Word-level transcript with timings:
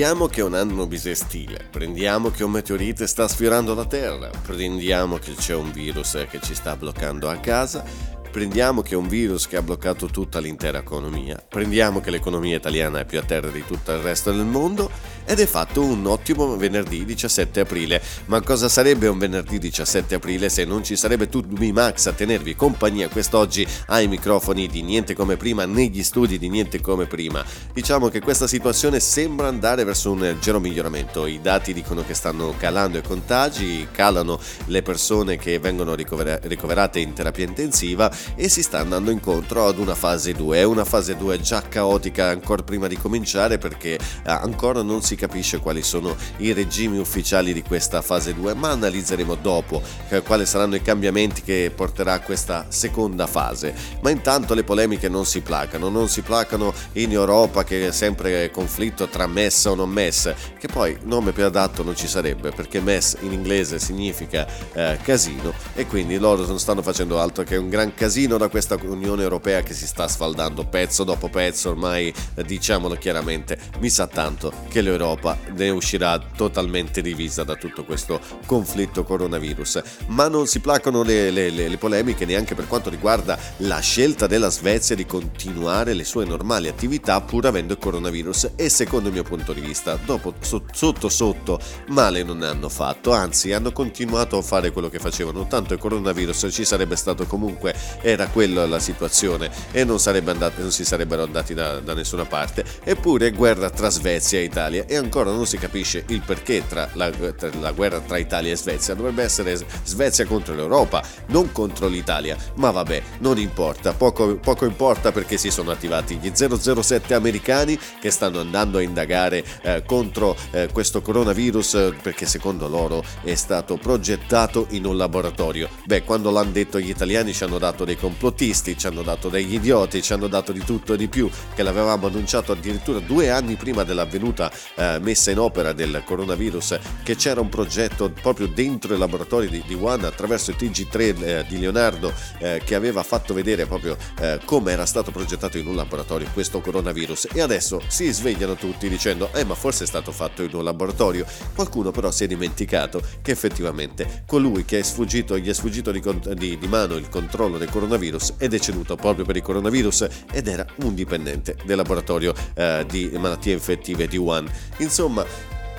Prendiamo 0.00 0.28
che 0.28 0.40
è 0.40 0.44
un 0.44 0.54
anno 0.54 0.86
bisestile, 0.86 1.68
prendiamo 1.70 2.30
che 2.30 2.42
un 2.42 2.52
meteorite 2.52 3.06
sta 3.06 3.28
sfiorando 3.28 3.74
la 3.74 3.84
Terra, 3.84 4.30
prendiamo 4.30 5.18
che 5.18 5.34
c'è 5.34 5.54
un 5.54 5.70
virus 5.72 6.24
che 6.30 6.40
ci 6.40 6.54
sta 6.54 6.74
bloccando 6.74 7.28
a 7.28 7.36
casa, 7.36 7.84
prendiamo 8.30 8.80
che 8.80 8.94
è 8.94 8.96
un 8.96 9.08
virus 9.08 9.46
che 9.46 9.58
ha 9.58 9.62
bloccato 9.62 10.06
tutta 10.06 10.38
l'intera 10.38 10.78
economia, 10.78 11.44
prendiamo 11.46 12.00
che 12.00 12.10
l'economia 12.10 12.56
italiana 12.56 13.00
è 13.00 13.04
più 13.04 13.18
a 13.18 13.24
terra 13.24 13.50
di 13.50 13.62
tutto 13.66 13.92
il 13.92 13.98
resto 13.98 14.32
del 14.32 14.46
mondo 14.46 14.90
ed 15.30 15.38
è 15.38 15.46
fatto 15.46 15.84
un 15.84 16.04
ottimo 16.06 16.56
venerdì 16.56 17.04
17 17.04 17.60
aprile. 17.60 18.02
Ma 18.26 18.40
cosa 18.40 18.68
sarebbe 18.68 19.06
un 19.06 19.16
venerdì 19.16 19.60
17 19.60 20.16
aprile 20.16 20.48
se 20.48 20.64
non 20.64 20.82
ci 20.82 20.96
sarebbe 20.96 21.28
Tubi 21.28 21.70
Max 21.70 22.06
a 22.06 22.12
tenervi 22.12 22.56
compagnia 22.56 23.08
quest'oggi 23.08 23.64
ai 23.86 24.08
microfoni 24.08 24.66
di 24.66 24.82
Niente 24.82 25.14
come 25.14 25.36
prima, 25.36 25.66
negli 25.66 26.02
studi 26.02 26.36
di 26.36 26.48
Niente 26.48 26.80
come 26.80 27.06
prima? 27.06 27.44
Diciamo 27.72 28.08
che 28.08 28.20
questa 28.20 28.48
situazione 28.48 28.98
sembra 28.98 29.46
andare 29.46 29.84
verso 29.84 30.10
un 30.10 30.18
leggero 30.18 30.58
miglioramento. 30.58 31.26
I 31.26 31.38
dati 31.40 31.72
dicono 31.72 32.04
che 32.04 32.14
stanno 32.14 32.52
calando 32.58 32.98
i 32.98 33.02
contagi, 33.02 33.86
calano 33.92 34.36
le 34.64 34.82
persone 34.82 35.36
che 35.36 35.60
vengono 35.60 35.94
ricoverate 35.94 36.98
in 36.98 37.12
terapia 37.12 37.44
intensiva 37.44 38.12
e 38.34 38.48
si 38.48 38.64
sta 38.64 38.80
andando 38.80 39.12
incontro 39.12 39.68
ad 39.68 39.78
una 39.78 39.94
fase 39.94 40.32
2. 40.32 40.58
È 40.58 40.64
una 40.64 40.84
fase 40.84 41.16
2 41.16 41.40
già 41.40 41.62
caotica 41.62 42.30
ancora 42.30 42.64
prima 42.64 42.88
di 42.88 42.96
cominciare 42.96 43.58
perché 43.58 43.94
eh, 43.94 43.98
ancora 44.24 44.82
non 44.82 45.02
si 45.02 45.18
capisce 45.20 45.58
quali 45.58 45.82
sono 45.82 46.16
i 46.38 46.54
regimi 46.54 46.98
ufficiali 46.98 47.52
di 47.52 47.62
questa 47.62 48.00
fase 48.00 48.32
2, 48.32 48.54
ma 48.54 48.70
analizzeremo 48.70 49.34
dopo 49.34 49.82
eh, 50.08 50.22
quali 50.22 50.46
saranno 50.46 50.76
i 50.76 50.82
cambiamenti 50.82 51.42
che 51.42 51.70
porterà 51.74 52.14
a 52.14 52.20
questa 52.20 52.64
seconda 52.68 53.26
fase. 53.26 53.74
Ma 54.00 54.08
intanto 54.08 54.54
le 54.54 54.64
polemiche 54.64 55.10
non 55.10 55.26
si 55.26 55.42
placano, 55.42 55.90
non 55.90 56.08
si 56.08 56.22
placano 56.22 56.72
in 56.92 57.12
Europa 57.12 57.64
che 57.64 57.88
è 57.88 57.92
sempre 57.92 58.50
conflitto 58.50 59.08
tra 59.08 59.26
MES 59.26 59.66
o 59.66 59.74
non 59.74 59.90
MES, 59.90 60.32
che 60.58 60.68
poi 60.68 60.96
nome 61.02 61.32
più 61.32 61.44
adatto 61.44 61.82
non 61.82 61.94
ci 61.94 62.08
sarebbe 62.08 62.50
perché 62.50 62.80
MES 62.80 63.18
in 63.20 63.32
inglese 63.32 63.78
significa 63.78 64.46
eh, 64.72 64.98
casino 65.02 65.52
e 65.74 65.86
quindi 65.86 66.16
loro 66.18 66.46
non 66.46 66.58
stanno 66.58 66.80
facendo 66.80 67.20
altro 67.20 67.44
che 67.44 67.56
un 67.56 67.68
gran 67.68 67.92
casino 67.92 68.38
da 68.38 68.48
questa 68.48 68.78
Unione 68.82 69.22
Europea 69.22 69.62
che 69.62 69.74
si 69.74 69.86
sta 69.86 70.08
sfaldando 70.08 70.64
pezzo 70.64 71.04
dopo 71.04 71.28
pezzo, 71.28 71.68
ormai 71.68 72.12
eh, 72.34 72.42
diciamolo 72.42 72.94
chiaramente, 72.94 73.58
mi 73.80 73.90
sa 73.90 74.06
tanto 74.06 74.52
che 74.68 74.80
l'Europa 74.80 75.08
ne 75.54 75.70
uscirà 75.70 76.18
totalmente 76.18 77.02
divisa 77.02 77.44
da 77.44 77.56
tutto 77.56 77.84
questo 77.84 78.20
conflitto 78.46 79.04
coronavirus. 79.04 79.82
Ma 80.08 80.28
non 80.28 80.46
si 80.46 80.60
placano 80.60 81.02
le, 81.02 81.30
le, 81.30 81.50
le, 81.50 81.68
le 81.68 81.76
polemiche 81.76 82.24
neanche 82.24 82.54
per 82.54 82.66
quanto 82.66 82.90
riguarda 82.90 83.38
la 83.58 83.80
scelta 83.80 84.26
della 84.26 84.50
Svezia 84.50 84.94
di 84.94 85.06
continuare 85.06 85.94
le 85.94 86.04
sue 86.04 86.24
normali 86.24 86.68
attività 86.68 87.20
pur 87.20 87.46
avendo 87.46 87.72
il 87.72 87.78
coronavirus 87.78 88.52
e 88.56 88.68
secondo 88.68 89.08
il 89.08 89.14
mio 89.14 89.22
punto 89.22 89.52
di 89.52 89.60
vista, 89.60 89.98
dopo 90.04 90.34
sotto 90.40 91.08
sotto 91.08 91.60
male 91.88 92.22
non 92.22 92.38
ne 92.38 92.46
hanno 92.46 92.68
fatto, 92.68 93.12
anzi 93.12 93.52
hanno 93.52 93.72
continuato 93.72 94.36
a 94.38 94.42
fare 94.42 94.70
quello 94.70 94.88
che 94.88 94.98
facevano, 94.98 95.46
tanto 95.46 95.74
il 95.74 95.80
coronavirus 95.80 96.48
ci 96.50 96.64
sarebbe 96.64 96.96
stato 96.96 97.26
comunque 97.26 97.74
era 98.02 98.26
quella 98.28 98.66
la 98.66 98.78
situazione 98.78 99.50
e 99.72 99.84
non, 99.84 99.98
andati, 100.04 100.60
non 100.60 100.70
si 100.70 100.84
sarebbero 100.84 101.22
andati 101.22 101.54
da, 101.54 101.80
da, 101.80 101.94
nessuna 101.94 102.24
parte. 102.24 102.64
Eppure 102.82 103.30
guerra 103.30 103.70
tra 103.70 103.88
Svezia 103.88 104.38
e 104.38 104.44
Italia 104.44 104.84
e 104.90 104.96
ancora 104.96 105.30
non 105.30 105.46
si 105.46 105.56
capisce 105.56 106.02
il 106.08 106.20
perché 106.20 106.66
tra 106.66 106.90
la, 106.94 107.10
tra 107.10 107.48
la 107.60 107.70
guerra 107.70 108.00
tra 108.00 108.18
Italia 108.18 108.50
e 108.50 108.56
Svezia. 108.56 108.94
Dovrebbe 108.94 109.22
essere 109.22 109.56
Svezia 109.84 110.26
contro 110.26 110.52
l'Europa, 110.52 111.00
non 111.26 111.52
contro 111.52 111.86
l'Italia. 111.86 112.36
Ma 112.56 112.72
vabbè, 112.72 113.00
non 113.18 113.38
importa, 113.38 113.92
poco, 113.92 114.34
poco 114.38 114.64
importa 114.64 115.12
perché 115.12 115.36
si 115.36 115.52
sono 115.52 115.70
attivati 115.70 116.16
gli 116.16 116.32
007 116.34 117.14
americani 117.14 117.78
che 118.00 118.10
stanno 118.10 118.40
andando 118.40 118.78
a 118.78 118.82
indagare 118.82 119.44
eh, 119.62 119.84
contro 119.86 120.36
eh, 120.50 120.68
questo 120.72 121.02
coronavirus 121.02 121.94
perché 122.02 122.26
secondo 122.26 122.66
loro 122.66 123.04
è 123.22 123.36
stato 123.36 123.76
progettato 123.76 124.66
in 124.70 124.86
un 124.86 124.96
laboratorio. 124.96 125.68
Beh, 125.84 126.02
quando 126.02 126.32
l'hanno 126.32 126.50
detto 126.50 126.80
gli 126.80 126.90
italiani 126.90 127.32
ci 127.32 127.44
hanno 127.44 127.58
dato 127.58 127.84
dei 127.84 127.96
complottisti, 127.96 128.76
ci 128.76 128.88
hanno 128.88 129.02
dato 129.02 129.28
degli 129.28 129.54
idioti, 129.54 130.02
ci 130.02 130.12
hanno 130.12 130.26
dato 130.26 130.50
di 130.50 130.64
tutto 130.64 130.94
e 130.94 130.96
di 130.96 131.06
più, 131.06 131.30
che 131.54 131.62
l'avevamo 131.62 132.08
annunciato 132.08 132.50
addirittura 132.50 132.98
due 132.98 133.30
anni 133.30 133.54
prima 133.54 133.84
dell'avvenuta 133.84 134.50
eh, 134.80 134.98
messa 135.00 135.30
in 135.30 135.38
opera 135.38 135.72
del 135.72 136.02
coronavirus, 136.04 136.78
che 137.02 137.16
c'era 137.16 137.40
un 137.40 137.48
progetto 137.48 138.10
proprio 138.10 138.46
dentro 138.46 138.94
i 138.94 138.98
laboratori 138.98 139.48
di, 139.48 139.62
di 139.66 139.74
Wuhan 139.74 140.04
attraverso 140.04 140.50
il 140.50 140.56
TG3 140.58 141.22
eh, 141.22 141.44
di 141.46 141.58
Leonardo 141.58 142.12
eh, 142.38 142.62
che 142.64 142.74
aveva 142.74 143.02
fatto 143.02 143.34
vedere 143.34 143.66
proprio 143.66 143.96
eh, 144.20 144.40
come 144.44 144.72
era 144.72 144.86
stato 144.86 145.10
progettato 145.10 145.58
in 145.58 145.66
un 145.66 145.76
laboratorio 145.76 146.28
questo 146.32 146.60
coronavirus 146.60 147.28
e 147.32 147.40
adesso 147.40 147.80
si 147.88 148.10
svegliano 148.10 148.54
tutti 148.54 148.88
dicendo 148.88 149.32
eh 149.32 149.44
ma 149.44 149.54
forse 149.54 149.84
è 149.84 149.86
stato 149.86 150.12
fatto 150.12 150.42
in 150.42 150.54
un 150.54 150.64
laboratorio 150.64 151.26
qualcuno 151.54 151.90
però 151.90 152.10
si 152.10 152.24
è 152.24 152.26
dimenticato 152.26 153.02
che 153.22 153.32
effettivamente 153.32 154.22
colui 154.26 154.64
che 154.64 154.78
è 154.78 154.82
sfuggito 154.82 155.38
gli 155.38 155.48
è 155.48 155.52
sfuggito 155.52 155.90
di, 155.90 156.02
di, 156.34 156.58
di 156.58 156.68
mano 156.68 156.96
il 156.96 157.08
controllo 157.08 157.58
del 157.58 157.70
coronavirus 157.70 158.34
è 158.36 158.48
deceduto 158.48 158.96
proprio 158.96 159.24
per 159.24 159.36
il 159.36 159.42
coronavirus 159.42 160.08
ed 160.32 160.48
era 160.48 160.64
un 160.82 160.94
dipendente 160.94 161.56
del 161.64 161.76
laboratorio 161.76 162.34
eh, 162.54 162.84
di 162.88 163.10
malattie 163.16 163.52
infettive 163.52 164.06
di 164.06 164.16
Wuhan. 164.16 164.48
Insomma, 164.78 165.26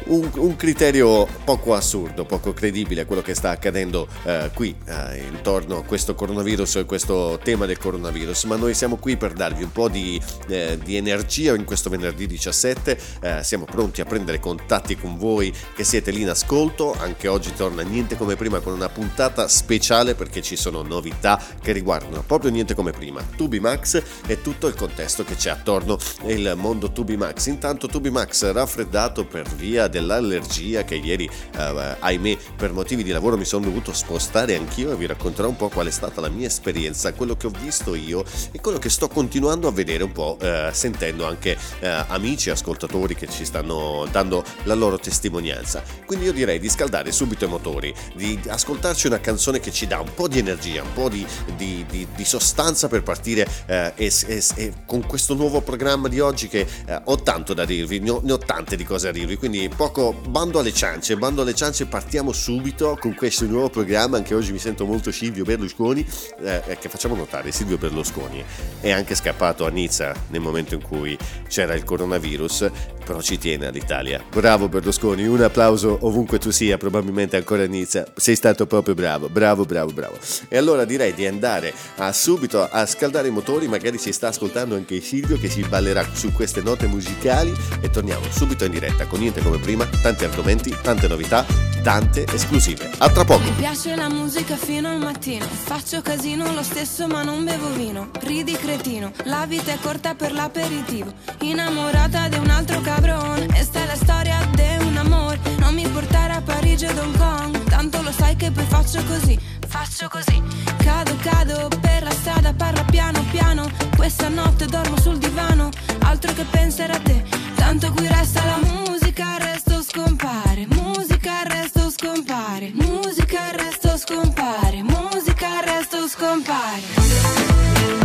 un, 0.05 0.29
un, 0.35 0.55
criterio 0.55 1.27
poco 1.43 1.73
assurdo, 1.73 2.25
poco 2.25 2.53
credibile 2.53 3.05
quello 3.05 3.21
che 3.21 3.33
sta 3.33 3.49
accadendo 3.49 4.07
eh, 4.23 4.51
qui 4.53 4.75
eh, 4.85 5.23
intorno 5.31 5.77
a 5.77 5.83
questo 5.83 6.15
coronavirus 6.15 6.77
e 6.77 6.85
questo 6.85 7.39
tema 7.43 7.65
del 7.65 7.77
coronavirus, 7.77 8.43
ma 8.45 8.55
noi 8.55 8.73
siamo 8.73 8.97
qui 8.97 9.17
per 9.17 9.33
darvi 9.33 9.63
un 9.63 9.71
po' 9.71 9.89
di, 9.89 10.21
eh, 10.47 10.77
di 10.83 10.95
energia 10.95 11.55
in 11.55 11.65
questo 11.65 11.89
venerdì 11.89 12.27
17, 12.27 12.99
eh, 13.21 13.43
siamo 13.43 13.65
pronti 13.65 14.01
a 14.01 14.05
prendere 14.05 14.39
contatti 14.39 14.97
con 14.97 15.17
voi 15.17 15.53
che 15.75 15.83
siete 15.83 16.11
lì 16.11 16.21
in 16.21 16.29
ascolto, 16.29 16.95
anche 16.97 17.27
oggi 17.27 17.53
torna 17.53 17.81
niente 17.81 18.17
come 18.17 18.35
prima 18.35 18.59
con 18.59 18.73
una 18.73 18.89
puntata 18.89 19.47
speciale 19.47 20.15
perché 20.15 20.41
ci 20.41 20.55
sono 20.55 20.81
novità 20.81 21.41
che 21.61 21.71
riguardano 21.71 22.23
proprio 22.25 22.51
niente 22.51 22.73
come 22.73 22.91
prima, 22.91 23.23
Tubi 23.35 23.59
Max 23.59 24.01
e 24.25 24.41
tutto 24.41 24.67
il 24.67 24.75
contesto 24.75 25.23
che 25.23 25.35
c'è 25.35 25.49
attorno. 25.49 25.97
Il 26.25 26.53
mondo 26.55 26.91
Tubi 26.91 27.17
Max. 27.17 27.47
Intanto 27.47 27.87
Tubi 27.87 28.09
Max 28.09 28.51
raffreddato 28.51 29.25
per 29.25 29.47
via 29.55 29.87
dell'allergia 29.91 30.83
che 30.83 30.95
ieri, 30.95 31.29
eh, 31.55 31.95
ahimè, 31.99 32.37
per 32.55 32.73
motivi 32.73 33.03
di 33.03 33.11
lavoro 33.11 33.37
mi 33.37 33.45
sono 33.45 33.65
dovuto 33.65 33.93
spostare 33.93 34.55
anch'io 34.55 34.91
e 34.91 34.95
vi 34.95 35.05
racconterò 35.05 35.47
un 35.47 35.55
po' 35.55 35.69
qual 35.69 35.85
è 35.85 35.91
stata 35.91 36.19
la 36.21 36.29
mia 36.29 36.47
esperienza, 36.47 37.13
quello 37.13 37.35
che 37.35 37.45
ho 37.45 37.51
visto 37.61 37.93
io 37.93 38.23
e 38.51 38.59
quello 38.59 38.79
che 38.79 38.89
sto 38.89 39.07
continuando 39.07 39.67
a 39.67 39.71
vedere 39.71 40.03
un 40.03 40.11
po', 40.11 40.37
eh, 40.41 40.69
sentendo 40.71 41.27
anche 41.27 41.57
eh, 41.79 41.87
amici 42.07 42.49
e 42.49 42.53
ascoltatori 42.53 43.13
che 43.13 43.27
ci 43.27 43.45
stanno 43.45 44.07
dando 44.11 44.43
la 44.63 44.73
loro 44.73 44.97
testimonianza. 44.97 45.83
Quindi 46.05 46.25
io 46.25 46.33
direi 46.33 46.59
di 46.59 46.69
scaldare 46.69 47.11
subito 47.11 47.45
i 47.45 47.47
motori, 47.47 47.93
di 48.15 48.39
ascoltarci 48.47 49.07
una 49.07 49.19
canzone 49.19 49.59
che 49.59 49.71
ci 49.71 49.85
dà 49.85 49.99
un 49.99 50.13
po' 50.13 50.27
di 50.27 50.39
energia, 50.39 50.81
un 50.81 50.93
po' 50.93 51.09
di, 51.09 51.25
di, 51.55 51.85
di, 51.89 52.07
di 52.15 52.25
sostanza 52.25 52.87
per 52.87 53.03
partire 53.03 53.47
eh, 53.65 53.93
e, 53.95 54.11
e, 54.27 54.43
e, 54.55 54.73
con 54.85 55.05
questo 55.05 55.33
nuovo 55.33 55.61
programma 55.61 56.07
di 56.07 56.19
oggi 56.19 56.47
che 56.47 56.65
eh, 56.85 57.01
ho 57.03 57.15
tanto 57.17 57.53
da 57.53 57.65
dirvi, 57.65 57.99
ne 57.99 58.09
ho, 58.09 58.21
ne 58.23 58.31
ho 58.31 58.37
tante 58.37 58.75
di 58.75 58.83
cose 58.83 59.09
a 59.09 59.11
dirvi, 59.11 59.35
quindi 59.35 59.69
poco 59.81 60.13
bando 60.13 60.59
alle 60.59 60.73
ciance, 60.73 61.17
bando 61.17 61.41
alle 61.41 61.55
ciance, 61.55 61.87
partiamo 61.87 62.31
subito 62.33 62.95
con 63.01 63.15
questo 63.15 63.47
nuovo 63.47 63.67
programma, 63.71 64.15
anche 64.15 64.35
oggi 64.35 64.51
mi 64.51 64.59
sento 64.59 64.85
molto 64.85 65.11
Silvio 65.11 65.43
Berlusconi, 65.43 66.05
eh, 66.43 66.61
eh, 66.67 66.77
che 66.77 66.87
facciamo 66.87 67.15
notare, 67.15 67.51
Silvio 67.51 67.79
Berlusconi 67.79 68.45
è 68.79 68.91
anche 68.91 69.15
scappato 69.15 69.65
a 69.65 69.69
Nizza 69.69 70.13
nel 70.27 70.39
momento 70.39 70.75
in 70.75 70.83
cui 70.83 71.17
c'era 71.47 71.73
il 71.73 71.83
coronavirus, 71.83 72.69
però 73.03 73.21
ci 73.21 73.39
tiene 73.39 73.65
all'Italia. 73.65 74.23
Bravo 74.29 74.69
Berlusconi, 74.69 75.25
un 75.25 75.41
applauso 75.41 75.97
ovunque 76.01 76.37
tu 76.37 76.51
sia, 76.51 76.77
probabilmente 76.77 77.35
ancora 77.35 77.63
a 77.63 77.67
Nizza, 77.67 78.05
sei 78.15 78.35
stato 78.35 78.67
proprio 78.67 78.93
bravo, 78.93 79.29
bravo, 79.29 79.65
bravo, 79.65 79.91
bravo. 79.91 80.17
E 80.47 80.57
allora 80.57 80.85
direi 80.85 81.15
di 81.15 81.25
andare 81.25 81.73
a 81.97 82.13
subito 82.13 82.61
a 82.69 82.85
scaldare 82.85 83.29
i 83.29 83.31
motori, 83.31 83.67
magari 83.67 83.97
si 83.97 84.11
sta 84.11 84.27
ascoltando 84.27 84.75
anche 84.75 85.01
Silvio 85.01 85.39
che 85.39 85.49
si 85.49 85.61
ballerà 85.63 86.07
su 86.13 86.31
queste 86.31 86.61
note 86.61 86.85
musicali 86.85 87.51
e 87.81 87.89
torniamo 87.89 88.25
subito 88.29 88.63
in 88.63 88.71
diretta 88.71 89.07
con 89.07 89.19
niente 89.19 89.41
come 89.41 89.57
prima, 89.57 89.69
tanti 90.01 90.23
argomenti, 90.23 90.75
tante 90.81 91.07
novità, 91.07 91.45
tante 91.81 92.25
esclusive. 92.31 92.89
A 92.99 93.09
tra 93.09 93.23
poco. 93.23 93.41
Mi 93.43 93.51
piace 93.51 93.95
la 93.95 94.09
musica 94.09 94.55
fino 94.55 94.89
al 94.89 94.99
mattino, 94.99 95.45
faccio 95.45 96.01
casino 96.01 96.53
lo 96.53 96.63
stesso 96.63 97.07
ma 97.07 97.23
non 97.23 97.43
bevo 97.43 97.69
vino, 97.73 98.09
ridi 98.21 98.53
cretino, 98.53 99.11
la 99.25 99.45
vita 99.45 99.71
è 99.73 99.77
corta 99.81 100.13
per 100.15 100.31
l'aperitivo, 100.31 101.11
innamorata 101.41 102.27
di 102.27 102.37
un 102.37 102.49
altro 102.49 102.81
cabrone, 102.81 103.47
e 103.53 103.63
sta 103.63 103.85
la 103.85 103.95
storia 103.95 104.37
di 104.53 104.85
un 104.85 104.97
amore, 104.97 105.39
non 105.57 105.73
mi 105.73 105.87
portare 105.87 106.33
a 106.33 106.41
Parigi 106.41 106.85
o 106.85 107.01
Hong 107.01 107.17
Kong, 107.17 107.63
tanto 107.69 108.01
lo 108.01 108.11
sai 108.11 108.35
che 108.35 108.51
poi 108.51 108.65
faccio 108.65 109.03
così, 109.05 109.39
faccio 109.67 110.07
così, 110.09 110.41
cado 110.83 111.15
cado 111.21 111.67
per 111.79 112.03
la 112.03 112.11
strada, 112.11 112.53
parla 112.53 112.83
piano 112.83 113.23
piano, 113.31 113.69
questa 113.95 114.27
notte 114.27 114.65
dormo 114.65 114.99
sul 114.99 115.17
divano, 115.17 115.69
altro 115.99 116.33
che 116.33 116.43
pensare 116.43 116.93
a 116.93 116.99
te, 116.99 117.23
tanto 117.61 117.91
qui 117.91 118.07
resta 118.07 118.43
la 118.43 118.57
musica, 118.57 119.35
il 119.37 119.43
resto 119.43 119.83
scompare, 119.83 120.65
musica, 120.69 121.43
il 121.43 121.51
resto 121.51 121.91
scompare, 121.91 122.71
musica, 122.73 123.51
il 123.51 123.59
resto 123.59 123.97
scompare, 123.97 124.81
musica, 124.81 125.47
il 125.59 125.67
resto 125.67 126.07
scompare. 126.07 126.81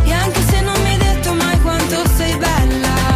E 0.04 0.12
anche 0.12 0.42
se 0.42 0.60
non 0.60 0.78
mi 0.82 0.90
hai 0.90 0.98
detto 0.98 1.32
mai 1.32 1.58
quanto 1.62 2.06
sei 2.16 2.36
bella, 2.36 3.15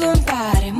il 0.00 0.77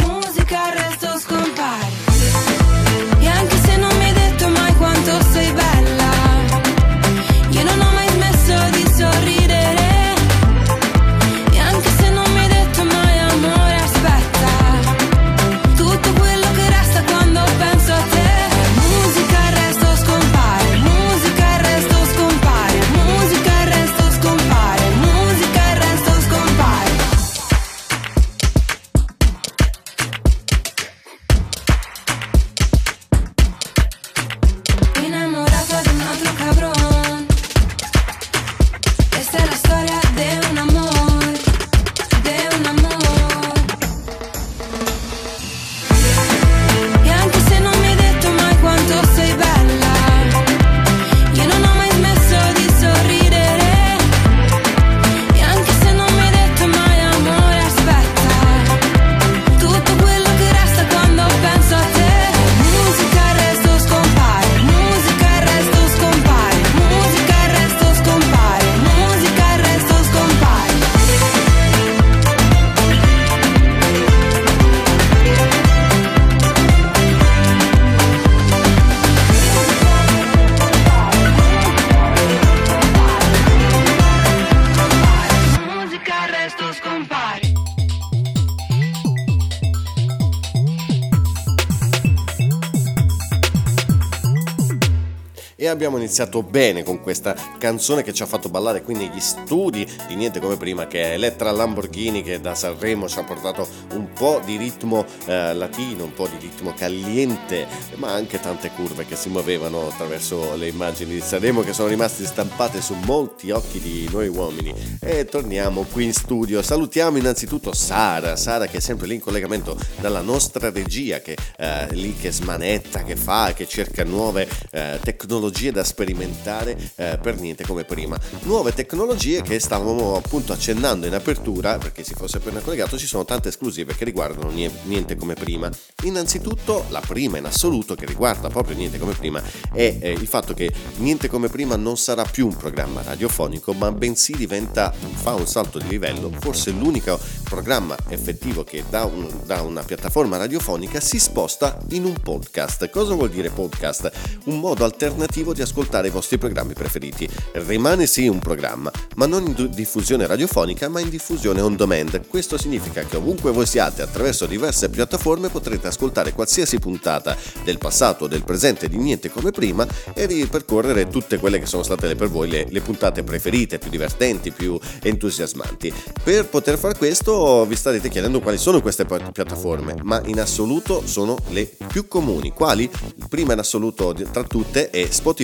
Abbiamo 95.68 95.98
iniziato 95.98 96.42
bene 96.42 96.82
con 96.82 97.00
questa 97.00 97.36
canzone 97.58 98.02
che 98.02 98.12
ci 98.12 98.22
ha 98.22 98.26
fatto 98.26 98.48
ballare 98.48 98.82
qui 98.82 98.94
negli 98.94 99.20
studi 99.20 99.86
di 100.08 100.14
Niente 100.16 100.40
Come 100.40 100.56
Prima, 100.56 100.86
che 100.86 101.02
è 101.02 101.12
Elettra 101.12 101.50
Lamborghini, 101.50 102.22
che 102.22 102.40
da 102.40 102.54
Sanremo 102.54 103.06
ci 103.06 103.18
ha 103.18 103.22
portato 103.22 103.68
un 103.92 104.10
po' 104.12 104.40
di 104.44 104.56
ritmo 104.56 105.04
eh, 105.26 105.54
latino, 105.54 106.04
un 106.04 106.14
po' 106.14 106.26
di 106.26 106.38
ritmo 106.40 106.72
caliente, 106.74 107.66
ma 107.96 108.12
anche 108.12 108.40
tante 108.40 108.70
curve 108.70 109.06
che 109.06 109.14
si 109.14 109.28
muovevano 109.28 109.88
attraverso 109.88 110.56
le 110.56 110.68
immagini 110.68 111.14
di 111.14 111.20
Sanremo 111.20 111.60
che 111.60 111.72
sono 111.72 111.88
rimaste 111.88 112.24
stampate 112.24 112.80
su 112.80 112.94
molti 113.04 113.50
occhi 113.50 113.78
di 113.78 114.08
noi 114.10 114.28
uomini. 114.28 114.74
E 115.00 115.26
torniamo 115.26 115.82
qui 115.92 116.04
in 116.04 116.12
studio. 116.12 116.62
Salutiamo 116.62 117.18
innanzitutto 117.18 117.72
Sara, 117.72 118.36
Sara 118.36 118.66
che 118.66 118.78
è 118.78 118.80
sempre 118.80 119.06
lì 119.06 119.14
in 119.14 119.20
collegamento 119.20 119.78
dalla 120.00 120.22
nostra 120.22 120.70
regia, 120.70 121.20
che 121.20 121.36
è 121.56 121.88
lì 121.90 122.16
che 122.16 122.32
smanetta, 122.32 123.02
che 123.04 123.16
fa, 123.16 123.52
che 123.54 123.68
cerca 123.68 124.02
nuove 124.02 124.48
eh, 124.70 124.98
tecnologie 125.02 125.57
da 125.66 125.82
sperimentare 125.82 126.78
eh, 126.94 127.18
per 127.20 127.38
niente 127.38 127.64
come 127.64 127.84
prima. 127.84 128.18
Nuove 128.42 128.72
tecnologie 128.72 129.42
che 129.42 129.58
stavamo 129.58 130.16
appunto 130.16 130.52
accennando 130.52 131.06
in 131.06 131.14
apertura, 131.14 131.78
perché 131.78 132.04
si 132.04 132.14
fosse 132.14 132.36
appena 132.36 132.60
collegato, 132.60 132.96
ci 132.96 133.06
sono 133.06 133.24
tante 133.24 133.48
esclusive 133.48 133.94
che 133.94 134.04
riguardano 134.04 134.50
nie- 134.50 134.70
niente 134.84 135.16
come 135.16 135.34
prima. 135.34 135.68
Innanzitutto, 136.04 136.84
la 136.90 137.02
prima 137.06 137.38
in 137.38 137.44
assoluto 137.44 137.94
che 137.94 138.06
riguarda 138.06 138.48
proprio 138.48 138.76
niente 138.76 138.98
come 138.98 139.14
prima 139.14 139.42
è 139.72 139.96
eh, 140.00 140.12
il 140.12 140.26
fatto 140.26 140.54
che 140.54 140.72
niente 140.96 141.28
come 141.28 141.48
prima 141.48 141.76
non 141.76 141.96
sarà 141.96 142.22
più 142.22 142.46
un 142.46 142.56
programma 142.56 143.02
radiofonico, 143.02 143.72
ma 143.72 143.90
bensì 143.90 144.34
diventa 144.36 144.92
fa 144.92 145.34
un 145.34 145.46
salto 145.46 145.78
di 145.78 145.88
livello, 145.88 146.30
forse 146.38 146.70
l'unico 146.70 147.18
programma 147.44 147.96
effettivo 148.08 148.64
che 148.64 148.84
da, 148.88 149.04
un, 149.04 149.28
da, 149.44 149.62
una 149.62 149.82
piattaforma 149.82 150.36
radiofonica 150.36 151.00
si 151.00 151.18
sposta 151.18 151.78
in 151.90 152.04
un 152.04 152.14
podcast. 152.14 152.88
Cosa 152.90 153.14
vuol 153.14 153.30
dire 153.30 153.50
podcast? 153.50 154.10
Un 154.44 154.60
modo 154.60 154.84
alternativo 154.84 155.47
di 155.52 155.62
ascoltare 155.62 156.08
i 156.08 156.10
vostri 156.10 156.38
programmi 156.38 156.74
preferiti. 156.74 157.28
Rimane 157.52 158.06
sì 158.06 158.28
un 158.28 158.38
programma, 158.38 158.90
ma 159.16 159.26
non 159.26 159.46
in 159.46 159.70
diffusione 159.72 160.26
radiofonica, 160.26 160.88
ma 160.88 161.00
in 161.00 161.08
diffusione 161.08 161.60
on 161.60 161.76
demand. 161.76 162.26
Questo 162.26 162.58
significa 162.58 163.02
che 163.04 163.16
ovunque 163.16 163.50
voi 163.50 163.66
siate, 163.66 164.02
attraverso 164.02 164.46
diverse 164.46 164.88
piattaforme, 164.88 165.48
potrete 165.48 165.86
ascoltare 165.86 166.32
qualsiasi 166.32 166.78
puntata 166.78 167.36
del 167.64 167.78
passato 167.78 168.26
del 168.26 168.44
presente 168.44 168.88
di 168.88 168.96
Niente 168.98 169.30
come 169.30 169.50
prima 169.50 169.86
e 170.14 170.26
ripercorrere 170.26 171.08
tutte 171.08 171.38
quelle 171.38 171.58
che 171.58 171.66
sono 171.66 171.82
state 171.82 172.14
per 172.14 172.28
voi 172.28 172.48
le, 172.48 172.66
le 172.68 172.80
puntate 172.80 173.22
preferite, 173.22 173.78
più 173.78 173.90
divertenti, 173.90 174.50
più 174.50 174.78
entusiasmanti. 175.02 175.92
Per 176.22 176.46
poter 176.46 176.78
fare 176.78 176.96
questo 176.96 177.64
vi 177.66 177.76
starete 177.76 178.08
chiedendo 178.08 178.40
quali 178.40 178.58
sono 178.58 178.80
queste 178.80 179.04
piattaforme, 179.04 179.94
ma 180.02 180.20
in 180.26 180.40
assoluto 180.40 181.06
sono 181.06 181.36
le 181.48 181.70
più 181.86 182.06
comuni. 182.08 182.52
Quali? 182.52 182.90
Prima 183.28 183.52
in 183.52 183.60
assoluto 183.60 184.14
tra 184.30 184.42
tutte 184.42 184.90
è 184.90 185.06
Spotify. 185.10 185.37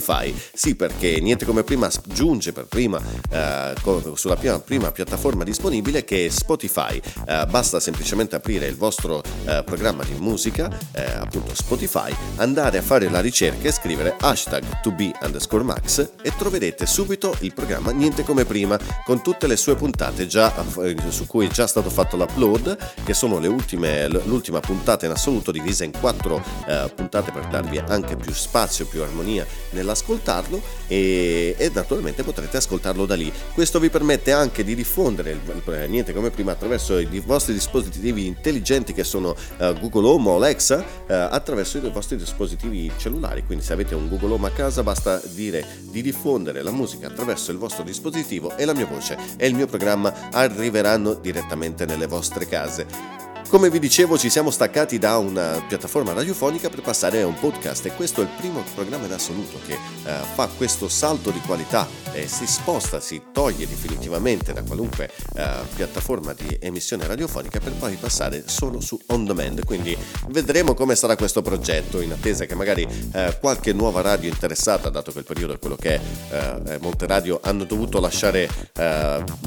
Sì, 0.53 0.75
perché 0.75 1.21
niente 1.21 1.45
come 1.45 1.63
prima 1.63 1.91
giunge 2.07 2.53
per 2.53 2.67
prima 2.67 3.01
eh, 3.31 3.73
sulla 4.15 4.37
prima, 4.37 4.59
prima, 4.61 4.93
piattaforma 4.93 5.45
disponibile 5.45 6.05
che 6.05 6.27
è 6.27 6.29
Spotify. 6.29 7.01
Eh, 7.27 7.47
basta 7.49 7.81
semplicemente 7.81 8.37
aprire 8.37 8.67
il 8.67 8.77
vostro 8.77 9.23
eh, 9.45 9.63
programma 9.65 10.05
di 10.05 10.15
musica, 10.19 10.71
eh, 10.93 11.03
appunto 11.03 11.55
Spotify, 11.55 12.15
andare 12.37 12.79
a 12.79 12.83
fare 12.83 13.09
la 13.09 13.21
ricerca 13.21 13.69
e 13.69 13.73
scrivere 13.73 14.17
hashtag 14.19 14.81
to 14.81 14.91
be 14.93 15.13
underscore 15.23 15.63
max 15.63 16.11
e 16.23 16.33
troverete 16.37 16.87
subito 16.87 17.37
il 17.41 17.53
programma 17.53 17.91
Niente 17.91 18.25
come 18.25 18.45
prima 18.45 18.79
con 19.05 19.23
tutte 19.23 19.47
le 19.47 19.57
sue 19.57 19.77
puntate 19.77 20.27
già 20.27 20.53
eh, 20.83 20.97
su 21.09 21.27
cui 21.27 21.47
è 21.47 21.49
già 21.51 21.67
stato 21.67 21.91
fatto 21.91 22.17
l'upload 22.17 22.77
che 23.05 23.15
sono 23.15 23.39
le 23.39 23.49
ultime, 23.49 24.09
l'ultima 24.09 24.61
puntata 24.61 25.07
in 25.07 25.13
assoluto 25.13 25.51
divisa 25.51 25.85
in 25.85 25.93
quattro 25.93 26.43
eh, 26.67 26.91
puntate 26.95 27.31
per 27.31 27.47
darvi 27.47 27.79
anche 27.79 28.17
più 28.17 28.33
spazio, 28.33 28.87
più 28.87 29.03
armonia 29.03 29.47
nell'ascoltarlo 29.85 30.61
e, 30.89 31.55
e, 31.57 31.71
naturalmente 31.73 32.23
potrete 32.25 32.57
ascoltarlo 32.57 33.07
da 33.07 33.15
lì. 33.15 33.31
Questo 33.53 33.79
vi 33.79 33.91
permette 33.91 34.33
anche 34.33 34.65
di 34.65 34.75
diffondere 34.75 35.31
il, 35.31 35.89
niente 35.89 36.13
come 36.13 36.31
prima 36.31 36.53
attraverso 36.53 36.99
i 36.99 37.23
vostri 37.25 37.53
dispositivi 37.53 38.27
intelligenti 38.27 38.93
che 38.93 39.05
sono 39.05 39.31
uh, 39.59 39.79
Google 39.79 40.09
Home 40.09 40.31
o 40.31 40.37
Alexa 40.37 40.79
uh, 40.79 41.05
attraverso 41.07 41.79
i 41.79 41.91
vostri 41.91 42.17
dispositivi 42.17 42.91
cellulari. 42.97 43.45
Quindi 43.45 43.65
se 43.65 43.75
avete 43.75 43.95
un 43.95 44.09
Google 44.09 44.33
Home 44.33 44.49
a 44.49 44.51
casa 44.51 44.83
basta 44.83 45.21
dire 45.25 45.65
di 45.81 46.03
diffondere 46.03 46.63
la 46.63 46.71
musica 46.71 47.09
attraverso 47.09 47.53
il 47.53 47.59
vostro 47.59 47.85
dispositivo 47.85 48.57
e 48.57 48.65
la 48.65 48.75
mia 48.75 48.87
voce 48.87 49.17
e 49.37 49.47
il 49.47 49.55
mio 49.55 49.67
programma 49.67 50.31
arriveranno 50.31 51.15
direttamente 51.15 51.85
nelle 51.85 52.07
vostre 52.07 52.49
case. 52.49 53.24
Come 53.55 53.71
vi 53.71 53.79
dicevo 53.79 54.19
ci 54.19 54.31
siamo 54.31 54.51
staccati 54.51 54.99
da 54.99 55.17
una 55.17 55.63
piattaforma 55.69 56.13
radiofonica 56.13 56.69
per 56.69 56.81
passare 56.81 57.23
a 57.23 57.27
un 57.29 57.39
podcast 57.39 57.87
e 57.87 57.95
questo 57.95 58.21
è 58.21 58.25
il 58.25 58.31
primo 58.37 58.65
programma 58.75 59.07
in 59.07 59.13
assoluto 59.13 59.61
che 59.65 59.75
uh, 59.75 60.25
fa 60.35 60.49
questo 60.49 60.89
salto 60.89 61.31
di 61.31 61.39
qualità 61.39 61.87
e 62.13 62.27
si 62.27 62.49
sposta, 62.49 62.99
si 62.99 63.27
toglie 63.33 63.69
definitivamente 63.69 64.53
da 64.53 64.65
qualunque 64.65 65.09
uh, 65.35 65.41
piattaforma 65.73 66.33
di 66.33 66.59
emissione 66.61 67.07
radiofonica 67.07 67.61
per 67.61 67.75
poi 67.75 67.95
passare 67.95 68.43
solo 68.47 68.81
su 68.81 68.99
on 69.07 69.25
demand. 69.25 69.65
Quindi 69.65 69.97
vedremo 70.31 70.75
come 70.75 70.97
sarà 70.97 71.15
questo 71.15 71.41
progetto 71.41 72.01
in 72.01 72.11
attesa 72.11 72.47
che 72.47 72.57
magari 72.57 72.83
uh, 72.83 73.39
qualche 73.39 73.73
nuova 73.73 74.01
radio 74.01 74.29
interessata, 74.31 74.89
dato 74.89 75.13
che 75.13 75.21
il 75.21 75.25
periodo 75.25 75.55
è 75.55 75.59
quello 75.61 75.77
che 75.77 76.01
è, 76.29 76.79
Monteradio 76.81 77.39
hanno 77.41 77.63
dovuto 77.63 78.01
lasciare 78.01 78.49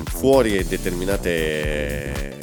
fuori 0.05 0.65
determinate 0.65 2.36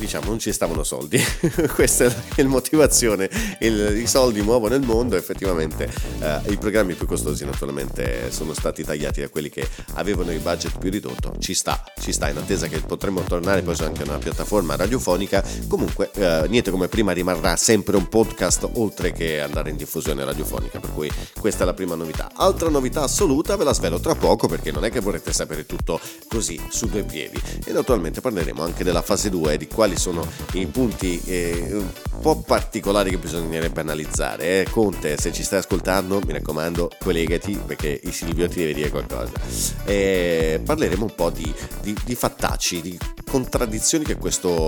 diciamo 0.00 0.26
non 0.26 0.38
ci 0.38 0.52
stavano 0.52 0.82
soldi. 0.82 1.22
Questa 1.74 2.06
è 2.06 2.42
la 2.42 2.48
motivazione. 2.48 3.30
Il, 3.60 3.98
i 3.98 4.06
soldi 4.06 4.40
muovono 4.40 4.74
il 4.74 4.84
mondo 4.84 5.16
effettivamente 5.16 5.88
eh, 6.20 6.40
i 6.48 6.56
programmi 6.56 6.94
più 6.94 7.06
costosi 7.06 7.44
naturalmente 7.44 8.32
sono 8.32 8.54
stati 8.54 8.82
tagliati 8.82 9.20
da 9.20 9.28
quelli 9.28 9.50
che 9.50 9.68
avevano 9.94 10.32
il 10.32 10.40
budget 10.40 10.78
più 10.78 10.90
ridotto. 10.90 11.34
Ci 11.38 11.54
sta 11.54 11.84
ci 12.00 12.12
sta 12.12 12.28
in 12.28 12.38
attesa 12.38 12.66
che 12.66 12.80
potremmo 12.80 13.20
tornare 13.20 13.62
poi 13.62 13.76
anche 13.80 14.02
a 14.02 14.06
una 14.06 14.18
piattaforma 14.18 14.74
radiofonica. 14.74 15.44
Comunque 15.68 16.10
eh, 16.14 16.46
niente 16.48 16.70
come 16.70 16.88
prima 16.88 17.12
rimarrà 17.12 17.56
sempre 17.56 17.96
un 17.96 18.08
podcast 18.08 18.68
oltre 18.74 19.12
che 19.12 19.40
andare 19.40 19.70
in 19.70 19.76
diffusione 19.76 20.24
radiofonica. 20.24 20.80
Per 20.80 20.92
cui 20.92 21.10
questa 21.38 21.62
è 21.62 21.66
la 21.66 21.74
prima 21.74 21.94
novità. 21.94 22.30
Altra 22.34 22.70
novità 22.70 23.02
assoluta 23.02 23.56
ve 23.56 23.64
la 23.64 23.74
svelo 23.74 24.00
tra 24.00 24.14
poco 24.14 24.48
perché 24.48 24.72
non 24.72 24.84
è 24.84 24.90
che 24.90 25.00
vorrete 25.00 25.32
sapere 25.32 25.66
tutto 25.66 26.00
così 26.26 26.58
su 26.70 26.86
due 26.86 27.02
piedi. 27.02 27.40
E 27.64 27.72
naturalmente 27.72 28.20
parleremo 28.20 28.62
anche 28.62 28.82
della 28.82 29.02
fase 29.02 29.28
2 29.28 29.58
di 29.58 29.68
quali 29.68 29.89
quali 29.90 29.96
sono 29.96 30.26
i 30.52 30.66
punti 30.66 31.20
eh, 31.24 31.68
un 31.72 31.90
po' 32.20 32.40
particolari 32.40 33.10
che 33.10 33.18
bisognerebbe 33.18 33.80
analizzare. 33.80 34.60
Eh? 34.60 34.66
Conte, 34.70 35.16
se 35.16 35.32
ci 35.32 35.42
stai 35.42 35.60
ascoltando, 35.60 36.20
mi 36.24 36.32
raccomando, 36.32 36.90
collegati 37.00 37.58
perché 37.64 38.00
il 38.02 38.12
Silvio 38.12 38.48
ti 38.48 38.58
deve 38.58 38.74
dire 38.74 38.90
qualcosa. 38.90 39.32
Eh, 39.84 40.60
parleremo 40.64 41.04
un 41.04 41.14
po' 41.14 41.30
di, 41.30 41.52
di, 41.80 41.96
di 42.04 42.14
fattacci, 42.14 42.80
di 42.80 42.98
contraddizioni 43.28 44.04
che 44.04 44.16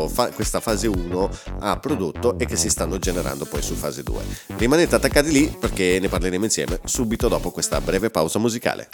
fa, 0.08 0.30
questa 0.30 0.60
fase 0.60 0.86
1 0.88 1.30
ha 1.60 1.78
prodotto 1.78 2.38
e 2.38 2.46
che 2.46 2.56
si 2.56 2.68
stanno 2.68 2.98
generando 2.98 3.44
poi 3.44 3.62
su 3.62 3.74
fase 3.74 4.02
2. 4.02 4.22
Rimanete 4.56 4.94
attaccati 4.94 5.30
lì 5.30 5.56
perché 5.58 5.98
ne 6.00 6.08
parleremo 6.08 6.44
insieme 6.44 6.80
subito 6.84 7.28
dopo 7.28 7.50
questa 7.50 7.80
breve 7.80 8.10
pausa 8.10 8.38
musicale. 8.38 8.88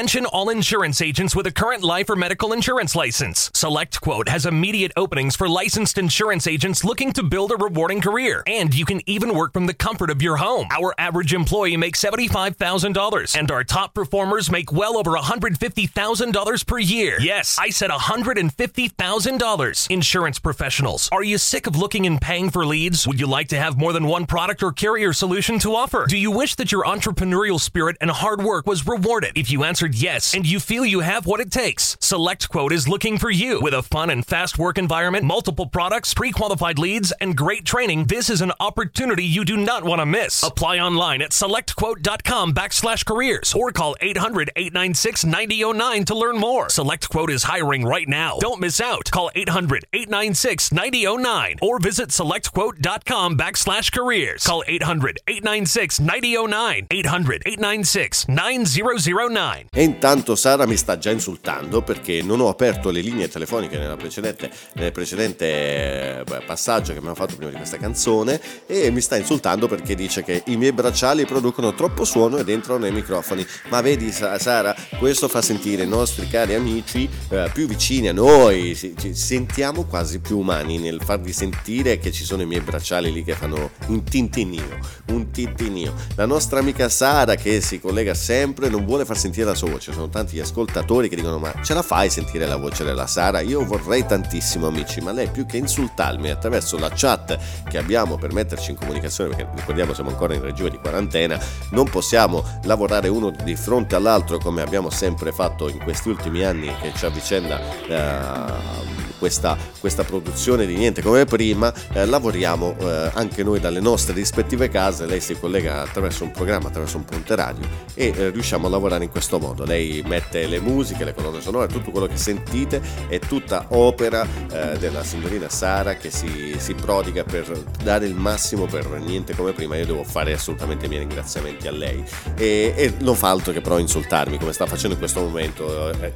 Attention 0.00 0.24
all 0.24 0.48
insurance 0.48 1.02
agents 1.02 1.36
with 1.36 1.46
a 1.46 1.50
current 1.50 1.84
life 1.84 2.08
or 2.08 2.16
medical 2.16 2.54
insurance 2.54 2.96
license. 2.96 3.50
Select 3.52 4.00
Quote 4.00 4.30
has 4.30 4.46
immediate 4.46 4.92
openings 4.96 5.36
for 5.36 5.46
licensed 5.46 5.98
insurance 5.98 6.46
agents 6.46 6.82
looking 6.82 7.12
to 7.12 7.22
build 7.22 7.52
a 7.52 7.56
rewarding 7.56 8.00
career. 8.00 8.42
And 8.46 8.74
you 8.74 8.86
can 8.86 9.02
even 9.04 9.34
work 9.34 9.52
from 9.52 9.66
the 9.66 9.74
comfort 9.74 10.08
of 10.08 10.22
your 10.22 10.38
home. 10.38 10.68
Our 10.70 10.94
average 10.96 11.34
employee 11.34 11.76
makes 11.76 12.02
$75,000, 12.02 13.38
and 13.38 13.50
our 13.50 13.62
top 13.62 13.92
performers 13.92 14.50
make 14.50 14.72
well 14.72 14.96
over 14.96 15.10
$150,000 15.10 16.66
per 16.66 16.78
year. 16.78 17.18
Yes, 17.20 17.58
I 17.60 17.68
said 17.68 17.90
$150,000. 17.90 19.90
Insurance 19.90 20.38
professionals, 20.38 21.10
are 21.12 21.22
you 21.22 21.36
sick 21.36 21.66
of 21.66 21.76
looking 21.76 22.06
and 22.06 22.18
paying 22.18 22.48
for 22.48 22.64
leads? 22.64 23.06
Would 23.06 23.20
you 23.20 23.26
like 23.26 23.48
to 23.48 23.58
have 23.58 23.76
more 23.76 23.92
than 23.92 24.06
one 24.06 24.24
product 24.24 24.62
or 24.62 24.72
carrier 24.72 25.12
solution 25.12 25.58
to 25.58 25.74
offer? 25.74 26.06
Do 26.08 26.16
you 26.16 26.30
wish 26.30 26.54
that 26.54 26.72
your 26.72 26.86
entrepreneurial 26.86 27.60
spirit 27.60 27.98
and 28.00 28.10
hard 28.10 28.42
work 28.42 28.66
was 28.66 28.86
rewarded? 28.86 29.36
If 29.36 29.50
you 29.50 29.64
answered 29.64 29.89
yes 29.94 30.34
and 30.34 30.46
you 30.46 30.60
feel 30.60 30.84
you 30.84 31.00
have 31.00 31.26
what 31.26 31.40
it 31.40 31.50
takes, 31.50 31.96
Select 32.00 32.48
Quote 32.48 32.72
is 32.72 32.88
looking 32.88 33.18
for 33.18 33.30
you. 33.30 33.60
With 33.60 33.74
a 33.74 33.82
fun 33.82 34.10
and 34.10 34.24
fast 34.26 34.58
work 34.58 34.78
environment, 34.78 35.24
multiple 35.24 35.66
products, 35.66 36.14
pre 36.14 36.32
qualified 36.32 36.78
leads, 36.78 37.12
and 37.20 37.36
great 37.36 37.64
training, 37.64 38.04
this 38.06 38.30
is 38.30 38.40
an 38.40 38.52
opportunity 38.60 39.24
you 39.24 39.44
do 39.44 39.56
not 39.56 39.84
want 39.84 40.00
to 40.00 40.06
miss. 40.06 40.42
Apply 40.42 40.78
online 40.78 41.22
at 41.22 41.30
selectquote.com 41.30 42.54
backslash 42.54 43.06
careers 43.06 43.54
or 43.54 43.72
call 43.72 43.96
800 44.00 44.50
896 44.56 45.24
9009 45.24 46.04
to 46.06 46.14
learn 46.14 46.38
more. 46.38 46.68
Select 46.68 47.08
Quote 47.08 47.30
is 47.30 47.44
hiring 47.44 47.84
right 47.84 48.08
now. 48.08 48.38
Don't 48.40 48.60
miss 48.60 48.80
out. 48.80 49.10
Call 49.10 49.30
800 49.34 49.84
896 49.92 50.72
9009 50.72 51.56
or 51.62 51.78
visit 51.78 52.10
selectquote.com 52.10 53.36
backslash 53.36 53.92
careers. 53.92 54.44
Call 54.44 54.64
800 54.66 55.18
896 55.26 56.00
9009. 56.00 56.86
800 56.90 57.42
896 57.46 58.28
9009. 58.28 59.68
E 59.80 59.84
intanto 59.84 60.36
Sara 60.36 60.66
mi 60.66 60.76
sta 60.76 60.98
già 60.98 61.10
insultando 61.10 61.80
perché 61.80 62.20
non 62.20 62.40
ho 62.40 62.50
aperto 62.50 62.90
le 62.90 63.00
linee 63.00 63.28
telefoniche 63.28 63.78
nella 63.78 63.96
precedente, 63.96 64.50
nel 64.74 64.92
precedente 64.92 65.46
eh, 65.46 66.42
passaggio 66.44 66.92
che 66.92 66.98
abbiamo 66.98 67.14
fatto 67.14 67.34
prima 67.34 67.50
di 67.50 67.56
questa 67.56 67.78
canzone 67.78 68.38
e 68.66 68.90
mi 68.90 69.00
sta 69.00 69.16
insultando 69.16 69.68
perché 69.68 69.94
dice 69.94 70.22
che 70.22 70.42
i 70.48 70.58
miei 70.58 70.72
bracciali 70.72 71.24
producono 71.24 71.72
troppo 71.74 72.04
suono 72.04 72.36
ed 72.36 72.50
entrano 72.50 72.80
nei 72.80 72.92
microfoni. 72.92 73.46
Ma 73.70 73.80
vedi 73.80 74.12
Sara, 74.12 74.76
questo 74.98 75.28
fa 75.28 75.40
sentire 75.40 75.84
i 75.84 75.88
nostri 75.88 76.28
cari 76.28 76.52
amici 76.52 77.08
eh, 77.30 77.50
più 77.50 77.66
vicini 77.66 78.08
a 78.08 78.12
noi, 78.12 78.76
ci 78.76 79.14
sentiamo 79.14 79.86
quasi 79.86 80.18
più 80.18 80.40
umani 80.40 80.76
nel 80.76 81.00
farvi 81.02 81.32
sentire 81.32 81.98
che 81.98 82.12
ci 82.12 82.24
sono 82.26 82.42
i 82.42 82.46
miei 82.46 82.60
bracciali 82.60 83.10
lì 83.10 83.24
che 83.24 83.32
fanno 83.32 83.70
un 83.86 84.04
tintinio, 84.04 84.78
un 85.06 85.30
tintinio. 85.30 85.94
La 86.16 86.26
nostra 86.26 86.58
amica 86.58 86.90
Sara 86.90 87.36
che 87.36 87.62
si 87.62 87.80
collega 87.80 88.12
sempre 88.12 88.68
non 88.68 88.84
vuole 88.84 89.06
far 89.06 89.16
sentire 89.16 89.46
la 89.46 89.54
sua 89.54 89.68
voce, 89.70 89.92
sono 89.92 90.08
tanti 90.08 90.36
gli 90.36 90.40
ascoltatori 90.40 91.08
che 91.08 91.16
dicono 91.16 91.38
ma 91.38 91.52
ce 91.62 91.74
la 91.74 91.82
fai 91.82 92.10
sentire 92.10 92.46
la 92.46 92.56
voce 92.56 92.84
della 92.84 93.06
Sara? 93.06 93.40
Io 93.40 93.64
vorrei 93.64 94.04
tantissimo 94.04 94.66
amici, 94.66 95.00
ma 95.00 95.12
lei 95.12 95.28
più 95.28 95.46
che 95.46 95.56
insultarmi 95.56 96.30
attraverso 96.30 96.78
la 96.78 96.90
chat 96.94 97.38
che 97.68 97.78
abbiamo 97.78 98.16
per 98.16 98.32
metterci 98.32 98.70
in 98.70 98.76
comunicazione, 98.76 99.34
perché 99.34 99.48
ricordiamo 99.54 99.94
siamo 99.94 100.10
ancora 100.10 100.34
in 100.34 100.42
regime 100.42 100.70
di 100.70 100.78
quarantena, 100.78 101.38
non 101.70 101.88
possiamo 101.88 102.44
lavorare 102.64 103.08
uno 103.08 103.30
di 103.30 103.56
fronte 103.56 103.94
all'altro 103.94 104.38
come 104.38 104.62
abbiamo 104.62 104.90
sempre 104.90 105.32
fatto 105.32 105.68
in 105.68 105.78
questi 105.78 106.08
ultimi 106.08 106.44
anni 106.44 106.72
che 106.80 106.92
ci 106.94 107.04
avvicenda 107.04 107.60
eh, 107.86 109.08
questa, 109.20 109.56
questa, 109.78 110.02
produzione 110.02 110.64
di 110.64 110.74
niente 110.74 111.02
come 111.02 111.26
prima, 111.26 111.72
eh, 111.92 112.06
lavoriamo 112.06 112.74
eh, 112.78 113.10
anche 113.12 113.44
noi 113.44 113.60
dalle 113.60 113.78
nostre 113.78 114.14
rispettive 114.14 114.70
case, 114.70 115.04
lei 115.04 115.20
si 115.20 115.38
collega 115.38 115.82
attraverso 115.82 116.24
un 116.24 116.30
programma, 116.30 116.68
attraverso 116.68 116.96
un 116.96 117.04
ponte 117.04 117.36
radio 117.36 117.68
e 117.94 118.12
eh, 118.16 118.30
riusciamo 118.30 118.66
a 118.66 118.70
lavorare 118.70 119.04
in 119.04 119.10
questo 119.10 119.38
modo. 119.38 119.59
Lei 119.64 120.02
mette 120.06 120.46
le 120.46 120.60
musiche, 120.60 121.04
le 121.04 121.14
colonne 121.14 121.40
sonore, 121.40 121.68
tutto 121.68 121.90
quello 121.90 122.06
che 122.06 122.16
sentite 122.16 122.80
è 123.08 123.18
tutta 123.18 123.66
opera 123.68 124.26
eh, 124.52 124.78
della 124.78 125.02
signorina 125.04 125.48
Sara 125.48 125.94
che 125.94 126.10
si, 126.10 126.54
si, 126.58 126.74
prodiga 126.74 127.24
per 127.24 127.50
dare 127.82 128.06
il 128.06 128.14
massimo 128.14 128.66
per 128.66 128.86
niente 129.00 129.34
come 129.34 129.52
prima. 129.52 129.76
Io 129.76 129.86
devo 129.86 130.04
fare 130.04 130.32
assolutamente 130.32 130.86
i 130.86 130.88
miei 130.88 131.00
ringraziamenti 131.00 131.68
a 131.68 131.72
lei 131.72 132.02
e, 132.36 132.72
e 132.76 132.94
non 133.00 133.14
fa 133.14 133.30
altro 133.30 133.52
che 133.52 133.60
però 133.60 133.78
insultarmi 133.78 134.38
come 134.38 134.52
sta 134.52 134.66
facendo 134.66 134.94
in 134.94 134.98
questo 134.98 135.20
momento. 135.20 135.90
Eh, 135.90 136.12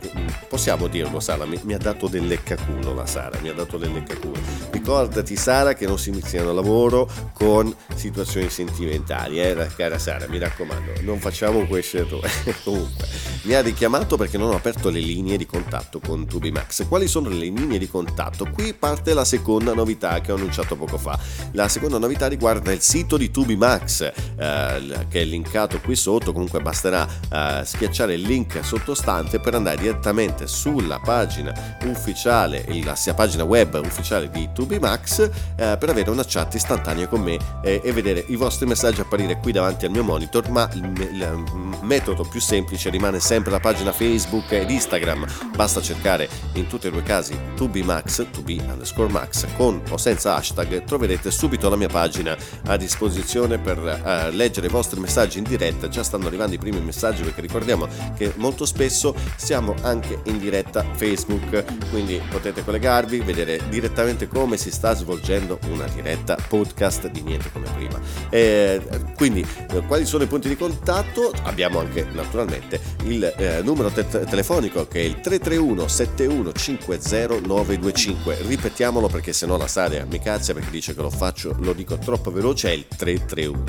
possiamo 0.48 0.86
dirlo, 0.86 1.20
Sara, 1.20 1.44
mi, 1.44 1.58
mi 1.62 1.74
ha 1.74 1.78
dato 1.78 2.08
del 2.08 2.26
leccaculo 2.26 2.94
la 2.94 3.06
Sara, 3.06 3.38
mi 3.40 3.48
ha 3.48 3.54
dato 3.54 3.76
delle 3.76 3.94
leccature. 3.94 4.40
Ricordati 4.70 5.36
Sara 5.36 5.74
che 5.74 5.86
non 5.86 5.98
si 5.98 6.10
iniziano 6.10 6.50
a 6.50 6.52
lavoro 6.52 7.08
con 7.32 7.74
situazioni 7.94 8.48
sentimentali, 8.48 9.40
eh, 9.40 9.68
cara 9.76 9.98
Sara, 9.98 10.26
mi 10.28 10.38
raccomando, 10.38 10.92
non 11.00 11.18
facciamo 11.18 11.66
questo 11.66 11.98
errore. 11.98 12.30
Comunque, 12.64 13.06
mi 13.42 13.54
ha 13.54 13.60
richiamato 13.60 14.16
perché 14.16 14.38
non 14.38 14.50
ho 14.50 14.54
aperto 14.54 14.90
le 14.90 15.00
linee 15.00 15.36
di 15.36 15.46
contatto 15.46 16.00
con 16.00 16.26
Tubimax. 16.26 16.86
Quali 16.88 17.06
sono 17.06 17.28
le 17.28 17.36
linee 17.36 17.78
di 17.78 17.88
contatto? 17.88 18.48
Qui 18.50 18.74
parte 18.74 19.14
la 19.14 19.24
seconda 19.24 19.74
novità 19.74 20.20
che 20.20 20.32
ho 20.32 20.36
annunciato 20.36 20.76
poco 20.76 20.98
fa. 20.98 21.18
La 21.52 21.68
seconda 21.68 21.98
novità 21.98 22.26
riguarda 22.26 22.72
il 22.72 22.80
sito 22.80 23.16
di 23.16 23.30
Tubimax, 23.30 24.12
eh, 24.36 25.06
che 25.08 25.20
è 25.20 25.24
linkato 25.24 25.80
qui 25.80 25.96
sotto, 25.96 26.32
comunque 26.32 26.60
basterà 26.60 27.06
eh, 27.30 27.62
schiacciare 27.64 28.14
il 28.14 28.22
link 28.22 28.64
sottostante 28.64 29.40
per 29.40 29.54
andare 29.54 29.76
direttamente 29.76 30.46
sulla 30.46 30.98
pagina 31.00 31.78
ufficiale, 31.84 32.64
la 32.84 33.14
pagina 33.14 33.44
web 33.44 33.80
ufficiale 33.84 34.30
di 34.30 34.48
Tubimax, 34.52 35.30
eh, 35.56 35.76
per 35.78 35.88
avere 35.88 36.10
una 36.10 36.24
chat 36.26 36.54
istantanea 36.54 37.08
con 37.08 37.20
me 37.20 37.38
eh, 37.62 37.80
e 37.82 37.92
vedere 37.92 38.24
i 38.28 38.36
vostri 38.36 38.66
messaggi 38.66 39.00
apparire 39.00 39.38
qui 39.38 39.52
davanti 39.52 39.84
al 39.84 39.90
mio 39.90 40.02
monitor, 40.02 40.48
ma 40.50 40.68
il, 40.72 40.84
il 41.12 41.44
metodo 41.82 42.24
più 42.24 42.40
semplice 42.40 42.90
rimane 42.90 43.13
sempre 43.20 43.50
la 43.50 43.60
pagina 43.60 43.92
Facebook 43.92 44.50
ed 44.52 44.70
Instagram. 44.70 45.26
Basta 45.54 45.80
cercare 45.80 46.28
in 46.54 46.66
tutti 46.66 46.86
e 46.86 46.90
due 46.90 47.00
i 47.00 47.02
casi 47.02 47.38
Tubimax, 47.54 48.26
tubi 48.30 48.62
underscore 48.66 49.10
max, 49.10 49.46
con 49.56 49.82
o 49.90 49.96
senza 49.96 50.34
hashtag, 50.36 50.84
troverete 50.84 51.30
subito 51.30 51.68
la 51.68 51.76
mia 51.76 51.88
pagina 51.88 52.36
a 52.66 52.76
disposizione 52.76 53.58
per 53.58 53.78
uh, 53.78 54.34
leggere 54.34 54.66
i 54.66 54.70
vostri 54.70 55.00
messaggi 55.00 55.38
in 55.38 55.44
diretta. 55.44 55.88
Già 55.88 56.02
stanno 56.02 56.26
arrivando 56.26 56.54
i 56.54 56.58
primi 56.58 56.80
messaggi 56.80 57.22
perché 57.22 57.40
ricordiamo 57.40 57.86
che 58.16 58.32
molto 58.36 58.66
spesso 58.66 59.14
siamo 59.36 59.74
anche 59.82 60.20
in 60.24 60.38
diretta 60.38 60.84
Facebook, 60.94 61.64
quindi 61.90 62.20
potete 62.28 62.64
collegarvi, 62.64 63.20
vedere 63.20 63.60
direttamente 63.68 64.28
come 64.28 64.56
si 64.56 64.70
sta 64.70 64.94
svolgendo 64.94 65.58
una 65.68 65.86
diretta 65.86 66.36
podcast 66.48 67.08
di 67.08 67.22
niente 67.22 67.50
come 67.52 67.66
prima. 67.74 68.00
E, 68.30 68.80
quindi 69.16 69.46
eh, 69.70 69.80
quali 69.86 70.04
sono 70.04 70.24
i 70.24 70.26
punti 70.26 70.48
di 70.48 70.56
contatto? 70.56 71.32
Abbiamo 71.44 71.78
anche 71.78 72.06
naturalmente 72.12 72.80
il 73.04 73.24
eh, 73.36 73.62
numero 73.62 73.90
te- 73.90 74.06
telefonico 74.06 74.86
che 74.86 75.00
è 75.00 75.04
il 75.04 75.20
331 75.20 75.88
7150 75.88 77.46
925. 77.46 78.38
Ripetiamolo 78.46 79.08
perché 79.08 79.32
sennò 79.32 79.56
la 79.56 79.68
Sara 79.68 80.04
mi 80.04 80.18
cazza 80.18 80.52
perché 80.52 80.70
dice 80.70 80.94
che 80.94 81.02
lo 81.02 81.10
faccio, 81.10 81.54
lo 81.60 81.72
dico 81.72 81.98
troppo 81.98 82.30
veloce, 82.30 82.70
è 82.70 82.72
il 82.72 82.86
331 82.86 83.64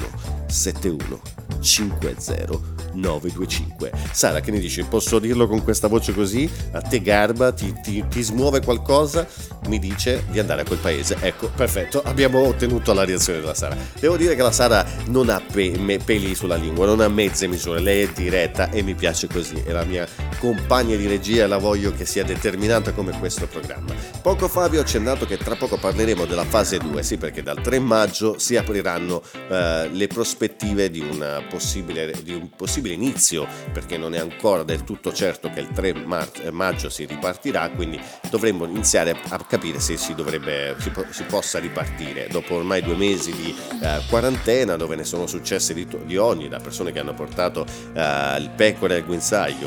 71 0.47 1.21
50 1.59 2.83
925. 2.95 3.91
Sara, 4.11 4.39
che 4.39 4.51
ne 4.51 4.59
dici? 4.59 4.83
Posso 4.83 5.19
dirlo 5.19 5.47
con 5.47 5.63
questa 5.63 5.87
voce 5.87 6.13
così? 6.13 6.49
A 6.71 6.81
te 6.81 7.01
garba, 7.01 7.51
ti, 7.51 7.73
ti, 7.81 8.03
ti, 8.07 8.21
smuove 8.21 8.61
qualcosa? 8.61 9.27
Mi 9.67 9.79
dice 9.79 10.25
di 10.29 10.39
andare 10.39 10.61
a 10.61 10.63
quel 10.63 10.79
paese. 10.79 11.17
Ecco, 11.19 11.49
perfetto, 11.53 12.01
abbiamo 12.03 12.39
ottenuto 12.39 12.93
la 12.93 13.03
reazione 13.03 13.39
della 13.39 13.53
Sara. 13.53 13.75
Devo 13.99 14.17
dire 14.17 14.35
che 14.35 14.41
la 14.41 14.51
Sara 14.51 14.85
non 15.07 15.29
ha 15.29 15.41
pe- 15.41 15.99
peli 16.03 16.35
sulla 16.35 16.55
lingua, 16.55 16.85
non 16.85 17.01
ha 17.01 17.07
mezze 17.07 17.47
misure, 17.47 17.79
lei 17.81 18.03
è 18.03 18.09
diretta 18.13 18.69
e 18.69 18.81
mi 18.81 18.93
piace 18.93 19.24
così. 19.27 19.61
È 19.65 19.71
la 19.71 19.83
mia 19.83 20.07
compagna 20.39 20.95
di 20.95 21.07
regia 21.07 21.43
e 21.43 21.47
la 21.47 21.57
voglio 21.57 21.91
che 21.91 22.05
sia 22.05 22.23
determinata 22.23 22.91
come 22.91 23.17
questo 23.19 23.47
programma. 23.47 23.93
Poco 24.21 24.47
fa 24.47 24.67
vi 24.67 24.77
ho 24.77 24.81
accennato 24.81 25.25
che 25.25 25.37
tra 25.37 25.55
poco 25.55 25.77
parleremo 25.77 26.25
della 26.25 26.45
fase 26.45 26.77
2, 26.77 27.03
sì, 27.03 27.17
perché 27.17 27.43
dal 27.43 27.61
3 27.61 27.79
maggio 27.79 28.37
si 28.39 28.55
apriranno 28.55 29.21
eh, 29.49 29.89
le 29.91 30.07
prospettive 30.07 30.89
di, 30.89 31.03
di 32.23 32.33
un 32.33 32.49
possibile 32.55 32.93
inizio 32.93 33.47
perché 33.71 33.97
non 33.97 34.13
è 34.13 34.19
ancora 34.19 34.63
del 34.63 34.83
tutto 34.83 35.13
certo 35.13 35.49
che 35.49 35.59
il 35.59 35.69
3 35.73 35.93
mar- 35.93 36.51
maggio 36.51 36.89
si 36.89 37.05
ripartirà, 37.05 37.69
quindi 37.69 37.99
dovremmo 38.29 38.65
iniziare 38.65 39.15
a 39.29 39.37
capire 39.45 39.79
se 39.79 39.97
si, 39.97 40.13
dovrebbe, 40.15 40.75
si, 40.79 40.89
po- 40.89 41.05
si 41.09 41.23
possa 41.23 41.59
ripartire. 41.59 42.27
Dopo 42.29 42.55
ormai 42.55 42.81
due 42.81 42.95
mesi 42.95 43.31
di 43.31 43.55
eh, 43.81 44.01
quarantena 44.09 44.75
dove 44.75 44.95
ne 44.95 45.03
sono 45.03 45.27
successe 45.27 45.73
di, 45.73 45.87
to- 45.87 46.01
di 46.05 46.17
ogni, 46.17 46.47
da 46.47 46.59
persone 46.59 46.91
che 46.91 46.99
hanno 46.99 47.13
portato 47.13 47.65
eh, 47.93 48.37
il 48.39 48.49
pecore 48.55 48.95
al 48.95 49.05
guinzaglio, 49.05 49.14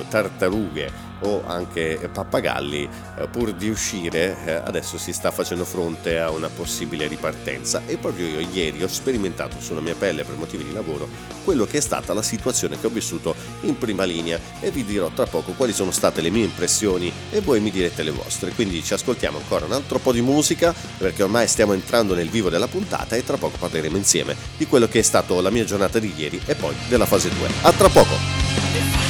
tartarughe, 0.08 1.06
o 1.20 1.42
anche 1.46 2.08
pappagalli, 2.12 2.88
eh, 3.18 3.28
pur 3.28 3.52
di 3.52 3.68
uscire 3.68 4.36
eh, 4.44 4.52
adesso 4.52 4.98
si 4.98 5.12
sta 5.12 5.30
facendo 5.30 5.64
fronte 5.64 6.18
a 6.18 6.30
una 6.30 6.48
possibile 6.48 7.06
ripartenza 7.06 7.82
e 7.86 7.96
proprio 7.96 8.26
io 8.26 8.40
ieri 8.40 8.82
ho 8.82 8.88
sperimentato 8.88 9.60
sulla 9.60 9.80
mia 9.80 9.94
pelle 9.94 10.24
per 10.24 10.36
motivi 10.36 10.64
di 10.64 10.72
lavoro 10.72 11.08
quello 11.44 11.64
che 11.64 11.78
è 11.78 11.80
stata 11.80 12.12
la 12.12 12.22
situazione 12.22 12.78
che 12.78 12.86
ho 12.86 12.90
vissuto 12.90 13.34
in 13.62 13.78
prima 13.78 14.04
linea 14.04 14.38
e 14.60 14.70
vi 14.70 14.84
dirò 14.84 15.08
tra 15.08 15.26
poco 15.26 15.52
quali 15.52 15.72
sono 15.72 15.90
state 15.90 16.20
le 16.20 16.30
mie 16.30 16.44
impressioni 16.44 17.10
e 17.30 17.40
voi 17.40 17.60
mi 17.60 17.70
direte 17.70 18.02
le 18.02 18.10
vostre. 18.10 18.50
Quindi 18.50 18.82
ci 18.82 18.92
ascoltiamo 18.92 19.38
ancora 19.38 19.64
un 19.64 19.72
altro 19.72 19.98
po' 19.98 20.12
di 20.12 20.20
musica 20.20 20.74
perché 20.98 21.22
ormai 21.22 21.48
stiamo 21.48 21.72
entrando 21.72 22.14
nel 22.14 22.28
vivo 22.28 22.50
della 22.50 22.68
puntata 22.68 23.16
e 23.16 23.24
tra 23.24 23.38
poco 23.38 23.56
parleremo 23.58 23.96
insieme 23.96 24.36
di 24.56 24.66
quello 24.66 24.88
che 24.88 24.98
è 24.98 25.02
stato 25.02 25.40
la 25.40 25.50
mia 25.50 25.64
giornata 25.64 25.98
di 25.98 26.12
ieri 26.14 26.40
e 26.44 26.54
poi 26.54 26.74
della 26.88 27.06
fase 27.06 27.30
2. 27.30 27.48
A 27.62 27.72
tra 27.72 27.88
poco! 27.88 29.07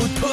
would 0.00 0.29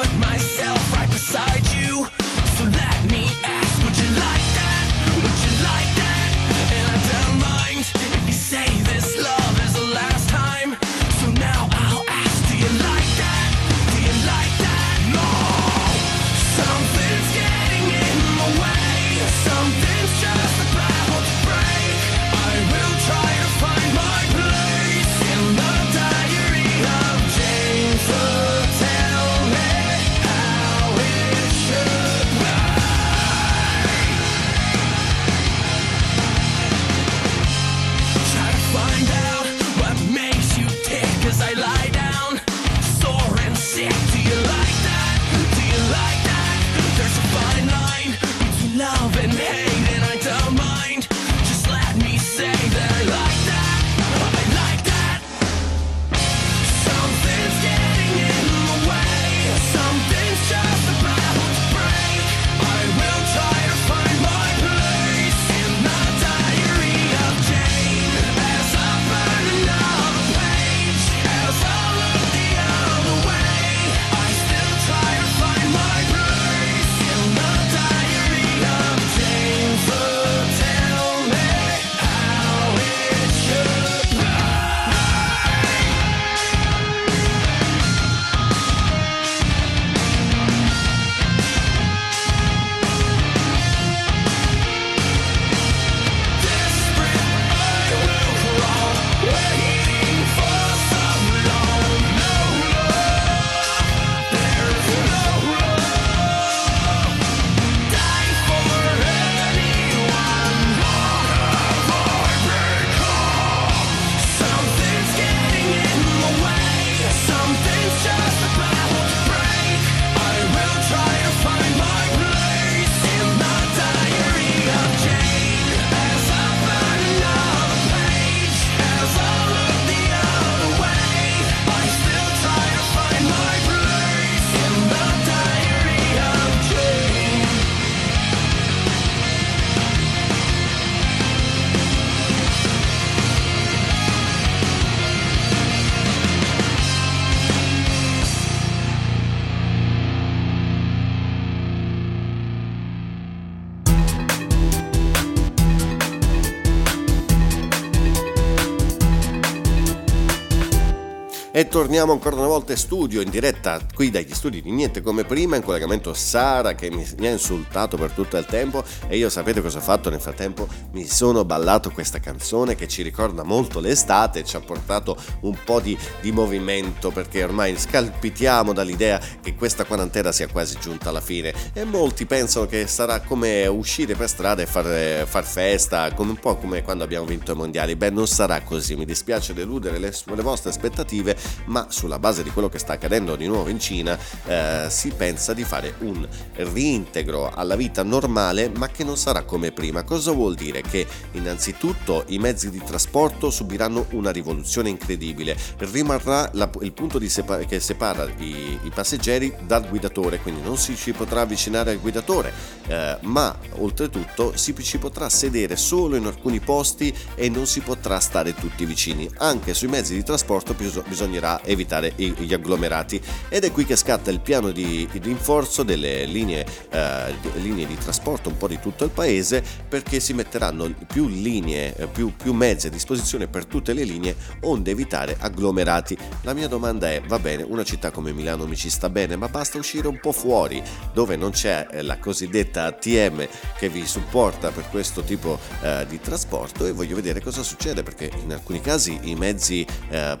torniamo 161.78 162.10
ancora 162.10 162.34
una 162.34 162.48
volta 162.48 162.72
in 162.72 162.78
studio, 162.78 163.20
in 163.20 163.30
diretta 163.30 163.78
qui 163.94 164.10
dagli 164.10 164.34
studi 164.34 164.60
di 164.60 164.72
Niente 164.72 165.00
Come 165.00 165.22
Prima, 165.22 165.54
in 165.54 165.62
collegamento 165.62 166.12
Sara 166.12 166.74
che 166.74 166.90
mi, 166.90 167.06
mi, 167.18 167.28
ha 167.28 167.30
insultato 167.30 167.96
per 167.96 168.10
tutto 168.10 168.36
il 168.36 168.46
tempo 168.46 168.82
e 169.06 169.16
io 169.16 169.28
sapete 169.28 169.62
cosa 169.62 169.78
ho 169.78 169.80
fatto 169.80 170.10
nel 170.10 170.20
frattempo? 170.20 170.66
Mi 170.90 171.06
sono 171.06 171.44
ballato 171.44 171.92
questa 171.92 172.18
canzone 172.18 172.74
che 172.74 172.88
ci 172.88 173.02
ricorda 173.02 173.44
molto 173.44 173.78
l'estate, 173.78 174.42
ci 174.42 174.56
ha 174.56 174.60
portato 174.60 175.16
un 175.42 175.56
po' 175.64 175.78
di, 175.78 175.96
di 176.20 176.32
movimento 176.32 177.12
perché 177.12 177.44
ormai 177.44 177.78
scalpitiamo 177.78 178.72
dall'idea 178.72 179.20
che 179.40 179.54
questa 179.54 179.84
quarantena 179.84 180.32
sia 180.32 180.48
quasi 180.48 180.78
giunta 180.80 181.10
alla 181.10 181.20
fine 181.20 181.54
e 181.72 181.84
molti 181.84 182.26
pensano 182.26 182.66
che 182.66 182.88
sarà 182.88 183.20
come 183.20 183.68
uscire 183.68 184.16
per 184.16 184.28
strada 184.28 184.62
e 184.62 184.66
far, 184.66 185.28
far 185.28 185.44
festa, 185.44 186.12
come 186.12 186.30
un 186.30 186.38
po' 186.38 186.56
come 186.56 186.82
quando 186.82 187.04
abbiamo 187.04 187.26
vinto 187.26 187.52
i 187.52 187.54
mondiali. 187.54 187.94
Beh, 187.94 188.10
non 188.10 188.26
sarà 188.26 188.62
così, 188.62 188.96
mi 188.96 189.04
dispiace 189.04 189.54
deludere 189.54 189.98
le, 189.98 190.12
le 190.24 190.42
vostre 190.42 190.70
aspettative, 190.70 191.36
ma 191.68 191.86
sulla 191.90 192.18
base 192.18 192.42
di 192.42 192.50
quello 192.50 192.68
che 192.68 192.78
sta 192.78 192.94
accadendo 192.94 193.36
di 193.36 193.46
nuovo 193.46 193.68
in 193.68 193.78
Cina 193.78 194.18
eh, 194.46 194.86
si 194.88 195.10
pensa 195.10 195.54
di 195.54 195.64
fare 195.64 195.94
un 196.00 196.26
reintegro 196.54 197.50
alla 197.50 197.76
vita 197.76 198.02
normale 198.02 198.68
ma 198.68 198.88
che 198.88 199.04
non 199.04 199.16
sarà 199.16 199.42
come 199.42 199.72
prima. 199.72 200.02
Cosa 200.02 200.32
vuol 200.32 200.54
dire? 200.54 200.82
Che 200.82 201.06
innanzitutto 201.32 202.24
i 202.28 202.38
mezzi 202.38 202.70
di 202.70 202.82
trasporto 202.84 203.50
subiranno 203.50 204.06
una 204.10 204.30
rivoluzione 204.30 204.88
incredibile, 204.88 205.56
rimarrà 205.78 206.48
la, 206.54 206.70
il 206.80 206.92
punto 206.92 207.20
separa, 207.28 207.64
che 207.64 207.80
separa 207.80 208.26
i, 208.38 208.78
i, 208.82 208.90
passeggeri 208.94 209.54
dal 209.64 209.88
guidatore, 209.88 210.38
quindi 210.38 210.62
non 210.62 210.76
si 210.76 210.96
ci 210.96 211.12
potrà 211.12 211.42
avvicinare 211.42 211.92
al 211.92 212.00
guidatore, 212.00 212.52
eh, 212.86 213.18
ma 213.22 213.56
oltretutto 213.78 214.56
si 214.56 214.74
ci 214.82 214.98
potrà 214.98 215.28
sedere 215.28 215.76
solo 215.76 216.16
in 216.16 216.26
alcuni 216.26 216.60
posti 216.60 217.14
e 217.34 217.48
non 217.48 217.66
si 217.66 217.80
potrà 217.80 218.18
stare 218.20 218.54
tutti 218.54 218.84
vicini. 218.84 219.28
Anche 219.38 219.74
sui 219.74 219.88
mezzi 219.88 220.14
di 220.14 220.22
trasporto 220.22 220.74
bisognerà 220.74 221.57
evitare 221.64 222.12
gli 222.16 222.52
agglomerati 222.52 223.20
ed 223.48 223.64
è 223.64 223.72
qui 223.72 223.84
che 223.84 223.96
scatta 223.96 224.30
il 224.30 224.40
piano 224.40 224.70
di, 224.70 225.08
di 225.10 225.18
rinforzo 225.18 225.82
delle 225.82 226.24
linee, 226.24 226.66
eh, 226.90 227.34
linee, 227.56 227.86
di 227.86 227.96
trasporto 227.96 228.48
un 228.48 228.56
po' 228.56 228.68
di 228.68 228.78
tutto 228.80 229.04
il 229.04 229.10
paese 229.10 229.62
perché 229.88 230.20
si 230.20 230.32
metteranno 230.32 230.92
più 231.06 231.28
linee, 231.28 231.94
eh, 231.96 232.06
più, 232.06 232.34
più 232.36 232.52
mezzi 232.52 232.88
a 232.88 232.90
disposizione 232.90 233.46
per 233.46 233.66
tutte 233.66 233.92
le 233.92 234.04
linee 234.04 234.36
onde 234.62 234.90
evitare 234.90 235.36
agglomerati. 235.38 236.16
La 236.42 236.52
mia 236.52 236.68
domanda 236.68 237.10
è, 237.10 237.22
va 237.26 237.38
bene, 237.38 237.62
una 237.62 237.84
città 237.84 238.10
come 238.10 238.32
Milano 238.32 238.66
mi 238.66 238.76
ci 238.76 238.90
sta 238.90 239.08
bene, 239.08 239.36
ma 239.36 239.48
basta 239.48 239.78
uscire 239.78 240.08
un 240.08 240.20
po' 240.20 240.32
fuori 240.32 240.82
dove 241.12 241.36
non 241.36 241.50
c'è 241.50 241.86
eh, 241.90 242.02
la 242.02 242.18
cosiddetta 242.18 242.84
ATM 242.84 243.46
che 243.78 243.88
vi 243.88 244.06
supporta 244.06 244.70
per 244.70 244.88
questo 244.90 245.22
tipo 245.22 245.58
eh, 245.82 246.04
di 246.08 246.20
trasporto 246.20 246.84
e 246.84 246.92
voglio 246.92 247.14
vedere 247.14 247.40
cosa 247.40 247.62
succede 247.62 248.02
perché 248.02 248.30
in 248.42 248.52
alcuni 248.52 248.80
casi 248.80 249.18
i 249.22 249.34
mezzi 249.34 249.86
eh, 250.10 250.36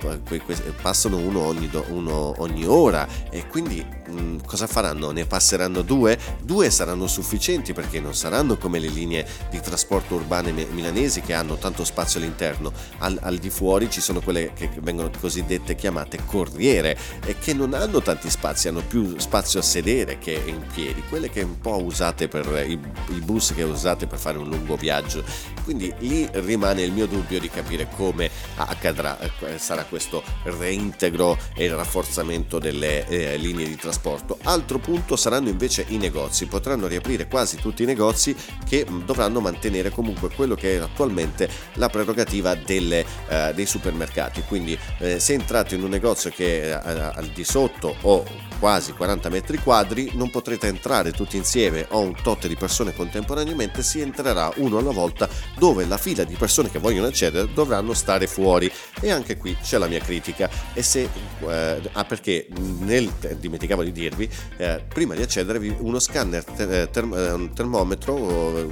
passano 0.80 0.97
uno 1.06 1.40
ogni, 1.40 1.70
uno 1.90 2.34
ogni 2.38 2.64
ora 2.64 3.06
e 3.30 3.46
quindi 3.46 3.84
mh, 4.08 4.20
mm, 4.20 4.38
cosa 4.46 4.66
faranno? 4.66 5.10
Ne 5.10 5.26
passeranno 5.26 5.82
due? 5.82 6.18
Due 6.40 6.70
saranno 6.70 7.06
sufficienti 7.06 7.72
perché 7.72 8.00
non 8.00 8.14
saranno 8.14 8.56
come 8.56 8.78
le 8.78 8.88
linee 8.88 9.26
di 9.50 9.60
trasporto 9.60 10.14
urbane 10.14 10.52
milanesi 10.52 11.20
che 11.20 11.34
hanno 11.34 11.56
tanto 11.56 11.84
spazio 11.84 12.20
all'interno, 12.20 12.72
al, 12.98 13.18
al 13.22 13.36
di 13.38 13.50
fuori 13.50 13.90
ci 13.90 14.00
sono 14.00 14.20
quelle 14.20 14.52
che 14.54 14.70
vengono 14.80 15.10
cosiddette 15.18 15.74
chiamate 15.74 16.18
corriere 16.24 16.96
e 17.24 17.38
che 17.38 17.54
non 17.54 17.74
hanno 17.74 18.00
tanti 18.00 18.30
spazi, 18.30 18.68
hanno 18.68 18.82
più 18.82 19.18
spazio 19.18 19.60
a 19.60 19.62
sedere 19.62 20.18
che 20.18 20.40
in 20.46 20.64
piedi, 20.72 21.02
quelle 21.08 21.30
che 21.30 21.42
un 21.42 21.58
po' 21.60 21.82
usate 21.82 22.28
per 22.28 22.64
i, 22.66 22.78
i 23.10 23.20
bus 23.20 23.52
che 23.54 23.62
usate 23.62 24.06
per 24.06 24.18
fare 24.18 24.38
un 24.38 24.48
lungo 24.48 24.76
viaggio. 24.76 25.22
Quindi 25.64 25.92
lì 25.98 26.26
rimane 26.32 26.82
il 26.82 26.92
mio 26.92 27.06
dubbio 27.06 27.38
di 27.38 27.50
capire 27.50 27.88
come 27.94 28.30
accadrà, 28.56 29.18
eh, 29.20 29.58
sarà 29.58 29.84
questo 29.84 30.22
reintegro 30.44 31.36
e 31.54 31.64
il 31.64 31.74
rafforzamento 31.74 32.58
delle 32.58 33.06
eh, 33.06 33.36
linee 33.36 33.66
di 33.66 33.76
trasporto. 33.76 33.97
Altro 34.44 34.78
punto 34.78 35.16
saranno 35.16 35.48
invece 35.48 35.84
i 35.88 35.96
negozi, 35.96 36.46
potranno 36.46 36.86
riaprire 36.86 37.26
quasi 37.26 37.56
tutti 37.56 37.82
i 37.82 37.86
negozi 37.86 38.34
che 38.66 38.86
dovranno 39.04 39.40
mantenere 39.40 39.90
comunque 39.90 40.30
quello 40.30 40.54
che 40.54 40.76
è 40.76 40.80
attualmente 40.80 41.48
la 41.74 41.88
prerogativa 41.88 42.54
delle, 42.54 43.04
eh, 43.28 43.52
dei 43.54 43.66
supermercati. 43.66 44.42
Quindi 44.46 44.78
eh, 44.98 45.18
se 45.18 45.32
entrate 45.32 45.74
in 45.74 45.82
un 45.82 45.90
negozio 45.90 46.30
che 46.30 46.62
è 46.62 46.66
eh, 46.68 47.00
al 47.14 47.30
di 47.34 47.44
sotto 47.44 47.96
o 48.02 48.47
quasi 48.58 48.92
40 48.92 49.28
metri 49.28 49.58
quadri, 49.58 50.10
non 50.14 50.30
potrete 50.30 50.66
entrare 50.66 51.12
tutti 51.12 51.36
insieme 51.36 51.86
o 51.90 52.00
un 52.00 52.14
tot 52.22 52.46
di 52.46 52.56
persone 52.56 52.94
contemporaneamente, 52.94 53.82
si 53.82 54.00
entrerà 54.00 54.52
uno 54.56 54.78
alla 54.78 54.90
volta 54.90 55.28
dove 55.56 55.86
la 55.86 55.96
fila 55.96 56.24
di 56.24 56.34
persone 56.34 56.70
che 56.70 56.78
vogliono 56.78 57.06
accedere 57.06 57.52
dovranno 57.52 57.94
stare 57.94 58.26
fuori. 58.26 58.70
E 59.00 59.10
anche 59.10 59.36
qui 59.36 59.56
c'è 59.62 59.78
la 59.78 59.86
mia 59.86 60.00
critica. 60.00 60.50
E 60.74 60.82
se, 60.82 61.08
eh, 61.46 61.80
ah, 61.92 62.04
perché 62.04 62.48
nel, 62.80 63.10
dimenticavo 63.38 63.82
di 63.84 63.92
dirvi, 63.92 64.28
eh, 64.56 64.84
prima 64.86 65.14
di 65.14 65.22
accedere 65.22 65.58
uno 65.78 65.98
scanner 65.98 66.44
ter, 66.44 66.70
eh, 66.70 66.90
term, 66.90 67.14
eh, 67.14 67.32
un 67.32 67.52
termometro, 67.52 68.66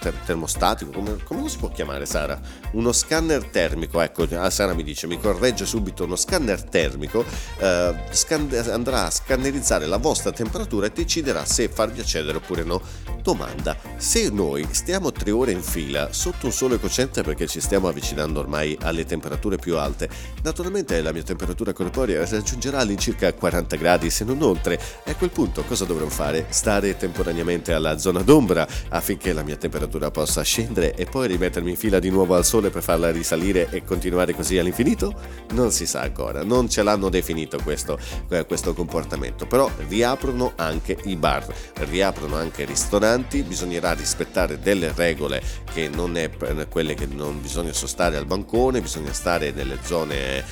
ter, 0.00 0.14
termostatico, 0.24 0.90
come, 0.92 1.16
come, 1.24 1.40
lo 1.42 1.48
si 1.48 1.58
può 1.58 1.70
chiamare 1.70 2.06
Sara? 2.06 2.40
Uno 2.72 2.92
scanner 2.92 3.44
termico, 3.44 4.00
ecco, 4.00 4.26
ah, 4.36 4.50
Sara 4.50 4.74
mi 4.74 4.82
dice, 4.82 5.06
mi 5.06 5.18
corregge 5.18 5.66
subito, 5.66 6.04
uno 6.04 6.16
scanner 6.16 6.62
termico 6.62 7.24
eh, 7.58 7.94
scan- 8.10 8.48
andrà 8.70 9.04
a 9.06 9.10
scannerizzare 9.16 9.86
la 9.86 9.96
vostra 9.96 10.30
temperatura 10.30 10.86
e 10.86 10.90
deciderà 10.90 11.44
se 11.46 11.68
farvi 11.68 12.00
accedere 12.00 12.36
oppure 12.36 12.64
no. 12.64 12.80
Domanda, 13.22 13.76
se 13.96 14.28
noi 14.30 14.66
stiamo 14.70 15.10
tre 15.10 15.30
ore 15.30 15.50
in 15.50 15.62
fila 15.62 16.12
sotto 16.12 16.46
un 16.46 16.52
sole 16.52 16.78
cocente 16.78 17.22
perché 17.22 17.46
ci 17.46 17.60
stiamo 17.60 17.88
avvicinando 17.88 18.38
ormai 18.38 18.76
alle 18.82 19.04
temperature 19.04 19.56
più 19.56 19.78
alte, 19.78 20.08
naturalmente 20.42 21.00
la 21.00 21.12
mia 21.12 21.22
temperatura 21.22 21.72
corporea 21.72 22.24
raggiungerà 22.28 22.78
all'incirca 22.78 23.32
40 23.32 23.76
gradi 23.76 24.10
se 24.10 24.24
non 24.24 24.42
oltre 24.42 24.78
e 25.02 25.10
a 25.12 25.16
quel 25.16 25.30
punto 25.30 25.64
cosa 25.64 25.84
dovrò 25.84 26.06
fare? 26.06 26.46
Stare 26.50 26.96
temporaneamente 26.96 27.72
alla 27.72 27.98
zona 27.98 28.22
d'ombra 28.22 28.66
affinché 28.90 29.32
la 29.32 29.42
mia 29.42 29.56
temperatura 29.56 30.10
possa 30.10 30.42
scendere 30.42 30.94
e 30.94 31.06
poi 31.06 31.26
rimettermi 31.26 31.70
in 31.70 31.76
fila 31.76 31.98
di 31.98 32.10
nuovo 32.10 32.36
al 32.36 32.44
sole 32.44 32.70
per 32.70 32.82
farla 32.82 33.10
risalire 33.10 33.70
e 33.70 33.82
continuare 33.82 34.34
così 34.34 34.58
all'infinito? 34.58 35.12
Non 35.52 35.72
si 35.72 35.86
sa 35.86 36.02
ancora, 36.02 36.44
non 36.44 36.68
ce 36.68 36.82
l'hanno 36.82 37.08
definito 37.08 37.58
questo, 37.62 37.98
questo 38.46 38.72
comportamento, 38.74 39.05
però 39.46 39.70
riaprono 39.88 40.52
anche 40.56 40.98
i 41.04 41.16
bar, 41.16 41.46
riaprono 41.80 42.36
anche 42.36 42.62
i 42.62 42.66
ristoranti 42.66 43.42
bisognerà 43.42 43.92
rispettare 43.92 44.58
delle 44.58 44.92
regole 44.94 45.42
che 45.72 45.88
non 45.88 46.16
è 46.16 46.30
quelle 46.68 46.94
che 46.94 47.06
non 47.06 47.40
bisogna 47.40 47.72
sostare 47.72 48.16
al 48.16 48.26
bancone, 48.26 48.80
bisogna 48.80 49.12
stare 49.12 49.52
nelle 49.52 49.78
zone 49.82 50.38
eh, 50.38 50.44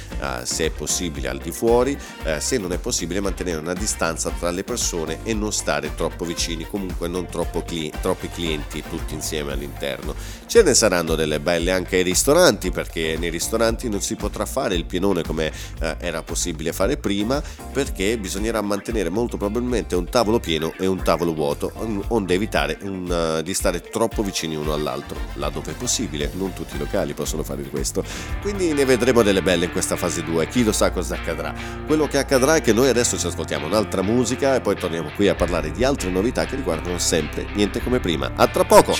se 0.44 0.66
è 0.66 0.70
possibile 0.70 1.28
al 1.28 1.38
di 1.38 1.50
fuori, 1.50 1.98
eh, 2.24 2.40
se 2.40 2.58
non 2.58 2.72
è 2.72 2.78
possibile 2.78 3.20
mantenere 3.20 3.58
una 3.58 3.72
distanza 3.72 4.30
tra 4.30 4.50
le 4.50 4.64
persone 4.64 5.18
e 5.22 5.34
non 5.34 5.52
stare 5.52 5.94
troppo 5.94 6.24
vicini, 6.24 6.66
comunque 6.66 7.08
non 7.08 7.26
cli- 7.64 7.92
troppi 8.00 8.28
clienti 8.28 8.82
tutti 8.88 9.14
insieme 9.14 9.52
all'interno. 9.52 10.14
Ce 10.46 10.62
ne 10.62 10.74
saranno 10.74 11.14
delle 11.14 11.40
belle 11.40 11.72
anche 11.72 11.96
ai 11.96 12.02
ristoranti 12.02 12.70
perché 12.70 13.16
nei 13.18 13.30
ristoranti 13.30 13.88
non 13.88 14.00
si 14.00 14.14
potrà 14.14 14.46
fare 14.46 14.74
il 14.74 14.84
pienone 14.84 15.22
come 15.22 15.50
eh, 15.80 15.96
era 15.98 16.22
possibile 16.22 16.72
fare 16.72 16.96
prima 16.96 17.42
perché 17.72 18.16
bisognerà 18.18 18.60
mantenere 18.60 19.08
molto 19.08 19.36
probabilmente 19.36 19.96
un 19.96 20.08
tavolo 20.08 20.38
pieno 20.38 20.72
e 20.78 20.86
un 20.86 21.02
tavolo 21.02 21.34
vuoto, 21.34 21.72
onde 22.08 22.34
evitare 22.34 22.78
un, 22.82 23.38
uh, 23.38 23.42
di 23.42 23.52
stare 23.52 23.80
troppo 23.80 24.22
vicini 24.22 24.54
uno 24.54 24.72
all'altro, 24.72 25.18
laddove 25.34 25.72
è 25.72 25.74
possibile, 25.74 26.30
non 26.34 26.52
tutti 26.52 26.76
i 26.76 26.78
locali 26.78 27.14
possono 27.14 27.42
fare 27.42 27.62
questo. 27.64 28.04
Quindi 28.40 28.72
ne 28.72 28.84
vedremo 28.84 29.22
delle 29.22 29.42
belle 29.42 29.66
in 29.66 29.72
questa 29.72 29.96
fase 29.96 30.22
2, 30.22 30.48
chi 30.48 30.62
lo 30.62 30.72
sa 30.72 30.90
cosa 30.90 31.14
accadrà. 31.16 31.52
Quello 31.86 32.06
che 32.06 32.18
accadrà 32.18 32.56
è 32.56 32.60
che 32.60 32.72
noi 32.72 32.88
adesso 32.88 33.18
ci 33.18 33.26
ascoltiamo 33.26 33.66
un'altra 33.66 34.02
musica 34.02 34.54
e 34.54 34.60
poi 34.60 34.76
torniamo 34.76 35.10
qui 35.14 35.28
a 35.28 35.34
parlare 35.34 35.72
di 35.72 35.84
altre 35.84 36.10
novità 36.10 36.44
che 36.44 36.56
riguardano 36.56 36.98
sempre 36.98 37.46
niente 37.54 37.82
come 37.82 37.98
prima. 37.98 38.32
A 38.36 38.46
tra 38.46 38.64
poco! 38.64 38.94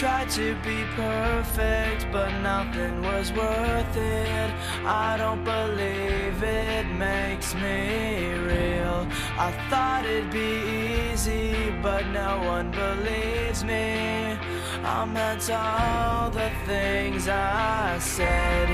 I 4.87 5.17
don't 5.17 5.45
believe 5.45 6.43
it 6.43 6.87
makes 6.87 7.55
me 7.55 8.35
real. 8.35 9.07
I 9.39 9.51
thought 9.71 10.05
it'd 10.05 10.31
be 10.31 11.13
easy, 11.13 11.73
but 11.81 12.07
no 12.09 12.43
one 12.43 12.71
believes 12.71 13.65
me. 13.65 14.37
I 14.85 15.05
meant 15.07 15.49
all 15.51 16.31
the 16.31 16.51
things 16.67 17.29
I 17.29 17.99
said. 17.99 18.69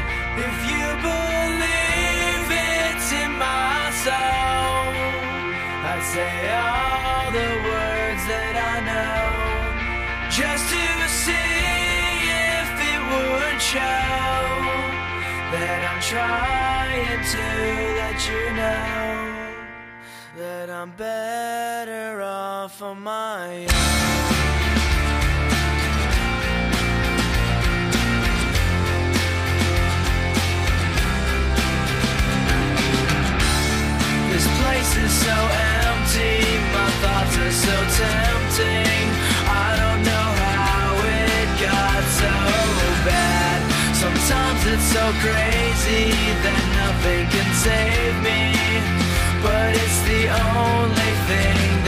If 0.49 0.57
you 0.71 0.87
believe 1.11 2.47
it's 2.51 3.13
in 3.23 3.33
my 3.39 3.91
soul, 4.05 4.91
I'd 5.91 6.05
say 6.15 6.35
all 6.67 7.27
the 7.39 7.51
words 7.71 8.23
that 8.33 8.55
I 8.73 8.77
know, 8.91 10.31
just 10.31 10.65
to 10.71 11.05
it 11.05 11.10
would 13.11 13.61
show 13.61 14.41
that 15.55 15.81
I'm 15.91 16.01
trying 16.15 17.23
to 17.35 17.45
let 18.01 18.19
you 18.31 18.43
know 18.61 19.41
that 20.39 20.71
I'm 20.71 20.91
better 20.93 22.23
off 22.23 22.81
on 22.83 23.03
my 23.03 23.63
own. 23.63 24.01
This 34.33 34.47
place 34.61 34.93
is 35.05 35.13
so 35.27 35.37
empty, 35.85 36.35
my 36.77 36.91
thoughts 37.03 37.37
are 37.45 37.55
so 37.67 37.77
tempting. 38.01 39.00
Crazy 45.21 46.11
that 46.43 46.59
nothing 46.81 47.27
can 47.31 47.49
save 47.55 48.17
me. 48.27 48.41
But 49.43 49.77
it's 49.77 50.01
the 50.03 50.23
only 50.29 51.13
thing 51.29 51.80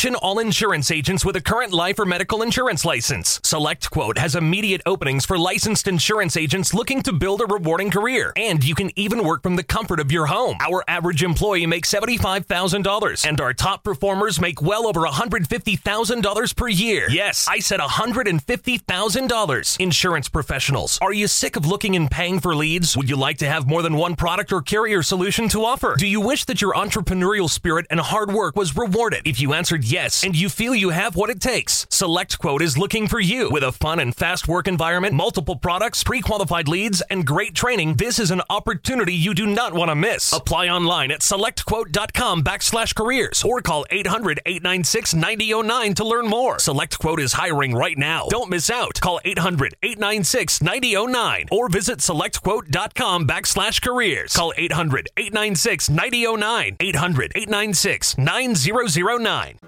mention 0.00 0.16
all 0.30 0.38
insurance 0.38 0.92
agents 0.92 1.24
with 1.24 1.34
a 1.34 1.40
current 1.40 1.72
life 1.72 1.98
or 1.98 2.06
medical 2.06 2.40
insurance 2.40 2.84
license. 2.84 3.40
Select 3.42 3.90
Quote 3.90 4.16
has 4.16 4.36
immediate 4.36 4.80
openings 4.86 5.26
for 5.26 5.36
licensed 5.36 5.88
insurance 5.88 6.36
agents 6.36 6.72
looking 6.72 7.02
to 7.02 7.12
build 7.12 7.40
a 7.40 7.46
rewarding 7.46 7.90
career. 7.90 8.32
And 8.36 8.62
you 8.62 8.76
can 8.76 8.92
even 8.94 9.24
work 9.24 9.42
from 9.42 9.56
the 9.56 9.64
comfort 9.64 9.98
of 9.98 10.12
your 10.12 10.26
home. 10.26 10.56
Our 10.60 10.84
average 10.86 11.24
employee 11.24 11.66
makes 11.66 11.92
$75,000 11.92 13.28
and 13.28 13.40
our 13.40 13.52
top 13.52 13.82
performers 13.82 14.40
make 14.40 14.62
well 14.62 14.86
over 14.86 15.00
$150,000 15.00 16.56
per 16.56 16.68
year. 16.68 17.10
Yes, 17.10 17.48
I 17.50 17.58
said 17.58 17.80
$150,000. 17.80 19.80
Insurance 19.80 20.28
professionals, 20.28 20.96
are 21.02 21.12
you 21.12 21.26
sick 21.26 21.56
of 21.56 21.66
looking 21.66 21.96
and 21.96 22.08
paying 22.08 22.38
for 22.38 22.54
leads? 22.54 22.96
Would 22.96 23.10
you 23.10 23.16
like 23.16 23.38
to 23.38 23.48
have 23.48 23.66
more 23.66 23.82
than 23.82 23.96
one 23.96 24.14
product 24.14 24.52
or 24.52 24.62
carrier 24.62 25.02
solution 25.02 25.48
to 25.48 25.64
offer? 25.64 25.96
Do 25.98 26.06
you 26.06 26.20
wish 26.20 26.44
that 26.44 26.62
your 26.62 26.74
entrepreneurial 26.74 27.50
spirit 27.50 27.88
and 27.90 27.98
hard 27.98 28.30
work 28.30 28.54
was 28.54 28.76
rewarded? 28.76 29.26
If 29.26 29.40
you 29.40 29.54
answered 29.54 29.82
yes 29.82 30.19
and 30.24 30.36
you 30.36 30.48
feel 30.48 30.74
you 30.74 30.90
have 30.90 31.16
what 31.16 31.30
it 31.30 31.40
takes, 31.40 31.86
Select 31.90 32.38
Quote 32.38 32.62
is 32.62 32.76
looking 32.76 33.08
for 33.08 33.20
you. 33.20 33.50
With 33.50 33.62
a 33.62 33.72
fun 33.72 34.00
and 34.00 34.14
fast 34.14 34.48
work 34.48 34.68
environment, 34.68 35.14
multiple 35.14 35.56
products, 35.56 36.02
pre 36.04 36.20
qualified 36.20 36.68
leads, 36.68 37.00
and 37.02 37.26
great 37.26 37.54
training, 37.54 37.94
this 37.94 38.18
is 38.18 38.30
an 38.30 38.42
opportunity 38.50 39.14
you 39.14 39.34
do 39.34 39.46
not 39.46 39.74
want 39.74 39.90
to 39.90 39.94
miss. 39.94 40.32
Apply 40.32 40.68
online 40.68 41.10
at 41.10 41.20
selectquote.com 41.20 42.42
backslash 42.42 42.94
careers 42.94 43.42
or 43.42 43.60
call 43.60 43.86
800 43.90 44.40
896 44.46 45.14
9009 45.14 45.94
to 45.94 46.04
learn 46.04 46.26
more. 46.26 46.58
Select 46.58 46.98
Quote 46.98 47.20
is 47.20 47.32
hiring 47.34 47.74
right 47.74 47.98
now. 47.98 48.26
Don't 48.28 48.50
miss 48.50 48.70
out. 48.70 49.00
Call 49.00 49.20
800 49.24 49.74
896 49.82 50.62
9009 50.62 51.46
or 51.50 51.68
visit 51.68 51.98
selectquote.com 51.98 53.26
backslash 53.26 53.82
careers. 53.82 54.34
Call 54.34 54.52
800 54.56 55.08
896 55.16 55.90
9009. 55.90 56.76
800 56.80 57.32
896 57.34 58.18
9009. 58.18 59.58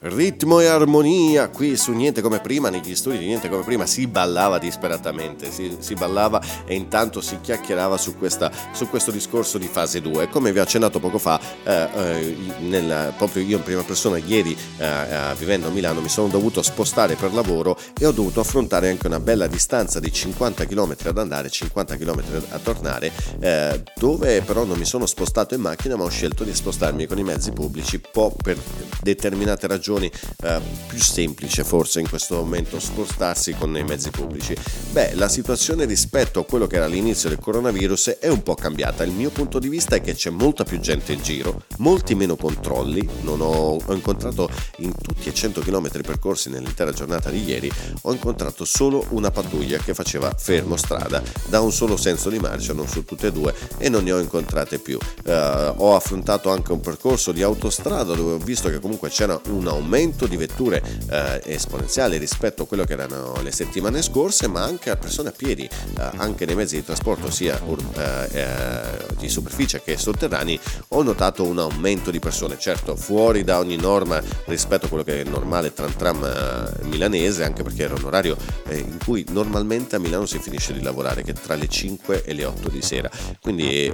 Ritmo 0.00 0.60
e 0.60 0.66
armonia 0.66 1.48
qui 1.48 1.76
su 1.76 1.92
Niente 1.92 2.20
come 2.20 2.40
prima, 2.40 2.70
negli 2.70 2.94
studi 2.94 3.18
di 3.18 3.26
Niente 3.26 3.48
come 3.48 3.64
prima 3.64 3.84
si 3.84 4.06
ballava 4.06 4.58
disperatamente, 4.58 5.50
si, 5.50 5.76
si 5.80 5.94
ballava 5.94 6.40
e 6.64 6.74
intanto 6.74 7.20
si 7.20 7.38
chiacchierava 7.40 7.96
su, 7.96 8.16
questa, 8.16 8.50
su 8.72 8.88
questo 8.88 9.10
discorso 9.10 9.58
di 9.58 9.66
fase 9.66 10.00
2. 10.00 10.28
Come 10.28 10.52
vi 10.52 10.60
ho 10.60 10.62
accennato 10.62 11.00
poco 11.00 11.18
fa, 11.18 11.40
eh, 11.64 11.88
eh, 11.94 12.36
nel- 12.60 13.12
proprio 13.16 13.42
io 13.42 13.56
in 13.56 13.62
prima 13.62 13.82
persona 13.82 14.18
ieri 14.18 14.56
eh, 14.78 14.84
eh, 14.86 15.34
vivendo 15.36 15.68
a 15.68 15.70
Milano 15.70 16.00
mi 16.00 16.08
sono 16.08 16.28
dovuto 16.28 16.62
spostare 16.62 17.14
per 17.14 17.32
lavoro 17.32 17.76
e 17.98 18.06
ho 18.06 18.12
dovuto 18.12 18.40
affrontare 18.40 18.90
anche 18.90 19.06
una 19.06 19.20
bella 19.20 19.46
distanza 19.46 20.00
di 20.00 20.12
50 20.12 20.64
km 20.66 20.96
ad 21.04 21.18
andare, 21.18 21.50
50 21.50 21.96
km 21.96 22.22
a 22.50 22.58
tornare, 22.58 23.12
eh, 23.40 23.82
dove 23.96 24.42
però 24.42 24.64
non 24.64 24.78
mi 24.78 24.84
sono 24.84 25.06
spostato 25.06 25.54
in 25.54 25.60
macchina 25.60 25.96
ma 25.96 26.04
ho 26.04 26.08
scelto 26.08 26.44
di 26.44 26.54
spostarmi 26.54 27.06
con 27.06 27.18
i 27.18 27.24
mezzi 27.24 27.52
pubblici, 27.52 28.00
po' 28.00 28.34
per 28.40 28.58
determinate 29.02 29.66
ragioni 29.68 30.10
eh, 30.42 30.60
più 30.86 30.98
semplice 30.98 31.62
forse 31.62 32.00
in 32.00 32.08
questo 32.08 32.36
momento 32.36 32.80
spostarsi 32.80 33.54
con 33.54 33.76
i 33.76 33.84
mezzi 33.84 34.10
pubblici. 34.10 34.56
Beh, 34.90 35.14
la 35.14 35.28
situazione 35.28 35.84
rispetto 35.84 36.40
a 36.40 36.44
quello 36.44 36.66
che 36.66 36.76
era 36.76 36.86
all'inizio 36.86 37.28
del 37.28 37.38
coronavirus 37.38 38.16
è 38.20 38.28
un 38.28 38.42
po' 38.42 38.54
cambiata. 38.54 39.04
Il 39.04 39.12
mio 39.12 39.30
punto 39.30 39.58
di 39.58 39.68
vista 39.68 39.94
è 39.96 40.00
che 40.00 40.14
c'è 40.14 40.30
molta 40.30 40.64
più 40.64 40.80
gente 40.80 41.12
in 41.12 41.22
giro, 41.22 41.62
molti 41.78 42.14
meno 42.14 42.36
controlli. 42.36 43.08
Non 43.20 43.40
ho, 43.40 43.78
ho 43.84 43.92
incontrato 43.92 44.50
in 44.78 44.92
tutti 45.00 45.28
e 45.28 45.34
100 45.34 45.60
km 45.60 46.00
percorsi 46.02 46.48
nell'intera 46.48 46.92
giornata 46.92 47.30
di 47.30 47.44
ieri, 47.44 47.70
ho 48.02 48.12
incontrato 48.12 48.64
solo 48.64 49.04
una 49.10 49.30
pattuglia 49.30 49.78
che 49.78 49.94
faceva 49.94 50.34
fermo 50.36 50.76
strada 50.76 51.22
da 51.48 51.60
un 51.60 51.72
solo 51.72 51.96
senso 51.96 52.30
di 52.30 52.38
marcia, 52.38 52.72
non 52.72 52.88
su 52.88 53.04
tutte 53.04 53.28
e 53.28 53.32
due, 53.32 53.54
e 53.76 53.88
non 53.88 54.04
ne 54.04 54.12
ho 54.12 54.18
incontrate 54.18 54.78
più. 54.78 54.98
Eh, 55.24 55.72
ho 55.76 55.94
affrontato 55.94 56.50
anche 56.50 56.72
un 56.72 56.80
percorso 56.80 57.32
di 57.32 57.42
autostrada 57.42 58.14
dove 58.14 58.32
ho 58.32 58.38
visto 58.38 58.68
che 58.70 58.80
comunque 58.80 59.10
c'era 59.10 59.38
un 59.50 59.66
aumento 59.66 60.26
di 60.26 60.36
vetture 60.36 60.82
eh, 61.10 61.40
esponenziale 61.44 62.18
rispetto 62.18 62.62
a 62.62 62.66
quello 62.66 62.84
che 62.84 62.92
erano 62.92 63.40
le 63.42 63.52
settimane 63.52 64.02
scorse, 64.02 64.48
ma 64.48 64.62
anche 64.62 64.90
a 64.90 64.96
persone 64.96 65.30
a 65.30 65.32
piedi, 65.32 65.64
eh, 65.64 66.10
anche 66.16 66.44
nei 66.44 66.54
mezzi 66.54 66.76
di 66.76 66.84
trasporto 66.84 67.30
sia 67.30 67.60
eh, 67.60 68.28
eh, 68.32 69.14
di 69.18 69.28
superficie 69.28 69.82
che 69.82 69.96
sotterranei, 69.96 70.58
ho 70.88 71.02
notato 71.02 71.44
un 71.44 71.58
aumento 71.58 72.10
di 72.10 72.18
persone, 72.18 72.58
certo 72.58 72.96
fuori 72.96 73.44
da 73.44 73.58
ogni 73.58 73.76
norma 73.76 74.22
rispetto 74.46 74.86
a 74.86 74.88
quello 74.88 75.04
che 75.04 75.22
è 75.22 75.24
normale 75.24 75.72
tram 75.72 75.94
tram 75.96 76.24
eh, 76.24 76.84
milanese, 76.86 77.44
anche 77.44 77.62
perché 77.62 77.84
era 77.84 77.94
un 77.94 78.04
orario 78.04 78.36
eh, 78.68 78.78
in 78.78 78.98
cui 79.04 79.24
normalmente 79.30 79.96
a 79.96 79.98
Milano 79.98 80.26
si 80.26 80.38
finisce 80.38 80.72
di 80.72 80.82
lavorare, 80.82 81.22
che 81.22 81.32
tra 81.32 81.54
le 81.54 81.68
5 81.68 82.24
e 82.24 82.32
le 82.32 82.44
8 82.44 82.68
di 82.68 82.82
sera. 82.82 83.10
Quindi 83.40 83.92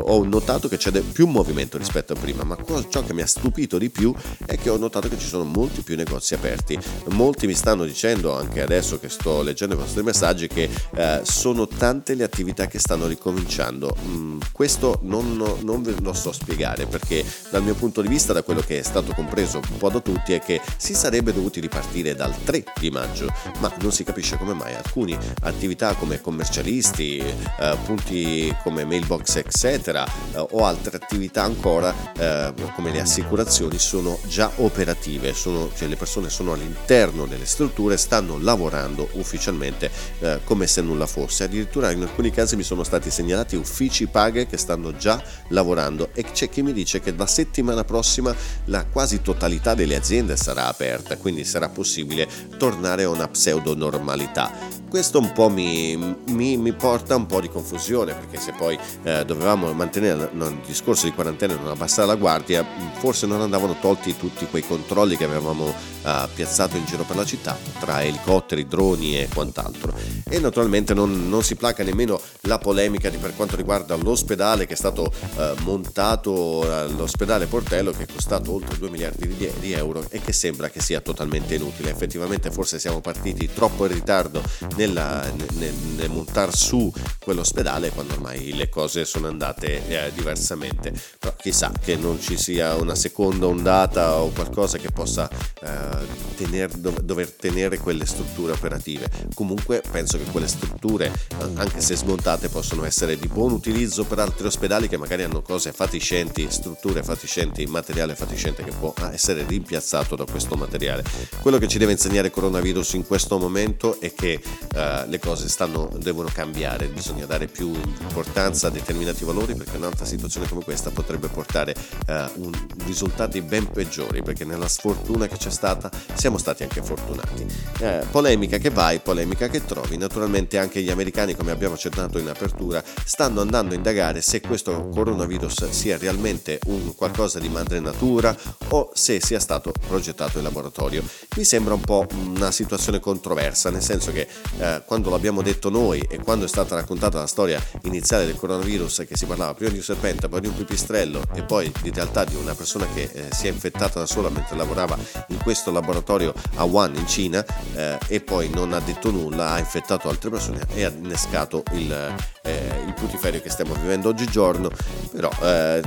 ho 0.00 0.24
notato 0.24 0.68
che 0.68 0.76
c'è 0.76 0.90
più 1.00 1.26
movimento 1.26 1.78
rispetto 1.78 2.12
a 2.12 2.16
prima, 2.16 2.44
ma 2.44 2.56
ciò 2.88 3.04
che 3.04 3.12
mi 3.12 3.22
ha 3.22 3.26
stupito 3.26 3.78
di 3.78 3.90
più 3.90 4.14
è 4.44 4.56
che 4.56 4.70
ho 4.70 4.76
notato 4.76 4.95
che 5.00 5.18
ci 5.18 5.26
sono 5.26 5.44
molti 5.44 5.82
più 5.82 5.96
negozi 5.96 6.34
aperti. 6.34 6.78
Molti 7.08 7.46
mi 7.46 7.54
stanno 7.54 7.84
dicendo, 7.84 8.36
anche 8.36 8.62
adesso 8.62 8.98
che 8.98 9.08
sto 9.08 9.42
leggendo 9.42 9.74
i 9.74 9.78
vostri 9.78 10.02
messaggi, 10.02 10.48
che 10.48 10.68
eh, 10.94 11.20
sono 11.22 11.66
tante 11.68 12.14
le 12.14 12.24
attività 12.24 12.66
che 12.66 12.78
stanno 12.78 13.06
ricominciando. 13.06 13.94
Mm, 14.06 14.38
questo 14.52 15.00
non, 15.02 15.36
non 15.60 15.82
ve 15.82 15.94
lo 16.00 16.12
so 16.12 16.32
spiegare 16.32 16.86
perché 16.86 17.24
dal 17.50 17.62
mio 17.62 17.74
punto 17.74 18.00
di 18.00 18.08
vista, 18.08 18.32
da 18.32 18.42
quello 18.42 18.60
che 18.60 18.78
è 18.78 18.82
stato 18.82 19.12
compreso 19.12 19.60
un 19.70 19.76
po' 19.76 19.90
da 19.90 20.00
tutti, 20.00 20.32
è 20.32 20.40
che 20.40 20.60
si 20.76 20.94
sarebbe 20.94 21.32
dovuti 21.32 21.60
ripartire 21.60 22.14
dal 22.14 22.34
3 22.44 22.64
di 22.80 22.90
maggio, 22.90 23.32
ma 23.60 23.72
non 23.80 23.92
si 23.92 24.04
capisce 24.04 24.36
come 24.36 24.54
mai 24.54 24.74
alcune 24.74 25.18
attività 25.42 25.94
come 25.94 26.20
commercialisti, 26.20 27.18
eh, 27.18 27.76
punti 27.84 28.54
come 28.62 28.84
mailbox 28.84 29.36
eccetera 29.36 30.06
eh, 30.06 30.46
o 30.50 30.64
altre 30.64 30.96
attività 30.96 31.42
ancora 31.42 31.94
eh, 32.16 32.52
come 32.74 32.90
le 32.90 33.00
assicurazioni 33.00 33.78
sono 33.78 34.18
già 34.26 34.50
operanti 34.56 34.85
operative, 34.86 35.34
sono, 35.34 35.70
cioè 35.74 35.88
le 35.88 35.96
persone 35.96 36.30
sono 36.30 36.52
all'interno 36.52 37.26
delle 37.26 37.44
strutture, 37.44 37.96
stanno 37.96 38.38
lavorando 38.38 39.08
ufficialmente 39.14 39.90
eh, 40.20 40.40
come 40.44 40.68
se 40.68 40.80
nulla 40.80 41.06
fosse. 41.06 41.44
Addirittura 41.44 41.90
in 41.90 42.02
alcuni 42.02 42.30
casi 42.30 42.54
mi 42.54 42.62
sono 42.62 42.84
stati 42.84 43.10
segnalati 43.10 43.56
uffici 43.56 44.06
paghe 44.06 44.46
che 44.46 44.56
stanno 44.56 44.96
già 44.96 45.20
lavorando 45.48 46.10
e 46.14 46.22
c'è 46.22 46.48
chi 46.48 46.62
mi 46.62 46.72
dice 46.72 47.00
che 47.00 47.12
la 47.16 47.26
settimana 47.26 47.82
prossima 47.82 48.34
la 48.66 48.84
quasi 48.84 49.22
totalità 49.22 49.74
delle 49.74 49.96
aziende 49.96 50.36
sarà 50.36 50.68
aperta, 50.68 51.16
quindi 51.16 51.44
sarà 51.44 51.68
possibile 51.68 52.28
tornare 52.56 53.04
a 53.04 53.08
una 53.08 53.26
pseudo 53.26 53.74
normalità. 53.74 54.52
Questo 54.88 55.18
un 55.18 55.32
po' 55.32 55.48
mi, 55.48 55.96
mi, 56.28 56.56
mi 56.56 56.72
porta 56.72 57.16
un 57.16 57.26
po' 57.26 57.40
di 57.40 57.48
confusione 57.48 58.14
perché 58.14 58.38
se 58.38 58.52
poi 58.56 58.78
eh, 59.02 59.24
dovevamo 59.24 59.72
mantenere 59.72 60.30
il 60.32 60.60
discorso 60.64 61.06
di 61.06 61.12
quarantena 61.12 61.54
e 61.54 61.56
non 61.56 61.72
abbassare 61.72 62.06
la 62.06 62.14
guardia, 62.14 62.64
forse 62.98 63.26
non 63.26 63.40
andavano 63.40 63.76
tolti 63.80 64.16
tutti 64.16 64.46
quei 64.46 64.62
controlli 64.62 64.75
che 65.16 65.24
avevamo 65.24 65.72
eh, 66.02 66.28
piazzato 66.34 66.76
in 66.76 66.84
giro 66.84 67.04
per 67.04 67.16
la 67.16 67.24
città, 67.24 67.56
tra 67.78 68.02
elicotteri, 68.02 68.66
droni 68.66 69.18
e 69.18 69.28
quant'altro. 69.32 69.94
E 70.28 70.38
naturalmente 70.38 70.94
non, 70.94 71.28
non 71.28 71.42
si 71.42 71.54
placa 71.54 71.82
nemmeno 71.82 72.20
la 72.42 72.58
polemica 72.58 73.10
di 73.10 73.16
per 73.16 73.34
quanto 73.34 73.56
riguarda 73.56 73.94
l'ospedale 73.96 74.66
che 74.66 74.74
è 74.74 74.76
stato 74.76 75.12
eh, 75.36 75.54
montato, 75.60 76.66
l'ospedale 76.96 77.46
Portello 77.46 77.92
che 77.92 78.04
è 78.04 78.06
costato 78.12 78.52
oltre 78.52 78.78
2 78.78 78.90
miliardi 78.90 79.28
di, 79.28 79.50
di 79.58 79.72
euro 79.72 80.04
e 80.08 80.20
che 80.20 80.32
sembra 80.32 80.68
che 80.68 80.80
sia 80.80 81.00
totalmente 81.00 81.54
inutile. 81.54 81.90
Effettivamente 81.90 82.50
forse 82.50 82.78
siamo 82.78 83.00
partiti 83.00 83.52
troppo 83.52 83.86
in 83.86 83.92
ritardo 83.92 84.42
nella, 84.76 85.30
nel, 85.56 85.72
nel 85.96 86.10
montare 86.10 86.52
su 86.52 86.92
quell'ospedale 87.22 87.90
quando 87.90 88.14
ormai 88.14 88.54
le 88.54 88.68
cose 88.68 89.04
sono 89.04 89.28
andate 89.28 89.86
eh, 89.88 90.12
diversamente. 90.12 90.92
Però 91.18 91.34
chissà 91.36 91.72
che 91.80 91.96
non 91.96 92.20
ci 92.20 92.36
sia 92.36 92.74
una 92.74 92.94
seconda 92.94 93.46
ondata 93.46 94.20
o 94.20 94.30
qualcosa 94.30 94.65
che 94.78 94.90
possa 94.90 95.28
eh, 95.28 96.06
tener, 96.36 96.70
dover 96.70 97.30
tenere 97.30 97.78
quelle 97.78 98.04
strutture 98.04 98.52
operative. 98.52 99.08
Comunque 99.34 99.82
penso 99.90 100.18
che 100.18 100.24
quelle 100.24 100.48
strutture, 100.48 101.12
anche 101.54 101.80
se 101.80 101.96
smontate, 101.96 102.48
possono 102.48 102.84
essere 102.84 103.18
di 103.18 103.28
buon 103.28 103.52
utilizzo 103.52 104.04
per 104.04 104.18
altri 104.18 104.46
ospedali 104.46 104.88
che 104.88 104.96
magari 104.96 105.22
hanno 105.22 105.42
cose 105.42 105.72
fatiscenti, 105.72 106.46
strutture 106.50 107.02
fatiscenti, 107.02 107.64
materiale 107.66 108.14
fatiscente 108.14 108.64
che 108.64 108.72
può 108.72 108.92
essere 109.12 109.44
rimpiazzato 109.46 110.16
da 110.16 110.24
questo 110.24 110.56
materiale. 110.56 111.04
Quello 111.40 111.58
che 111.58 111.68
ci 111.68 111.78
deve 111.78 111.92
insegnare 111.92 112.28
il 112.28 112.32
coronavirus 112.32 112.94
in 112.94 113.06
questo 113.06 113.38
momento 113.38 114.00
è 114.00 114.12
che 114.14 114.40
uh, 114.42 115.08
le 115.08 115.18
cose 115.18 115.48
stanno, 115.48 115.90
devono 115.98 116.28
cambiare, 116.32 116.88
bisogna 116.88 117.26
dare 117.26 117.46
più 117.46 117.72
importanza 118.00 118.68
a 118.68 118.70
determinati 118.70 119.24
valori 119.24 119.54
perché 119.54 119.76
un'altra 119.76 120.04
situazione 120.04 120.48
come 120.48 120.62
questa 120.62 120.90
potrebbe 120.90 121.28
portare 121.28 121.74
uh, 122.08 122.12
un, 122.42 122.52
risultati 122.84 123.40
ben 123.42 123.70
peggiori 123.70 124.22
perché 124.22 124.44
nella 124.56 124.68
sfortuna 124.68 125.28
che 125.28 125.36
c'è 125.36 125.50
stata 125.50 125.90
siamo 126.14 126.38
stati 126.38 126.62
anche 126.62 126.82
fortunati. 126.82 127.46
Eh, 127.80 128.04
polemica 128.10 128.58
che 128.58 128.70
vai, 128.70 128.98
polemica 128.98 129.48
che 129.48 129.64
trovi, 129.64 129.96
naturalmente 129.96 130.58
anche 130.58 130.80
gli 130.80 130.90
americani 130.90 131.34
come 131.34 131.52
abbiamo 131.52 131.74
accennato 131.74 132.18
in 132.18 132.28
apertura 132.28 132.82
stanno 133.04 133.40
andando 133.40 133.74
a 133.74 133.76
indagare 133.76 134.20
se 134.20 134.40
questo 134.40 134.88
coronavirus 134.88 135.68
sia 135.70 135.98
realmente 135.98 136.58
un 136.66 136.94
qualcosa 136.94 137.38
di 137.38 137.48
madre 137.48 137.80
natura 137.80 138.36
o 138.68 138.90
se 138.94 139.20
sia 139.20 139.38
stato 139.38 139.72
progettato 139.86 140.38
in 140.38 140.44
laboratorio. 140.44 141.02
Mi 141.36 141.44
sembra 141.44 141.74
un 141.74 141.80
po' 141.80 142.06
una 142.14 142.50
situazione 142.50 142.98
controversa, 142.98 143.70
nel 143.70 143.82
senso 143.82 144.10
che 144.10 144.26
eh, 144.58 144.82
quando 144.86 145.10
l'abbiamo 145.10 145.42
detto 145.42 145.68
noi 145.68 146.00
e 146.08 146.18
quando 146.18 146.46
è 146.46 146.48
stata 146.48 146.74
raccontata 146.74 147.18
la 147.18 147.26
storia 147.26 147.62
iniziale 147.82 148.24
del 148.24 148.36
coronavirus 148.36 149.04
che 149.06 149.16
si 149.16 149.26
parlava 149.26 149.54
prima 149.54 149.70
di 149.70 149.76
un 149.78 149.84
serpente, 149.84 150.28
poi 150.28 150.40
di 150.40 150.48
un 150.48 150.56
pipistrello 150.56 151.22
e 151.34 151.42
poi 151.42 151.70
in 151.82 151.92
realtà 151.92 152.24
di 152.24 152.34
una 152.34 152.54
persona 152.54 152.86
che 152.94 153.10
eh, 153.12 153.28
si 153.32 153.46
è 153.46 153.50
infettata 153.50 153.98
da 153.98 154.06
sola 154.06 154.30
mentre 154.46 154.56
lavorava 154.56 154.96
in 155.28 155.38
questo 155.42 155.72
laboratorio 155.72 156.32
a 156.54 156.64
Wuhan 156.64 156.94
in 156.94 157.06
Cina 157.06 157.44
eh, 157.74 157.98
e 158.06 158.20
poi 158.20 158.48
non 158.48 158.72
ha 158.72 158.80
detto 158.80 159.10
nulla, 159.10 159.50
ha 159.50 159.58
infettato 159.58 160.08
altre 160.08 160.30
persone 160.30 160.64
e 160.72 160.84
ha 160.84 160.88
innescato 160.88 161.64
il, 161.72 162.14
eh, 162.46 162.84
il 162.86 162.94
putiferio 162.94 163.40
che 163.42 163.50
stiamo 163.50 163.74
vivendo 163.74 164.08
oggigiorno, 164.08 164.70
però 165.12 165.30
eh, 165.42 165.82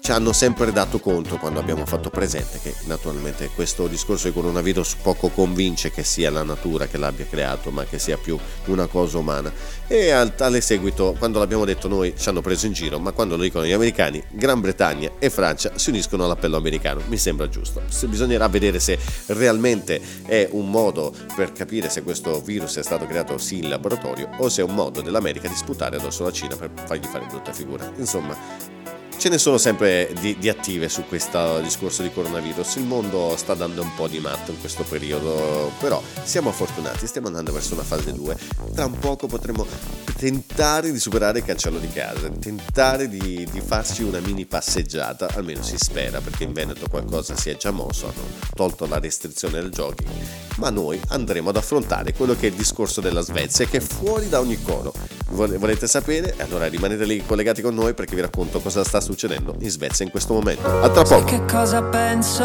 ci 0.00 0.10
hanno 0.12 0.32
sempre 0.32 0.72
dato 0.72 1.00
conto 1.00 1.36
quando 1.36 1.60
abbiamo 1.60 1.84
fatto 1.86 2.10
presente 2.10 2.60
che 2.62 2.74
naturalmente 2.84 3.50
questo 3.54 3.86
discorso 3.86 4.28
di 4.28 4.34
coronavirus 4.34 4.96
poco 5.02 5.28
convince 5.28 5.90
che 5.90 6.04
sia 6.04 6.30
la 6.30 6.42
natura 6.42 6.86
che 6.86 6.98
l'abbia 6.98 7.26
creato, 7.26 7.70
ma 7.70 7.84
che 7.84 7.98
sia 7.98 8.16
più 8.16 8.38
una 8.66 8.86
cosa 8.86 9.18
umana. 9.18 9.52
E 9.86 10.10
a 10.10 10.28
tale 10.28 10.60
seguito, 10.60 11.14
quando 11.18 11.38
l'abbiamo 11.38 11.64
detto 11.64 11.88
noi, 11.88 12.14
ci 12.16 12.28
hanno 12.28 12.42
preso 12.42 12.66
in 12.66 12.72
giro, 12.72 12.98
ma 12.98 13.12
quando 13.12 13.36
lo 13.36 13.42
dicono 13.42 13.64
gli 13.64 13.72
americani, 13.72 14.22
Gran 14.30 14.60
Bretagna 14.60 15.12
e 15.18 15.30
Francia 15.30 15.72
si 15.76 15.90
uniscono 15.90 16.24
all'appello 16.24 16.56
americano. 16.56 17.02
Mi 17.06 17.16
sembra 17.16 17.48
giusto. 17.48 17.82
Bisognerà 18.06 18.48
vedere 18.48 18.80
se 18.80 18.98
realmente 19.26 20.00
è 20.26 20.48
un 20.52 20.70
modo 20.70 21.14
per 21.34 21.52
capire 21.52 21.88
se 21.88 22.02
questo 22.02 22.40
virus 22.40 22.76
è 22.76 22.82
stato 22.82 23.06
creato 23.06 23.38
sì 23.38 23.58
in 23.58 23.68
laboratorio 23.68 24.30
o 24.38 24.48
se 24.48 24.62
è 24.62 24.64
un 24.64 24.74
modo 24.74 25.00
dell'America 25.00 25.48
di 25.48 25.54
sputare 25.54 25.77
addosso 25.84 26.22
alla 26.22 26.32
Cina 26.32 26.56
per 26.56 26.70
fargli 26.86 27.04
fare 27.04 27.26
brutta 27.26 27.52
figura. 27.52 27.90
Insomma, 27.96 28.36
Ce 29.18 29.28
ne 29.28 29.38
sono 29.38 29.58
sempre 29.58 30.12
di, 30.20 30.38
di, 30.38 30.48
attive 30.48 30.88
su 30.88 31.04
questo 31.04 31.58
discorso 31.58 32.02
di 32.02 32.12
coronavirus. 32.12 32.76
Il 32.76 32.84
mondo 32.84 33.34
sta 33.36 33.54
dando 33.54 33.82
un 33.82 33.92
po' 33.96 34.06
di 34.06 34.20
matto 34.20 34.52
in 34.52 34.60
questo 34.60 34.84
periodo, 34.84 35.72
però 35.80 36.00
siamo 36.22 36.52
fortunati, 36.52 37.04
stiamo 37.08 37.26
andando 37.26 37.50
verso 37.50 37.74
una 37.74 37.82
fase 37.82 38.12
2. 38.12 38.36
Tra 38.74 38.84
un 38.84 38.96
poco 39.00 39.26
potremo 39.26 39.66
tentare 40.16 40.92
di 40.92 41.00
superare 41.00 41.38
il 41.38 41.44
cancello 41.44 41.80
di 41.80 41.88
casa, 41.88 42.28
tentare 42.30 43.08
di, 43.08 43.46
di 43.50 43.60
farci 43.60 44.04
una 44.04 44.20
mini 44.20 44.46
passeggiata, 44.46 45.30
almeno 45.34 45.64
si 45.64 45.76
spera, 45.76 46.20
perché 46.20 46.44
in 46.44 46.52
Veneto 46.52 46.86
qualcosa 46.88 47.36
si 47.36 47.50
è 47.50 47.56
già 47.56 47.72
mosso, 47.72 48.06
hanno 48.06 48.22
tolto 48.54 48.86
la 48.86 49.00
restrizione 49.00 49.60
del 49.60 49.70
jogging. 49.70 50.10
Ma 50.58 50.70
noi 50.70 51.00
andremo 51.08 51.50
ad 51.50 51.56
affrontare 51.56 52.14
quello 52.14 52.36
che 52.36 52.46
è 52.46 52.50
il 52.50 52.56
discorso 52.56 53.00
della 53.00 53.20
Svezia, 53.20 53.66
che 53.66 53.78
è 53.78 53.80
fuori 53.80 54.28
da 54.28 54.38
ogni 54.38 54.62
coro. 54.62 54.92
Volete 55.30 55.86
sapere? 55.86 56.34
Allora 56.38 56.66
rimanete 56.66 57.04
lì 57.04 57.22
collegati 57.24 57.62
con 57.62 57.74
noi 57.74 57.94
perché 57.94 58.14
vi 58.14 58.22
racconto 58.22 58.60
cosa 58.60 58.82
sta 58.82 58.98
succedendo 58.98 59.07
in 59.58 59.70
Svezia 59.70 60.04
in 60.04 60.10
questo 60.10 60.34
momento. 60.34 60.66
A 60.66 60.88
tra 60.88 61.02
poco. 61.02 61.06
Sai 61.06 61.24
che 61.24 61.44
cosa 61.44 61.82
penso? 61.82 62.44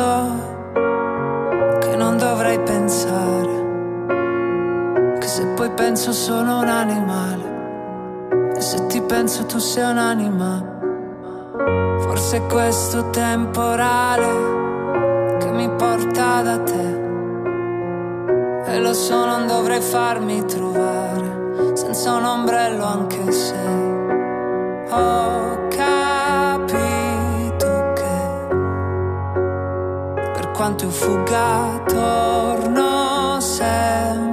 Che 1.79 1.95
non 1.95 2.17
dovrei 2.17 2.59
pensare. 2.59 3.61
Che 5.19 5.27
se 5.27 5.45
poi 5.55 5.69
penso 5.71 6.11
sono 6.11 6.59
un 6.59 6.67
animale. 6.67 7.51
E 8.55 8.61
se 8.61 8.85
ti 8.87 9.01
penso 9.01 9.45
tu 9.45 9.57
sei 9.57 9.89
un'anima. 9.89 10.71
Forse 11.99 12.41
questo 12.41 13.09
temporale 13.09 15.37
che 15.39 15.51
mi 15.51 15.69
porta 15.69 16.41
da 16.41 16.59
te. 16.59 17.01
E 18.65 18.79
lo 18.79 18.93
so, 18.93 19.25
non 19.25 19.47
dovrei 19.47 19.81
farmi 19.81 20.43
trovare 20.45 21.41
senza 21.73 22.13
un 22.13 22.23
ombrello 22.23 22.85
anche 22.85 23.31
se 23.31 23.55
ho 24.89 25.62
quanto 30.63 30.85
io 30.85 30.91
fugga 30.91 31.83
torno 31.85 33.37
sempre 33.41 34.32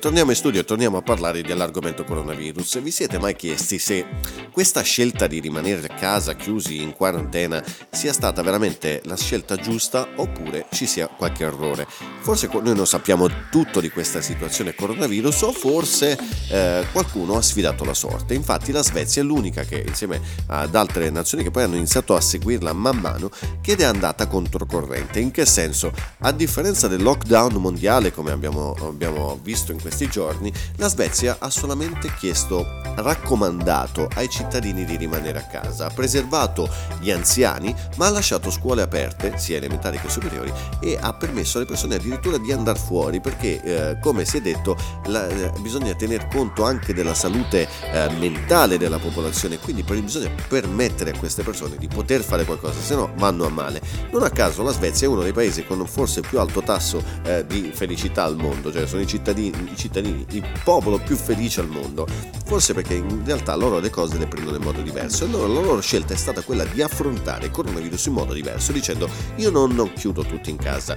Torniamo 0.00 0.30
in 0.30 0.36
studio 0.36 0.62
e 0.62 0.64
torniamo 0.64 0.96
a 0.96 1.02
parlare 1.02 1.42
dell'argomento 1.42 2.04
coronavirus. 2.04 2.80
Vi 2.80 2.90
siete 2.90 3.18
mai 3.18 3.36
chiesti 3.36 3.78
se 3.78 4.06
questa 4.50 4.80
scelta 4.80 5.26
di 5.26 5.40
rimanere 5.40 5.86
a 5.86 5.94
casa 5.94 6.34
chiusi 6.34 6.82
in 6.82 6.94
quarantena 6.94 7.62
sia 7.90 8.14
stata 8.14 8.42
veramente 8.42 9.02
la 9.04 9.16
scelta 9.16 9.56
giusta 9.56 10.08
oppure 10.16 10.66
ci 10.72 10.86
sia 10.86 11.06
qualche 11.06 11.44
errore? 11.44 11.86
Forse 12.20 12.48
noi 12.50 12.74
non 12.74 12.86
sappiamo 12.86 13.28
tutto 13.50 13.80
di 13.80 13.90
questa 13.90 14.22
situazione 14.22 14.74
coronavirus 14.74 15.42
o 15.42 15.52
forse 15.52 16.18
eh, 16.48 16.86
qualcuno 16.92 17.36
ha 17.36 17.42
sfidato 17.42 17.84
la 17.84 17.94
sorte. 17.94 18.32
Infatti 18.32 18.72
la 18.72 18.82
Svezia 18.82 19.20
è 19.20 19.24
l'unica 19.24 19.64
che 19.64 19.84
insieme 19.86 20.18
ad 20.46 20.74
altre 20.74 21.10
nazioni 21.10 21.44
che 21.44 21.50
poi 21.50 21.64
hanno 21.64 21.76
iniziato 21.76 22.16
a 22.16 22.22
seguirla 22.22 22.72
man 22.72 22.96
mano 22.96 23.30
che 23.60 23.76
è 23.76 23.84
andata 23.84 24.26
controcorrente. 24.26 25.20
In 25.20 25.30
che 25.30 25.44
senso? 25.44 25.92
A 26.20 26.32
differenza 26.32 26.88
del 26.88 27.02
lockdown 27.02 27.52
mondiale 27.54 28.12
come 28.12 28.30
abbiamo, 28.30 28.74
abbiamo 28.80 29.38
visto 29.42 29.72
in 29.72 29.78
questi 29.90 30.08
giorni, 30.08 30.52
la 30.76 30.88
Svezia 30.88 31.36
ha 31.40 31.50
solamente 31.50 32.14
chiesto, 32.14 32.64
raccomandato 32.94 34.08
ai 34.14 34.28
cittadini 34.28 34.84
di 34.84 34.96
rimanere 34.96 35.40
a 35.40 35.42
casa, 35.42 35.86
ha 35.86 35.90
preservato 35.90 36.68
gli 37.00 37.10
anziani, 37.10 37.74
ma 37.96 38.06
ha 38.06 38.10
lasciato 38.10 38.52
scuole 38.52 38.82
aperte, 38.82 39.36
sia 39.36 39.56
elementari 39.56 39.98
che 39.98 40.08
superiori, 40.08 40.52
e 40.80 40.96
ha 40.98 41.12
permesso 41.12 41.58
alle 41.58 41.66
persone 41.66 41.96
addirittura 41.96 42.38
di 42.38 42.52
andare 42.52 42.78
fuori, 42.78 43.20
perché 43.20 43.62
eh, 43.62 43.98
come 43.98 44.24
si 44.24 44.36
è 44.36 44.40
detto 44.40 44.76
la, 45.06 45.26
eh, 45.26 45.50
bisogna 45.58 45.92
tener 45.94 46.28
conto 46.28 46.62
anche 46.62 46.94
della 46.94 47.14
salute 47.14 47.68
eh, 47.92 48.08
mentale 48.18 48.78
della 48.78 48.98
popolazione, 48.98 49.58
quindi 49.58 49.82
bisogna 49.82 50.30
permettere 50.46 51.10
a 51.10 51.18
queste 51.18 51.42
persone 51.42 51.76
di 51.78 51.88
poter 51.88 52.22
fare 52.22 52.44
qualcosa, 52.44 52.80
se 52.80 52.94
no 52.94 53.10
vanno 53.16 53.44
a 53.44 53.48
male. 53.50 53.80
Non 54.12 54.22
a 54.22 54.30
caso 54.30 54.62
la 54.62 54.72
Svezia 54.72 55.08
è 55.08 55.10
uno 55.10 55.22
dei 55.22 55.32
paesi 55.32 55.66
con 55.66 55.84
forse 55.84 56.20
più 56.20 56.38
alto 56.38 56.62
tasso 56.62 57.02
eh, 57.24 57.44
di 57.44 57.72
felicità 57.74 58.22
al 58.22 58.36
mondo, 58.36 58.70
cioè 58.70 58.86
sono 58.86 59.02
i 59.02 59.06
cittadini, 59.06 59.72
cittadini, 59.80 60.26
il 60.30 60.46
popolo 60.62 60.98
più 60.98 61.16
felice 61.16 61.60
al 61.60 61.68
mondo, 61.68 62.06
forse 62.44 62.74
perché 62.74 62.94
in 62.94 63.24
realtà 63.24 63.54
loro 63.54 63.78
le 63.80 63.90
cose 63.90 64.18
le 64.18 64.26
prendono 64.26 64.56
in 64.56 64.62
modo 64.62 64.82
diverso. 64.82 65.24
Allora 65.24 65.46
la 65.46 65.60
loro 65.60 65.80
scelta 65.80 66.12
è 66.12 66.16
stata 66.16 66.42
quella 66.42 66.64
di 66.64 66.82
affrontare 66.82 67.46
il 67.46 67.50
coronavirus 67.50 68.06
in 68.06 68.12
modo 68.12 68.32
diverso, 68.32 68.72
dicendo 68.72 69.08
io 69.36 69.50
non, 69.50 69.74
non 69.74 69.92
chiudo 69.94 70.22
tutti 70.22 70.50
in 70.50 70.56
casa, 70.56 70.96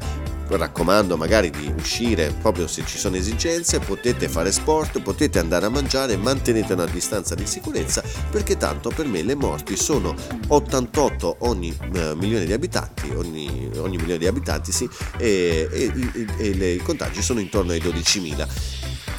raccomando 0.50 1.18
magari 1.18 1.50
di 1.50 1.72
uscire 1.76 2.34
proprio 2.42 2.68
se 2.68 2.84
ci 2.86 2.98
sono 2.98 3.16
esigenze, 3.16 3.80
potete 3.80 4.28
fare 4.28 4.52
sport, 4.52 5.02
potete 5.02 5.40
andare 5.40 5.66
a 5.66 5.70
mangiare, 5.70 6.18
mantenete 6.18 6.74
una 6.74 6.86
distanza 6.86 7.36
di 7.36 7.46
sicurezza 7.46 8.04
perché 8.30 8.58
tanto 8.58 8.90
per 8.90 9.08
me 9.08 9.24
le 9.24 9.36
morti 9.36 9.76
sono 9.76 10.16
88 10.48 11.38
ogni 11.40 11.76
eh, 11.94 12.16
milione 12.16 12.46
di 12.46 12.54
abitanti, 12.54 13.10
ogni, 13.16 13.70
ogni, 13.78 13.98
milione 13.98 14.18
di 14.18 14.28
abitanti 14.28 14.72
sì, 14.72 14.90
e, 15.18 15.68
e, 15.72 15.92
e, 16.38 16.60
e 16.60 16.74
i 16.74 16.78
contagi 16.80 17.22
sono 17.22 17.40
intorno 17.40 17.72
ai 17.72 17.80
12.000. 17.80 18.73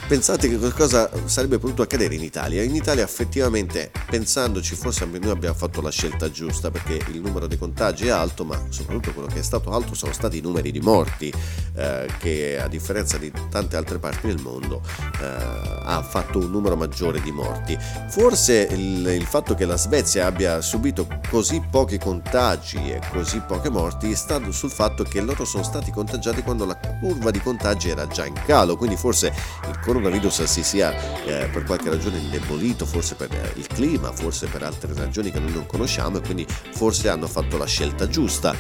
Pensate 0.07 0.51
che 0.51 0.59
cosa 0.73 1.11
sarebbe 1.25 1.59
potuto 1.59 1.81
accadere 1.81 2.15
in 2.15 2.23
Italia? 2.23 2.63
In 2.63 2.75
Italia 2.75 3.03
effettivamente, 3.05 3.91
pensandoci, 4.07 4.75
forse 4.75 5.07
noi 5.07 5.31
abbiamo 5.31 5.55
fatto 5.55 5.81
la 5.81 5.91
scelta 5.91 6.31
giusta 6.31 6.71
perché 6.71 7.01
il 7.11 7.21
numero 7.21 7.47
dei 7.47 7.57
contagi 7.57 8.09
è 8.09 8.11
alto, 8.11 8.45
ma 8.45 8.61
soprattutto 8.69 9.13
quello 9.13 9.29
che 9.29 9.39
è 9.39 9.43
stato 9.43 9.73
alto 9.73 9.95
sono 9.95 10.13
stati 10.13 10.39
i 10.39 10.41
numeri 10.43 10.71
di 10.73 10.81
morti, 10.81 11.33
eh, 11.77 12.07
che 12.19 12.61
a 12.61 12.69
differenza 12.69 13.17
di 13.17 13.33
tante 13.49 13.77
altre 13.77 13.99
parti 13.99 14.27
del 14.27 14.41
mondo 14.43 14.83
eh, 15.21 15.25
ha 15.25 16.03
fatto 16.03 16.39
un 16.39 16.51
numero 16.51 16.77
maggiore 16.77 17.23
di 17.23 17.31
morti. 17.31 17.77
Forse 18.09 18.69
il, 18.71 19.07
il 19.07 19.25
fatto 19.25 19.55
che 19.55 19.65
la 19.65 19.77
Svezia 19.79 20.27
abbia 20.27 20.61
subito 20.61 21.07
così 21.31 21.63
pochi 21.71 21.99
contagi 21.99 22.77
e 22.91 23.01
così 23.11 23.41
poche 23.41 23.71
morti 23.71 24.15
sta 24.15 24.41
sul 24.51 24.71
fatto 24.71 25.03
che 25.03 25.23
loro 25.23 25.45
sono 25.47 25.63
stati 25.63 25.91
contagiati 25.91 26.43
quando 26.43 26.67
la 26.67 26.77
curva 27.01 27.31
di 27.31 27.41
contagi 27.41 27.89
era 27.89 28.07
già 28.07 28.27
in 28.27 28.39
calo, 28.45 28.77
quindi 28.77 28.97
forse 28.97 29.33
il 29.69 29.74
coronavirus 29.81 30.45
si 30.45 30.63
sia 30.63 30.93
eh, 31.25 31.49
per 31.49 31.65
qualche 31.65 31.91
ragione 31.91 32.19
indebolito, 32.19 32.87
forse 32.87 33.15
per 33.15 33.33
eh, 33.33 33.53
il 33.57 33.67
clima, 33.67 34.13
forse 34.13 34.47
per 34.47 34.63
altre 34.63 34.93
ragioni 34.95 35.31
che 35.31 35.39
noi 35.39 35.53
non 35.53 35.67
conosciamo 35.67 36.19
e 36.19 36.21
quindi 36.21 36.47
forse 36.73 37.09
hanno 37.09 37.27
fatto 37.27 37.57
la 37.57 37.67
scelta 37.67 38.09
giusta. 38.09 38.55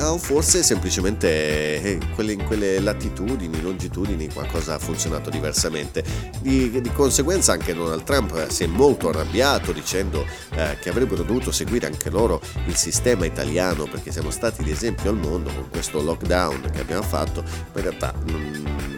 O 0.00 0.16
forse 0.16 0.62
semplicemente 0.62 1.82
eh, 1.82 1.98
quelle, 2.14 2.32
in 2.32 2.44
quelle 2.44 2.78
latitudini, 2.78 3.60
longitudini 3.60 4.32
qualcosa 4.32 4.74
ha 4.74 4.78
funzionato 4.78 5.28
diversamente. 5.28 6.04
Di, 6.40 6.80
di 6.80 6.92
conseguenza 6.92 7.52
anche 7.52 7.74
Donald 7.74 8.04
Trump 8.04 8.48
si 8.48 8.64
è 8.64 8.66
molto 8.66 9.08
arrabbiato 9.08 9.72
dicendo 9.72 10.24
eh, 10.54 10.76
che 10.80 10.90
avrebbero 10.90 11.24
dovuto 11.24 11.50
seguire 11.50 11.86
anche 11.86 12.10
loro 12.10 12.40
il 12.66 12.76
sistema 12.76 13.24
italiano 13.24 13.84
perché 13.84 14.12
siamo 14.12 14.30
stati 14.30 14.62
di 14.62 14.70
esempio 14.70 15.10
al 15.10 15.16
mondo 15.16 15.50
con 15.52 15.68
questo 15.68 16.00
lockdown 16.00 16.70
che 16.72 16.80
abbiamo 16.80 17.02
fatto, 17.02 17.42
ma 17.42 17.80
in 17.80 17.82
realtà 17.82 18.14
non 18.26 18.97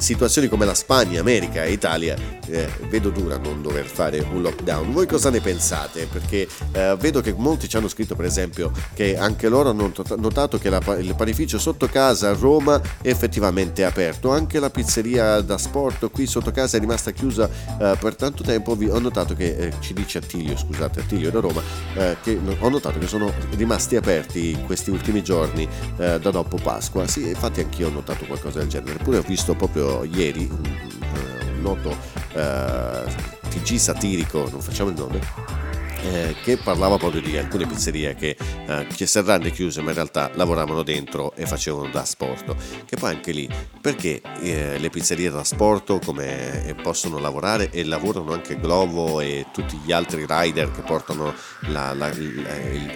situazioni 0.00 0.48
come 0.48 0.64
la 0.64 0.74
Spagna, 0.74 1.20
America 1.20 1.62
e 1.62 1.72
Italia 1.72 2.16
eh, 2.46 2.68
vedo 2.88 3.10
dura 3.10 3.36
non 3.36 3.62
dover 3.62 3.84
fare 3.84 4.18
un 4.18 4.42
lockdown. 4.42 4.92
Voi 4.92 5.06
cosa 5.06 5.30
ne 5.30 5.40
pensate? 5.40 6.06
Perché 6.10 6.48
eh, 6.72 6.96
vedo 6.98 7.20
che 7.20 7.34
molti 7.36 7.68
ci 7.68 7.76
hanno 7.76 7.88
scritto 7.88 8.16
per 8.16 8.24
esempio 8.24 8.72
che 8.94 9.16
anche 9.16 9.48
loro 9.48 9.70
hanno 9.70 9.92
notato 10.16 10.58
che 10.58 10.70
la, 10.70 10.80
il 10.98 11.14
panificio 11.14 11.58
sotto 11.58 11.86
casa 11.86 12.30
a 12.30 12.32
Roma 12.32 12.80
è 13.02 13.08
effettivamente 13.08 13.84
aperto, 13.84 14.30
anche 14.30 14.58
la 14.58 14.70
pizzeria 14.70 15.40
da 15.40 15.58
sport 15.58 16.10
qui 16.10 16.26
sotto 16.26 16.50
casa 16.50 16.76
è 16.76 16.80
rimasta 16.80 17.10
chiusa 17.10 17.48
eh, 17.48 17.96
per 18.00 18.16
tanto 18.16 18.42
tempo. 18.42 18.76
Ho 18.90 18.98
notato 18.98 19.34
che 19.34 19.56
eh, 19.56 19.72
ci 19.80 19.92
dice 19.92 20.18
Attilio, 20.18 20.56
scusate, 20.56 21.00
Attilio 21.00 21.30
da 21.30 21.40
Roma, 21.40 21.62
eh, 21.94 22.16
che 22.22 22.38
ho 22.58 22.68
notato 22.68 22.98
che 22.98 23.06
sono 23.06 23.32
rimasti 23.56 23.96
aperti 23.96 24.58
questi 24.64 24.90
ultimi 24.90 25.22
giorni 25.22 25.68
eh, 25.98 26.18
da 26.18 26.30
dopo 26.30 26.56
Pasqua. 26.56 27.06
Sì, 27.06 27.28
infatti 27.28 27.60
anch'io 27.60 27.88
ho 27.88 27.90
notato 27.90 28.24
qualcosa 28.24 28.60
del 28.60 28.68
genere, 28.68 28.98
eppure 28.98 29.18
ho 29.18 29.24
visto 29.26 29.54
proprio 29.54 29.89
ieri 30.04 30.48
un, 30.50 30.60
un 31.54 31.60
noto 31.60 31.96
eh, 32.34 33.04
TG 33.48 33.76
satirico, 33.76 34.48
non 34.50 34.60
facciamo 34.60 34.90
il 34.90 34.96
nome, 34.96 35.20
eh, 36.02 36.34
che 36.42 36.56
parlava 36.56 36.96
proprio 36.96 37.20
di 37.20 37.36
alcune 37.36 37.66
pizzerie 37.66 38.14
che, 38.14 38.36
eh, 38.66 38.86
che 38.94 39.06
serrande 39.06 39.50
chiuse 39.50 39.80
ma 39.80 39.90
in 39.90 39.94
realtà 39.94 40.30
lavoravano 40.34 40.82
dentro 40.82 41.34
e 41.34 41.46
facevano 41.46 41.88
da 41.90 42.04
sport. 42.04 42.54
Che 42.84 42.96
poi 42.96 43.10
anche 43.10 43.32
lì 43.32 43.48
perché 43.80 44.20
eh, 44.40 44.78
le 44.78 44.90
pizzerie 44.90 45.30
da 45.30 45.44
sport 45.44 46.04
come 46.04 46.66
eh, 46.66 46.74
possono 46.74 47.18
lavorare 47.18 47.70
e 47.70 47.84
lavorano 47.84 48.32
anche 48.32 48.58
Glovo 48.58 49.20
e 49.20 49.46
tutti 49.52 49.76
gli 49.84 49.92
altri 49.92 50.26
rider 50.28 50.70
che 50.70 50.82
portano 50.82 51.32
la, 51.68 51.92
la, 51.92 52.08
il, 52.08 52.46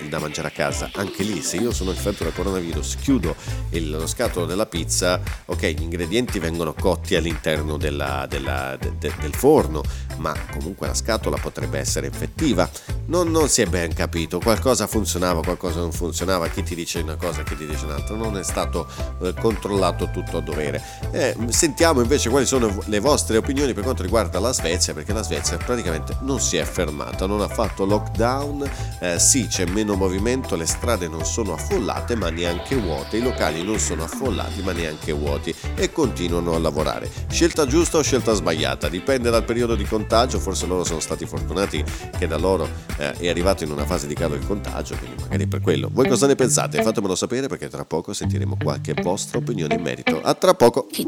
il, 0.03 0.09
da 0.09 0.19
mangiare 0.19 0.49
a 0.49 0.51
casa? 0.51 0.91
Anche 0.95 1.23
lì 1.23 1.43
se 1.43 1.57
io 1.57 1.73
sono 1.73 1.91
infetto 1.91 2.25
da 2.25 2.31
coronavirus 2.31 2.97
chiudo 2.97 3.35
il, 3.71 3.91
lo 3.91 4.07
scatolo 4.07 4.47
della 4.47 4.67
pizza 4.67 5.21
ok 5.47 5.63
gli 5.67 5.83
ingredienti 5.83 6.39
vengono 6.39 6.75
cotti 6.75 7.15
all'interno 7.15 7.77
della, 7.77 8.27
della, 8.29 8.77
de, 8.79 8.93
de, 8.99 9.13
del 9.21 9.35
forno 9.35 9.83
ma 10.19 10.35
comunque 10.53 10.87
la 10.87 10.95
scatola 10.95 11.37
potrebbe 11.37 11.79
essere 11.79 12.07
effettiva 12.07 12.69
non, 13.07 13.31
non, 13.31 13.49
si 13.49 13.63
è 13.63 13.67
ben 13.67 13.93
capito, 13.93 14.39
qualcosa 14.39 14.87
funzionava, 14.87 15.43
qualcosa 15.43 15.81
non 15.81 15.93
funzionava, 15.93 16.49
chi 16.49 16.63
ti 16.63 16.75
dice 16.75 17.01
una 17.01 17.17
cosa, 17.17 17.43
chi 17.43 17.57
ti 17.57 17.67
dice 17.67 17.85
un'altra, 17.85 18.17
non 18.17 18.37
è 18.39 18.43
stato 18.43 18.87
eh, 19.23 19.35
controllato 19.35 20.11
tutto 20.11 20.39
a 20.39 20.41
dovere. 20.41 20.83
Eh, 21.13 21.37
sentiamo 21.49 22.01
invece 22.01 22.31
quali 22.31 22.47
sono 22.47 22.83
le 22.87 23.01
vostre 23.01 23.37
opinioni 23.37 23.75
per 23.75 23.83
quanto 23.83 24.03
riguarda 24.03 24.41
la 24.41 24.53
Svezia, 24.53 24.95
perché 24.95 25.13
la 25.13 25.23
Svezia 25.23 25.57
praticamente 25.57 26.17
non 26.21 26.41
si 26.41 26.57
è 26.57 26.65
fermata, 26.65 27.27
non 27.27 27.41
ha 27.41 27.49
fatto 27.49 27.85
lockdown, 27.85 28.71
eh, 29.01 29.19
sì 29.19 29.47
c'è 29.47 29.67
meno 29.67 29.95
movimento, 29.95 30.57
le 30.57 30.67
strade 30.67 31.09
non 31.09 31.25
sono 31.25 31.55
affollate 31.55 32.17
ma 32.17 32.31
neanche 32.31 32.77
vuote, 32.77 33.19
i 33.19 33.23
locali 33.23 33.63
non 33.63 33.79
sono 33.79 34.05
affollati 34.05 34.63
ma 34.63 34.73
neanche 34.73 35.13
vuoti 35.13 35.55
e 35.75 35.93
continuano 35.93 36.55
a 36.55 36.59
lavorare. 36.59 37.11
Scelta 37.29 37.67
giusta 37.67 37.99
o 37.99 38.03
scelta 38.03 38.33
sbagliata? 38.33 38.89
Dipende 38.89 39.31
dal 39.31 39.45
periodo 39.45 39.75
di 39.75 39.85
contagio, 39.85 40.39
forse 40.39 40.67
loro 40.67 40.85
sono 40.85 41.01
stati 41.01 41.27
fortunati 41.27 41.85
che 42.17 42.27
da 42.27 42.39
loro 42.39 42.69
eh, 42.97 43.13
è 43.13 43.29
arrivato 43.29 43.65
in 43.65 43.71
una 43.71 43.85
fase 43.85 44.07
di 44.07 44.15
calo 44.15 44.35
il 44.35 44.47
contagio, 44.47 44.97
quindi 44.97 45.23
magari 45.23 45.47
per 45.47 45.61
quello. 45.61 45.89
Voi 45.93 46.09
cosa 46.09 46.27
ne 46.27 46.35
pensate? 46.35 46.83
Fatemelo 46.83 47.15
sapere 47.15 47.49
perché 47.49 47.69
tra 47.69 47.85
poco 47.85 48.13
sentiremo 48.13 48.57
qualche 48.63 48.95
vostra 49.03 49.39
opinione 49.39 49.75
in 49.75 49.83
merito. 49.83 50.21
A 50.23 50.35
tra 50.35 50.55
poco! 50.55 50.87
He 50.93 51.05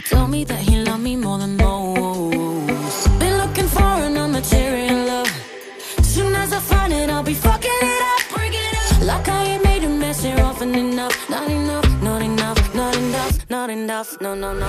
told 0.00 0.30
me 0.30 0.44
that 0.44 0.58
he 0.58 0.82
loved 0.82 1.02
me 1.02 1.16
more 1.16 1.38
than 1.38 1.56
most. 1.56 2.10
Been 3.18 3.36
looking 3.38 3.68
for 3.68 3.82
an 3.82 4.16
immaterial 4.16 5.06
love. 5.06 5.30
Soon 6.02 6.34
as 6.34 6.52
I 6.52 6.60
find 6.60 6.92
it, 6.92 7.10
I'll 7.10 7.22
be 7.22 7.34
fucking 7.34 7.70
it 7.70 8.02
up. 8.02 8.34
Bring 8.34 8.52
it 8.54 8.74
up. 8.74 9.02
Like 9.04 9.28
I 9.28 9.44
ain't 9.52 9.64
made 9.64 9.84
a 9.84 9.88
mess 9.90 10.22
here 10.22 10.40
often 10.40 10.74
enough. 10.74 11.28
Not 11.28 11.50
enough. 11.50 11.81
Not 13.62 13.70
enough, 13.70 14.20
no, 14.20 14.34
no, 14.34 14.52
no. 14.52 14.66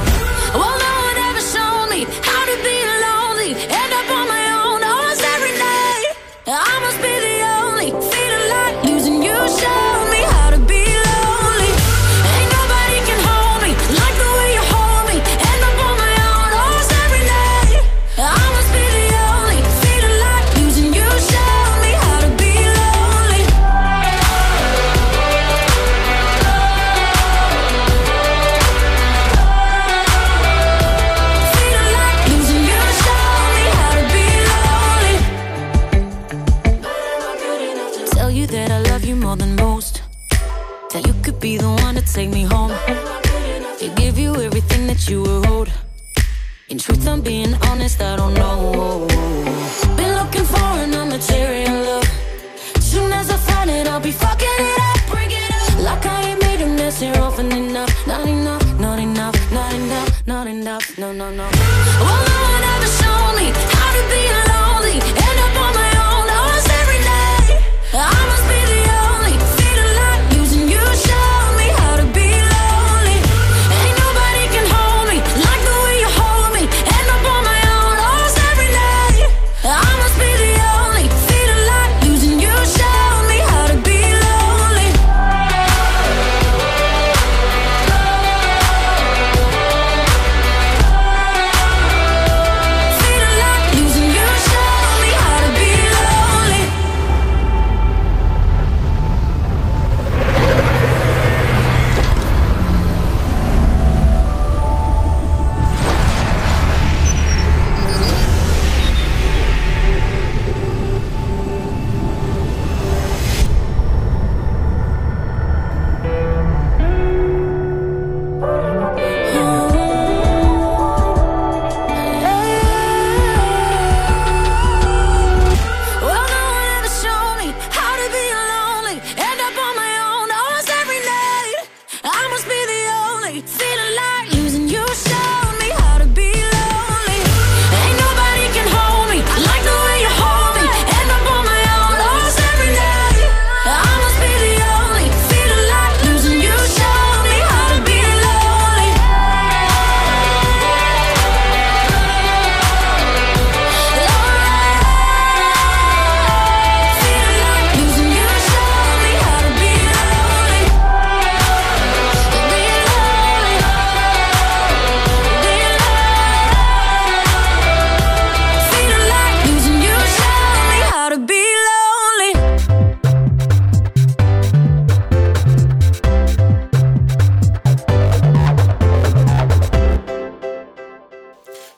Well, 0.54 0.78
no 0.86 0.94
one 1.08 1.18
ever 1.30 1.42
showed 1.42 1.88
me 1.90 2.06
how 2.30 2.44
to 2.46 2.56
be 2.62 2.78
lonely. 3.06 3.52
End 3.82 3.92
up 4.00 4.08
on 4.18 4.28
my 4.28 4.44
own 4.62 4.84
oh, 4.84 4.98
almost 4.98 5.24
every 5.24 5.54
night. 5.58 6.14
I 6.46 6.80
must 6.80 7.02
be 7.02 7.14
the 7.26 7.33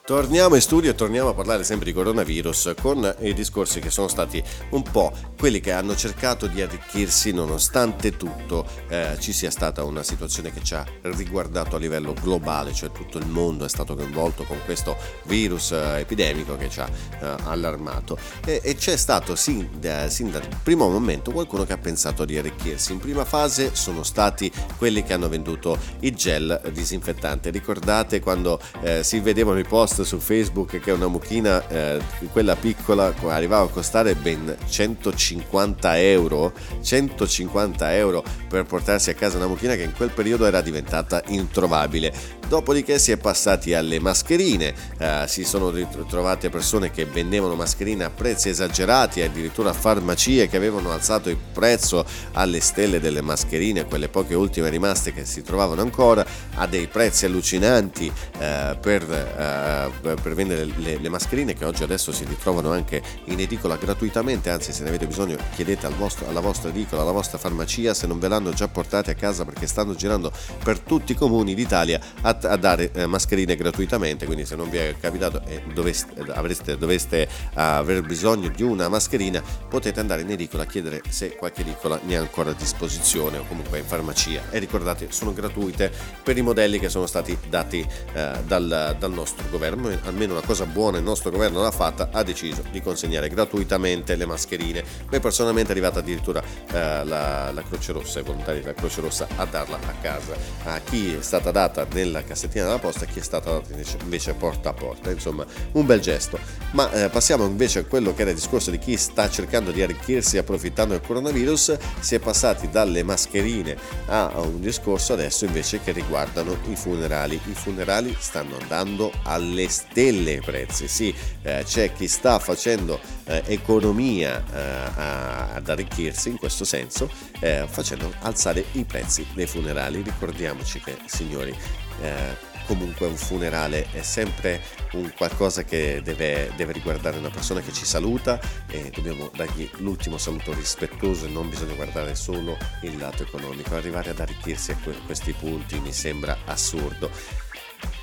Torniamo 0.06 0.54
in 0.54 0.60
studio 0.60 0.92
e 0.92 0.94
torniamo 0.94 1.30
a 1.30 1.34
parlare 1.34 1.64
sempre 1.64 1.86
di 1.86 1.92
coronavirus 1.92 2.74
con 2.80 3.12
i 3.22 3.34
discorsi 3.34 3.80
che 3.80 3.90
sono 3.90 4.06
stati 4.06 4.40
un 4.70 4.82
po' 4.84 5.12
quelli 5.36 5.58
che 5.58 5.72
hanno 5.72 5.96
cercato 5.96 6.46
di 6.46 6.62
arricchirsi 6.62 7.32
nonostante 7.32 8.16
tutto 8.16 8.64
eh, 8.86 9.16
ci 9.18 9.32
sia 9.32 9.50
stata 9.50 9.82
una 9.82 10.04
situazione 10.04 10.52
che 10.52 10.62
ci 10.62 10.74
ha 10.74 10.86
riguardato 11.02 11.74
a 11.74 11.80
livello 11.80 12.14
globale, 12.14 12.72
cioè 12.72 12.92
tutto 12.92 13.18
il 13.18 13.26
mondo 13.26 13.64
è 13.64 13.68
stato 13.68 13.96
coinvolto 13.96 14.44
con 14.44 14.58
questo 14.64 14.96
virus 15.24 15.72
eh, 15.72 15.98
epidemico 15.98 16.56
che 16.56 16.70
ci 16.70 16.78
ha 16.78 16.88
eh, 16.88 17.34
allarmato 17.42 18.16
e, 18.44 18.60
e 18.62 18.76
c'è 18.76 18.96
stato 18.96 19.34
sin, 19.34 19.68
da- 19.80 20.08
sin 20.08 20.30
dal 20.30 20.46
primo 20.62 20.88
momento 20.88 21.32
qualcuno 21.32 21.64
che 21.64 21.72
ha 21.72 21.78
pensato 21.78 22.24
di 22.24 22.38
arricchirsi. 22.38 22.92
In 22.92 23.00
prima 23.00 23.24
fase 23.24 23.74
sono 23.74 24.04
stati 24.04 24.52
quelli 24.76 25.02
che 25.02 25.14
hanno 25.14 25.28
venduto 25.28 25.76
il 26.00 26.14
gel 26.14 26.60
disinfettante. 26.72 27.50
Ricordate 27.50 28.20
quando 28.20 28.60
eh, 28.82 29.02
si 29.02 29.18
vedevano 29.18 29.58
i 29.58 29.64
post 29.64 29.94
su 30.04 30.18
Facebook 30.18 30.78
che 30.80 30.90
una 30.90 31.08
mucchina, 31.08 31.66
eh, 31.68 32.00
quella 32.32 32.56
piccola, 32.56 33.14
arrivava 33.26 33.64
a 33.64 33.68
costare 33.68 34.14
ben 34.14 34.56
150 34.68 36.00
euro? 36.00 36.52
150 36.82 37.94
euro 37.94 38.24
per 38.48 38.64
portarsi 38.64 39.10
a 39.10 39.14
casa 39.14 39.36
una 39.36 39.46
mucchina 39.46 39.74
che 39.74 39.82
in 39.82 39.92
quel 39.94 40.10
periodo 40.10 40.46
era 40.46 40.60
diventata 40.60 41.22
introvabile. 41.28 42.12
Dopodiché 42.48 43.00
si 43.00 43.10
è 43.10 43.16
passati 43.16 43.74
alle 43.74 43.98
mascherine, 43.98 44.72
eh, 44.98 45.24
si 45.26 45.42
sono 45.44 45.70
ritrovate 45.70 46.48
persone 46.48 46.92
che 46.92 47.04
vendevano 47.04 47.56
mascherine 47.56 48.04
a 48.04 48.10
prezzi 48.10 48.48
esagerati, 48.48 49.20
addirittura 49.20 49.72
farmacie 49.72 50.48
che 50.48 50.56
avevano 50.56 50.92
alzato 50.92 51.28
il 51.28 51.38
prezzo 51.52 52.04
alle 52.32 52.60
stelle 52.60 53.00
delle 53.00 53.20
mascherine, 53.20 53.86
quelle 53.86 54.08
poche 54.08 54.34
ultime 54.34 54.68
rimaste 54.68 55.12
che 55.12 55.24
si 55.24 55.42
trovavano 55.42 55.82
ancora, 55.82 56.24
a 56.54 56.66
dei 56.66 56.86
prezzi 56.86 57.24
allucinanti 57.26 58.12
eh, 58.38 58.76
per, 58.80 59.02
eh, 59.02 59.85
per 59.90 60.34
vendere 60.34 60.64
le, 60.64 60.98
le 60.98 61.08
mascherine 61.08 61.54
che 61.54 61.64
oggi 61.64 61.82
adesso 61.82 62.12
si 62.12 62.24
ritrovano 62.24 62.70
anche 62.70 63.02
in 63.24 63.40
edicola 63.40 63.76
gratuitamente, 63.76 64.50
anzi 64.50 64.72
se 64.72 64.82
ne 64.82 64.88
avete 64.88 65.06
bisogno 65.06 65.36
chiedete 65.54 65.86
al 65.86 65.94
vostro- 65.94 66.28
alla 66.28 66.40
vostra 66.40 66.70
edicola, 66.70 67.02
alla 67.02 67.12
vostra 67.12 67.38
farmacia 67.38 67.94
se 67.94 68.06
non 68.06 68.18
ve 68.18 68.28
l'hanno 68.28 68.52
già 68.52 68.68
portate 68.68 69.10
a 69.10 69.14
casa 69.14 69.44
perché 69.44 69.66
stanno 69.66 69.94
girando 69.94 70.32
per 70.62 70.78
tutti 70.80 71.12
i 71.12 71.14
comuni 71.14 71.54
d'Italia 71.54 72.00
a, 72.22 72.38
a 72.40 72.56
dare 72.56 72.90
eh, 72.92 73.06
mascherine 73.06 73.56
gratuitamente, 73.56 74.26
quindi 74.26 74.44
se 74.44 74.56
non 74.56 74.68
vi 74.70 74.78
è 74.78 74.94
capitato 74.98 75.42
e 75.46 75.62
doveste, 75.72 76.24
avreste, 76.32 76.76
doveste 76.76 77.28
aver 77.54 78.02
bisogno 78.02 78.48
di 78.48 78.62
una 78.62 78.88
mascherina 78.88 79.42
potete 79.68 80.00
andare 80.00 80.22
in 80.22 80.30
edicola 80.30 80.62
a 80.62 80.66
chiedere 80.66 81.02
se 81.08 81.36
qualche 81.36 81.62
edicola 81.62 82.00
ne 82.04 82.16
ha 82.16 82.20
ancora 82.20 82.50
a 82.50 82.54
disposizione 82.54 83.38
o 83.38 83.44
comunque 83.46 83.78
in 83.78 83.84
farmacia. 83.84 84.50
E 84.50 84.58
ricordate 84.58 85.08
sono 85.10 85.32
gratuite 85.32 85.90
per 86.22 86.36
i 86.36 86.42
modelli 86.42 86.78
che 86.78 86.88
sono 86.88 87.06
stati 87.06 87.36
dati 87.48 87.86
eh, 88.12 88.32
dal, 88.46 88.96
dal 88.98 89.12
nostro 89.12 89.46
governo 89.50 89.75
almeno 90.04 90.32
una 90.32 90.42
cosa 90.42 90.64
buona 90.66 90.98
il 90.98 91.04
nostro 91.04 91.30
governo 91.30 91.60
l'ha 91.60 91.70
fatta 91.70 92.08
ha 92.12 92.22
deciso 92.22 92.62
di 92.70 92.80
consegnare 92.80 93.28
gratuitamente 93.28 94.16
le 94.16 94.26
mascherine. 94.26 94.82
Poi 95.08 95.20
personalmente 95.20 95.68
è 95.68 95.72
arrivata 95.72 96.00
addirittura 96.00 96.42
eh, 96.42 97.04
la, 97.04 97.50
la 97.52 97.62
Croce 97.62 97.92
Rossa 97.92 98.20
i 98.20 98.22
volontari 98.22 98.60
della 98.60 98.74
Croce 98.74 99.00
Rossa 99.00 99.26
a 99.36 99.44
darla 99.44 99.76
a 99.76 99.92
casa. 100.00 100.34
A 100.64 100.80
chi 100.80 101.14
è 101.14 101.22
stata 101.22 101.50
data 101.50 101.86
nella 101.92 102.22
cassettina 102.24 102.64
della 102.64 102.78
posta 102.78 103.04
e 103.04 103.08
chi 103.08 103.18
è 103.18 103.22
stata 103.22 103.50
data 103.50 103.70
invece, 103.70 103.98
invece 104.02 104.34
porta 104.34 104.70
a 104.70 104.72
porta. 104.72 105.10
Insomma 105.10 105.44
un 105.72 105.86
bel 105.86 106.00
gesto. 106.00 106.38
Ma 106.72 106.90
eh, 106.92 107.08
passiamo 107.08 107.44
invece 107.44 107.80
a 107.80 107.84
quello 107.84 108.14
che 108.14 108.22
era 108.22 108.30
il 108.30 108.36
discorso 108.36 108.70
di 108.70 108.78
chi 108.78 108.96
sta 108.96 109.28
cercando 109.30 109.70
di 109.70 109.82
arricchirsi 109.82 110.38
approfittando 110.38 110.94
del 110.94 111.06
coronavirus. 111.06 111.76
Si 112.00 112.14
è 112.14 112.18
passati 112.18 112.68
dalle 112.70 113.02
mascherine 113.02 113.76
a 114.06 114.32
un 114.36 114.60
discorso 114.60 115.12
adesso 115.12 115.44
invece 115.44 115.80
che 115.80 115.92
riguardano 115.92 116.56
i 116.68 116.76
funerali. 116.76 117.40
I 117.44 117.54
funerali 117.54 118.16
stanno 118.18 118.56
andando 118.60 119.12
alle 119.24 119.65
stelle 119.68 120.32
i 120.32 120.40
prezzi. 120.40 120.88
Sì 120.88 121.14
eh, 121.42 121.62
c'è 121.64 121.92
chi 121.92 122.08
sta 122.08 122.38
facendo 122.38 123.00
eh, 123.24 123.42
economia 123.46 124.42
eh, 124.52 124.58
a- 124.58 125.54
ad 125.54 125.68
arricchirsi 125.68 126.28
in 126.28 126.36
questo 126.38 126.64
senso 126.64 127.10
eh, 127.40 127.64
facendo 127.68 128.12
alzare 128.20 128.64
i 128.72 128.84
prezzi 128.84 129.26
dei 129.34 129.46
funerali. 129.46 130.02
Ricordiamoci 130.02 130.80
che 130.80 130.96
signori 131.06 131.56
eh, 132.02 132.54
comunque 132.66 133.06
un 133.06 133.16
funerale 133.16 133.86
è 133.92 134.02
sempre 134.02 134.60
un 134.92 135.12
qualcosa 135.16 135.62
che 135.62 136.00
deve, 136.02 136.50
deve 136.56 136.72
riguardare 136.72 137.16
una 137.16 137.30
persona 137.30 137.60
che 137.60 137.72
ci 137.72 137.84
saluta 137.84 138.40
e 138.68 138.90
dobbiamo 138.94 139.30
dargli 139.34 139.68
l'ultimo 139.78 140.18
saluto 140.18 140.52
rispettoso 140.52 141.26
e 141.26 141.28
non 141.28 141.48
bisogna 141.48 141.74
guardare 141.74 142.14
solo 142.14 142.56
il 142.82 142.96
lato 142.98 143.22
economico. 143.22 143.76
Arrivare 143.76 144.10
ad 144.10 144.20
arricchirsi 144.20 144.72
a 144.72 144.76
que- 144.82 144.98
questi 145.06 145.32
punti 145.32 145.78
mi 145.78 145.92
sembra 145.92 146.38
assurdo 146.44 147.10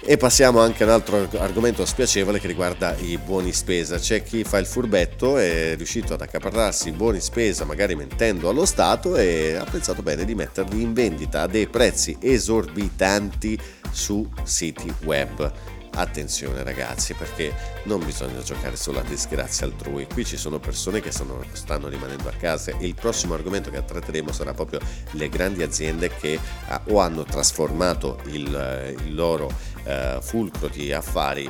e 0.05 0.17
passiamo 0.17 0.59
anche 0.59 0.83
a 0.83 0.87
un 0.87 0.91
altro 0.91 1.29
argomento 1.37 1.85
spiacevole 1.85 2.39
che 2.39 2.47
riguarda 2.47 2.95
i 2.97 3.17
buoni 3.17 3.53
spesa. 3.53 3.97
C'è 3.97 4.21
chi 4.21 4.43
fa 4.43 4.57
il 4.57 4.65
furbetto, 4.65 5.37
è 5.37 5.75
riuscito 5.77 6.13
ad 6.13 6.21
accaparrarsi 6.21 6.89
i 6.89 6.91
buoni 6.91 7.21
spesa, 7.21 7.63
magari 7.63 7.95
mentendo 7.95 8.49
allo 8.49 8.65
Stato, 8.65 9.15
e 9.15 9.55
ha 9.55 9.63
pensato 9.63 10.01
bene 10.01 10.25
di 10.25 10.35
metterli 10.35 10.81
in 10.81 10.93
vendita 10.93 11.43
a 11.43 11.47
dei 11.47 11.67
prezzi 11.67 12.17
esorbitanti 12.19 13.57
su 13.91 14.29
siti 14.43 14.93
web. 15.03 15.51
Attenzione 15.95 16.63
ragazzi 16.63 17.13
perché 17.13 17.53
non 17.83 18.03
bisogna 18.03 18.41
giocare 18.41 18.75
sulla 18.75 19.01
disgrazia 19.01 19.67
altrui, 19.67 20.07
qui 20.07 20.25
ci 20.25 20.37
sono 20.37 20.59
persone 20.59 21.01
che 21.01 21.11
sono, 21.11 21.43
stanno 21.51 21.87
rimanendo 21.87 22.29
a 22.29 22.33
casa. 22.33 22.75
Il 22.79 22.95
prossimo 22.95 23.35
argomento 23.35 23.69
che 23.69 23.83
tratteremo 23.83 24.31
sarà 24.31 24.53
proprio 24.53 24.79
le 25.11 25.29
grandi 25.29 25.61
aziende 25.61 26.09
che 26.09 26.39
ah, 26.67 26.81
o 26.87 26.99
hanno 26.99 27.23
trasformato 27.23 28.19
il, 28.25 28.95
il 29.05 29.13
loro 29.13 29.51
eh, 29.83 30.17
fulcro 30.21 30.67
di 30.67 30.91
affari 30.91 31.49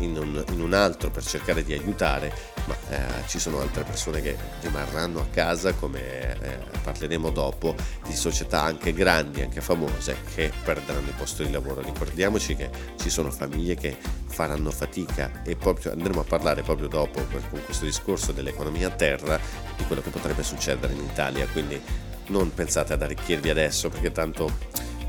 in 0.00 0.16
un, 0.16 0.44
in 0.50 0.60
un, 0.60 0.72
altro 0.74 1.10
per 1.10 1.24
cercare 1.24 1.64
di 1.64 1.72
aiutare, 1.72 2.32
ma 2.68 2.76
eh, 2.90 3.26
ci 3.26 3.38
sono 3.38 3.60
altre 3.60 3.82
persone 3.82 4.20
che 4.20 4.36
rimarranno 4.60 5.20
a 5.20 5.26
casa, 5.26 5.72
come 5.72 6.38
eh, 6.40 6.58
parleremo 6.82 7.30
dopo, 7.30 7.74
di 8.06 8.14
società 8.14 8.62
anche 8.62 8.92
grandi, 8.92 9.40
anche 9.40 9.62
famose, 9.62 10.16
che 10.34 10.52
perderanno 10.62 11.08
il 11.08 11.14
posto 11.14 11.42
di 11.42 11.50
lavoro. 11.50 11.80
Ricordiamoci 11.80 12.54
che 12.54 12.70
ci 13.00 13.08
sono 13.08 13.30
famiglie 13.30 13.74
che 13.74 13.96
faranno 14.26 14.70
fatica 14.70 15.42
e 15.42 15.56
proprio 15.56 15.92
andremo 15.92 16.20
a 16.20 16.24
parlare 16.24 16.62
proprio 16.62 16.88
dopo 16.88 17.24
con 17.50 17.62
questo 17.64 17.86
discorso 17.86 18.32
dell'economia 18.32 18.88
a 18.88 18.90
terra 18.90 19.40
di 19.76 19.84
quello 19.84 20.02
che 20.02 20.10
potrebbe 20.10 20.42
succedere 20.42 20.92
in 20.92 21.00
Italia, 21.00 21.46
quindi 21.46 21.80
non 22.26 22.52
pensate 22.52 22.92
ad 22.92 23.02
arricchirvi 23.02 23.48
adesso 23.48 23.88
perché 23.88 24.12
tanto 24.12 24.50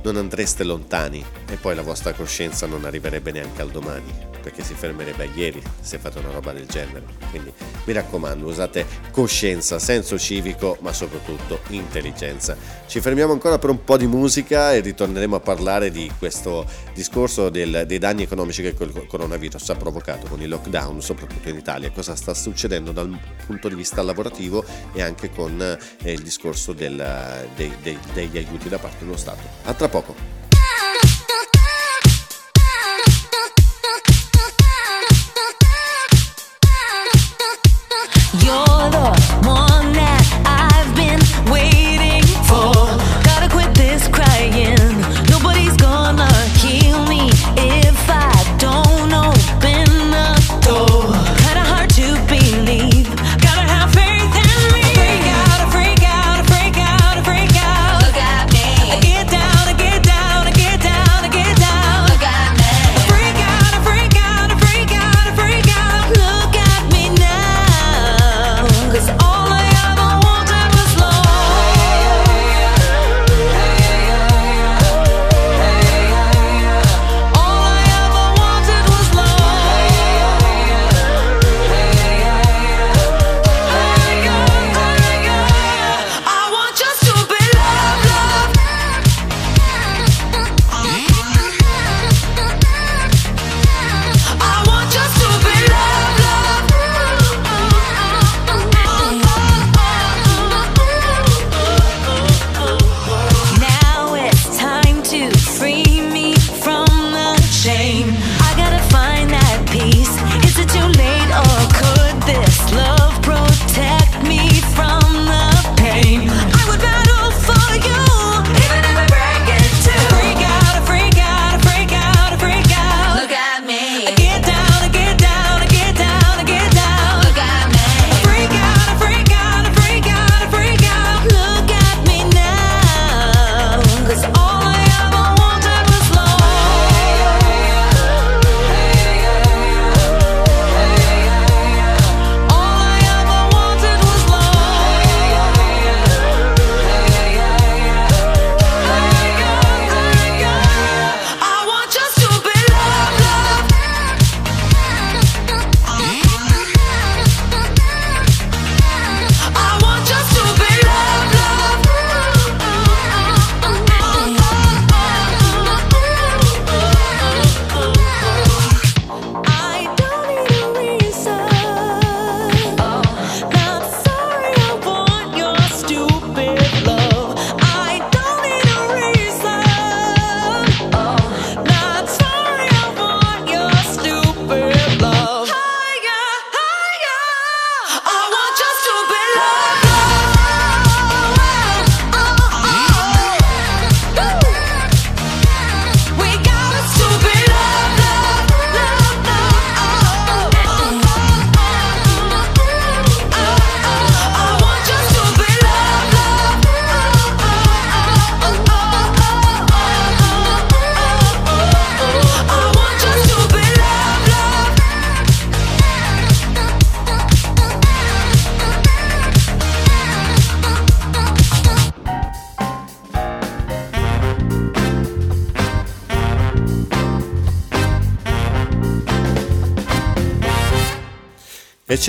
non 0.03 0.15
andreste 0.15 0.63
lontani 0.63 1.23
e 1.47 1.55
poi 1.55 1.75
la 1.75 1.81
vostra 1.81 2.13
coscienza 2.13 2.65
non 2.65 2.85
arriverebbe 2.85 3.31
neanche 3.31 3.61
al 3.61 3.71
domani 3.71 4.29
perché 4.41 4.63
si 4.63 4.73
fermerebbe 4.73 5.23
a 5.23 5.29
ieri 5.33 5.61
se 5.79 5.97
fate 5.97 6.19
una 6.19 6.31
roba 6.31 6.51
del 6.51 6.65
genere. 6.65 7.03
Quindi 7.29 7.53
mi 7.85 7.93
raccomando, 7.93 8.47
usate 8.47 8.85
coscienza, 9.11 9.79
senso 9.79 10.17
civico, 10.17 10.77
ma 10.81 10.93
soprattutto 10.93 11.59
intelligenza. 11.69 12.55
Ci 12.87 13.01
fermiamo 13.01 13.33
ancora 13.33 13.59
per 13.59 13.69
un 13.69 13.83
po' 13.83 13.97
di 13.97 14.07
musica 14.07 14.73
e 14.73 14.79
ritorneremo 14.79 15.35
a 15.35 15.39
parlare 15.39 15.91
di 15.91 16.11
questo 16.17 16.65
discorso 16.93 17.49
del, 17.49 17.83
dei 17.85 17.97
danni 17.97 18.23
economici 18.23 18.61
che 18.61 18.75
il 18.83 19.05
coronavirus 19.07 19.69
ha 19.69 19.75
provocato 19.75 20.27
con 20.27 20.41
il 20.41 20.49
lockdown, 20.49 21.01
soprattutto 21.01 21.49
in 21.49 21.57
Italia, 21.57 21.91
cosa 21.91 22.15
sta 22.15 22.33
succedendo 22.33 22.91
dal 22.91 23.17
punto 23.45 23.67
di 23.67 23.75
vista 23.75 24.01
lavorativo 24.01 24.63
e 24.93 25.01
anche 25.01 25.29
con 25.29 25.61
eh, 25.61 26.11
il 26.11 26.21
discorso 26.21 26.73
del, 26.73 27.47
dei, 27.55 27.75
dei, 27.81 27.99
degli 28.13 28.37
aiuti 28.37 28.69
da 28.69 28.79
parte 28.79 29.05
dello 29.05 29.17
Stato. 29.17 29.43
A 29.63 29.73
tra 29.73 29.88
poco. 29.89 30.15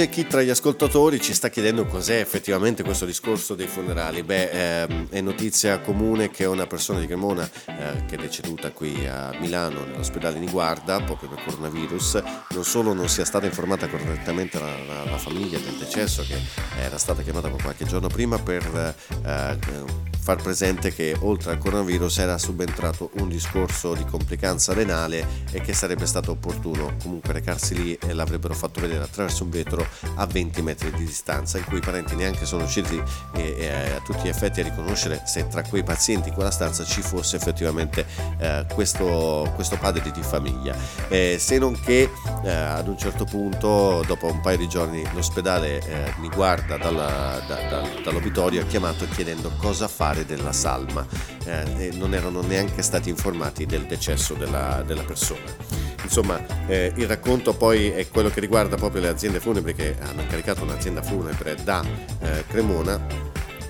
C'è 0.01 0.09
chi 0.09 0.27
tra 0.27 0.41
gli 0.41 0.49
ascoltatori 0.49 1.21
ci 1.21 1.35
sta 1.35 1.51
chiedendo 1.51 1.85
cos'è 1.85 2.21
effettivamente 2.21 2.83
questo 2.83 3.05
discorso 3.05 3.55
dei 3.55 3.67
funerali. 3.67 4.23
Beh, 4.23 4.81
ehm, 4.81 5.09
è 5.11 5.21
notizia 5.21 5.79
comune 5.81 6.31
che 6.31 6.47
una 6.47 6.67
persona 6.67 7.01
di 7.01 7.07
Cremona 7.07 7.47
eh, 7.67 8.07
che 8.07 8.15
è 8.15 8.19
deceduta 8.19 8.71
qui 8.71 9.07
a 9.07 9.37
Milano 9.39 9.85
nell'ospedale 9.85 10.39
di 10.39 10.47
Guarda 10.47 11.03
proprio 11.03 11.29
per 11.29 11.45
coronavirus 11.45 12.23
non 12.49 12.65
solo 12.65 12.95
non 12.95 13.11
sia 13.11 13.27
stata 13.27 13.45
informata 13.45 13.89
correttamente 13.89 14.59
la, 14.59 14.75
la, 14.87 15.05
la 15.05 15.19
famiglia 15.19 15.59
del 15.59 15.75
decesso 15.75 16.23
che 16.23 16.39
era 16.81 16.97
stata 16.97 17.21
chiamata 17.21 17.51
qualche 17.51 17.85
giorno 17.85 18.09
prima 18.09 18.39
per 18.39 18.95
eh, 19.23 20.00
far 20.21 20.41
presente 20.43 20.95
che 20.95 21.17
oltre 21.21 21.53
al 21.53 21.59
coronavirus 21.59 22.19
era 22.19 22.39
subentrato 22.39 23.11
un 23.15 23.29
discorso 23.29 23.95
di 23.95 24.05
complicanza 24.05 24.73
renale 24.73 25.27
e 25.51 25.61
che 25.61 25.73
sarebbe 25.73 26.07
stato 26.07 26.33
opportuno 26.33 26.95
comunque 27.03 27.33
recarsi 27.33 27.75
lì 27.75 27.95
e 27.95 28.13
l'avrebbero 28.13 28.55
fatto 28.55 28.81
vedere 28.81 29.03
attraverso 29.03 29.45
un 29.45 29.51
vetro 29.51 29.87
a 30.17 30.27
20 30.27 30.63
metri 30.63 30.91
di 30.93 31.05
distanza 31.05 31.59
in 31.59 31.65
cui 31.65 31.79
i 31.79 31.81
parenti 31.81 32.15
neanche 32.15 32.45
sono 32.45 32.63
riusciti 32.63 33.03
e, 33.35 33.55
e 33.59 33.69
a 33.69 34.01
tutti 34.01 34.23
gli 34.25 34.29
effetti 34.29 34.61
a 34.61 34.65
riconoscere 34.65 35.23
se 35.25 35.49
tra 35.49 35.63
quei 35.63 35.83
pazienti 35.83 36.29
in 36.29 36.35
quella 36.35 36.51
stanza 36.51 36.85
ci 36.85 37.03
fosse 37.03 37.37
effettivamente 37.37 38.07
eh, 38.39 38.67
questo, 38.73 39.51
questo, 39.55 39.77
padre 39.79 40.11
di 40.11 40.23
famiglia. 40.23 40.75
Eh, 41.09 41.37
se 41.39 41.59
non 41.59 41.79
che 41.81 42.11
eh, 42.45 42.51
ad 42.51 42.89
un 42.89 42.99
certo 42.99 43.25
punto, 43.25 44.03
dopo 44.07 44.27
un 44.27 44.41
paio 44.41 44.59
di 44.59 44.69
giorni, 44.69 45.03
l'ospedale 45.15 45.79
eh, 45.79 46.13
mi 46.19 46.29
guarda 46.29 46.77
dalla, 46.77 47.43
da, 47.47 47.69
da, 47.69 47.89
dall'obitorio, 48.05 48.67
chiamato 48.67 49.07
chiedendo 49.09 49.51
cosa 49.57 49.89
fare 50.11 50.27
della 50.27 50.53
salma 50.53 51.07
eh, 51.45 51.87
e 51.87 51.91
non 51.95 52.15
erano 52.15 52.41
neanche 52.41 52.83
stati 52.83 53.09
informati 53.09 53.65
del 53.65 53.87
decesso 53.87 54.35
della, 54.35 54.83
della 54.85 55.03
persona. 55.05 55.79
Insomma, 56.03 56.67
eh, 56.67 56.93
il 56.97 57.07
racconto 57.07 57.55
poi 57.55 57.91
è 57.91 58.09
quello 58.09 58.29
che 58.29 58.41
riguarda 58.41 58.77
proprio 58.77 59.03
le 59.03 59.09
aziende 59.09 59.39
funebri 59.39 59.75
che 59.75 59.97
hanno 60.01 60.23
incaricato 60.23 60.65
un'azienda 60.65 61.03
funebre 61.03 61.57
da 61.63 61.85
eh, 62.21 62.45
Cremona 62.49 63.01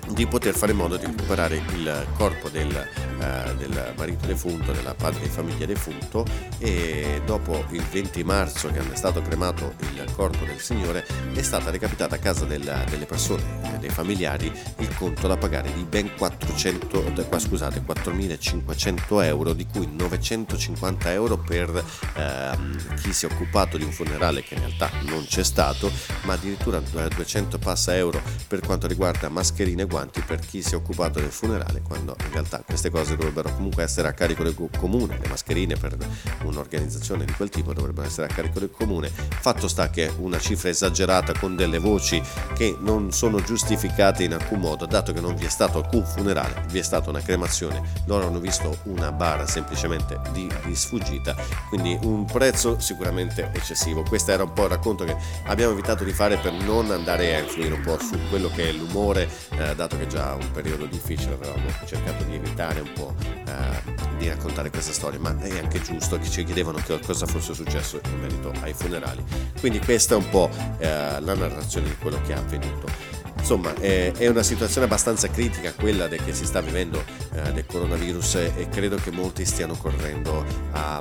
di 0.08 0.26
poter 0.26 0.54
fare 0.54 0.72
in 0.72 0.78
modo 0.78 0.96
di 0.96 1.04
recuperare 1.04 1.56
il 1.56 2.06
corpo 2.16 2.48
del, 2.48 2.88
uh, 3.20 3.54
del, 3.56 3.94
marito 3.96 4.26
defunto, 4.26 4.72
della 4.72 4.94
padre 4.94 5.20
di 5.20 5.28
famiglia 5.28 5.66
defunto 5.66 6.24
e 6.58 7.22
dopo 7.24 7.64
il 7.70 7.82
20 7.82 8.24
marzo 8.24 8.70
che 8.70 8.78
è 8.78 8.96
stato 8.96 9.22
cremato 9.22 9.74
il 9.92 10.12
corpo 10.12 10.44
del 10.44 10.58
signore 10.58 11.06
è 11.32 11.42
stata 11.42 11.70
recapitata 11.70 12.16
a 12.16 12.18
casa 12.18 12.44
del, 12.44 12.84
delle 12.88 13.06
persone, 13.06 13.42
eh, 13.62 13.78
dei 13.78 13.90
familiari, 13.90 14.52
il 14.78 14.94
conto 14.96 15.26
da 15.26 15.36
pagare 15.36 15.72
di 15.72 15.82
ben 15.84 16.14
400, 16.16 17.12
scusate, 17.38 17.82
4.500 17.86 19.24
euro 19.24 19.52
di 19.52 19.66
cui 19.66 19.88
950 19.90 21.12
euro 21.12 21.38
per 21.38 21.70
uh, 21.70 22.94
chi 22.96 23.12
si 23.12 23.26
è 23.26 23.30
occupato 23.32 23.76
di 23.76 23.84
un 23.84 23.92
funerale 23.92 24.42
che 24.42 24.54
in 24.54 24.60
realtà 24.60 24.90
non 25.02 25.24
c'è 25.24 25.44
stato 25.44 25.90
ma 26.22 26.34
addirittura 26.34 26.80
200 26.80 27.58
passa 27.58 27.96
euro 27.96 28.20
per 28.46 28.60
quanto 28.60 28.86
riguarda 28.86 29.28
mascherine 29.28 29.82
e 29.82 29.86
guanti 29.86 30.20
per 30.20 30.40
chi 30.40 30.62
si 30.62 30.74
è 30.74 30.76
occupato 30.76 31.20
del 31.20 31.30
funerale, 31.30 31.82
quando 31.82 32.16
in 32.24 32.32
realtà 32.32 32.62
queste 32.64 32.90
cose 32.90 33.09
dovrebbero 33.16 33.52
comunque 33.54 33.82
essere 33.82 34.08
a 34.08 34.12
carico 34.12 34.42
del 34.42 34.54
comune, 34.76 35.18
le 35.20 35.28
mascherine 35.28 35.76
per 35.76 35.96
un'organizzazione 36.44 37.24
di 37.24 37.32
quel 37.32 37.48
tipo 37.48 37.72
dovrebbero 37.72 38.06
essere 38.06 38.26
a 38.28 38.34
carico 38.34 38.58
del 38.58 38.70
comune. 38.70 39.10
Fatto 39.10 39.68
sta 39.68 39.90
che 39.90 40.12
una 40.18 40.38
cifra 40.38 40.68
esagerata 40.68 41.32
con 41.38 41.56
delle 41.56 41.78
voci 41.78 42.22
che 42.54 42.76
non 42.80 43.12
sono 43.12 43.42
giustificate 43.42 44.24
in 44.24 44.34
alcun 44.34 44.60
modo, 44.60 44.86
dato 44.86 45.12
che 45.12 45.20
non 45.20 45.34
vi 45.34 45.46
è 45.46 45.48
stato 45.48 45.78
alcun 45.78 46.04
funerale, 46.04 46.64
vi 46.70 46.78
è 46.78 46.82
stata 46.82 47.10
una 47.10 47.20
cremazione, 47.20 47.82
loro 48.06 48.26
hanno 48.26 48.40
visto 48.40 48.78
una 48.84 49.12
bara 49.12 49.46
semplicemente 49.46 50.20
di, 50.32 50.48
di 50.64 50.74
sfuggita, 50.74 51.34
quindi 51.68 51.98
un 52.02 52.24
prezzo 52.24 52.78
sicuramente 52.78 53.50
eccessivo. 53.52 54.02
Questo 54.02 54.32
era 54.32 54.44
un 54.44 54.52
po' 54.52 54.64
il 54.64 54.70
racconto 54.70 55.04
che 55.04 55.16
abbiamo 55.46 55.72
evitato 55.72 56.04
di 56.04 56.12
fare 56.12 56.36
per 56.36 56.52
non 56.52 56.90
andare 56.90 57.34
a 57.34 57.38
influire 57.40 57.74
un 57.74 57.82
po' 57.82 57.98
su 57.98 58.18
quello 58.28 58.50
che 58.54 58.68
è 58.68 58.72
l'umore 58.72 59.28
eh, 59.50 59.74
dato 59.74 59.96
che 59.96 60.06
già 60.06 60.34
un 60.34 60.50
periodo 60.50 60.86
difficile 60.86 61.34
avevamo 61.34 61.68
cercato 61.86 62.24
di 62.24 62.34
evitare 62.34 62.80
un 62.80 62.92
po' 62.92 62.99
eh, 63.08 64.18
di 64.18 64.28
raccontare 64.28 64.70
questa 64.70 64.92
storia, 64.92 65.18
ma 65.18 65.36
è 65.38 65.58
anche 65.58 65.80
giusto 65.80 66.18
che 66.18 66.28
ci 66.28 66.44
chiedevano 66.44 66.78
che 66.84 66.98
cosa 67.00 67.26
fosse 67.26 67.54
successo 67.54 68.00
in 68.04 68.20
merito 68.20 68.52
ai 68.60 68.72
funerali. 68.72 69.22
Quindi 69.58 69.78
questa 69.80 70.14
è 70.14 70.16
un 70.16 70.28
po' 70.28 70.50
eh, 70.78 70.88
la 71.20 71.34
narrazione 71.34 71.88
di 71.88 71.96
quello 71.96 72.20
che 72.22 72.32
è 72.32 72.36
avvenuto. 72.36 73.18
Insomma, 73.38 73.74
è, 73.74 74.12
è, 74.12 74.28
una 74.28 74.42
situazione 74.42 74.86
abbastanza 74.86 75.28
critica 75.28 75.72
quella 75.72 76.08
che 76.08 76.34
si 76.34 76.44
sta 76.44 76.60
vivendo 76.60 77.02
eh, 77.32 77.52
del 77.52 77.64
coronavirus 77.64 78.34
e 78.34 78.68
credo 78.70 78.96
che 78.96 79.10
molti 79.10 79.46
stiano 79.46 79.74
correndo 79.76 80.44
a 80.72 80.98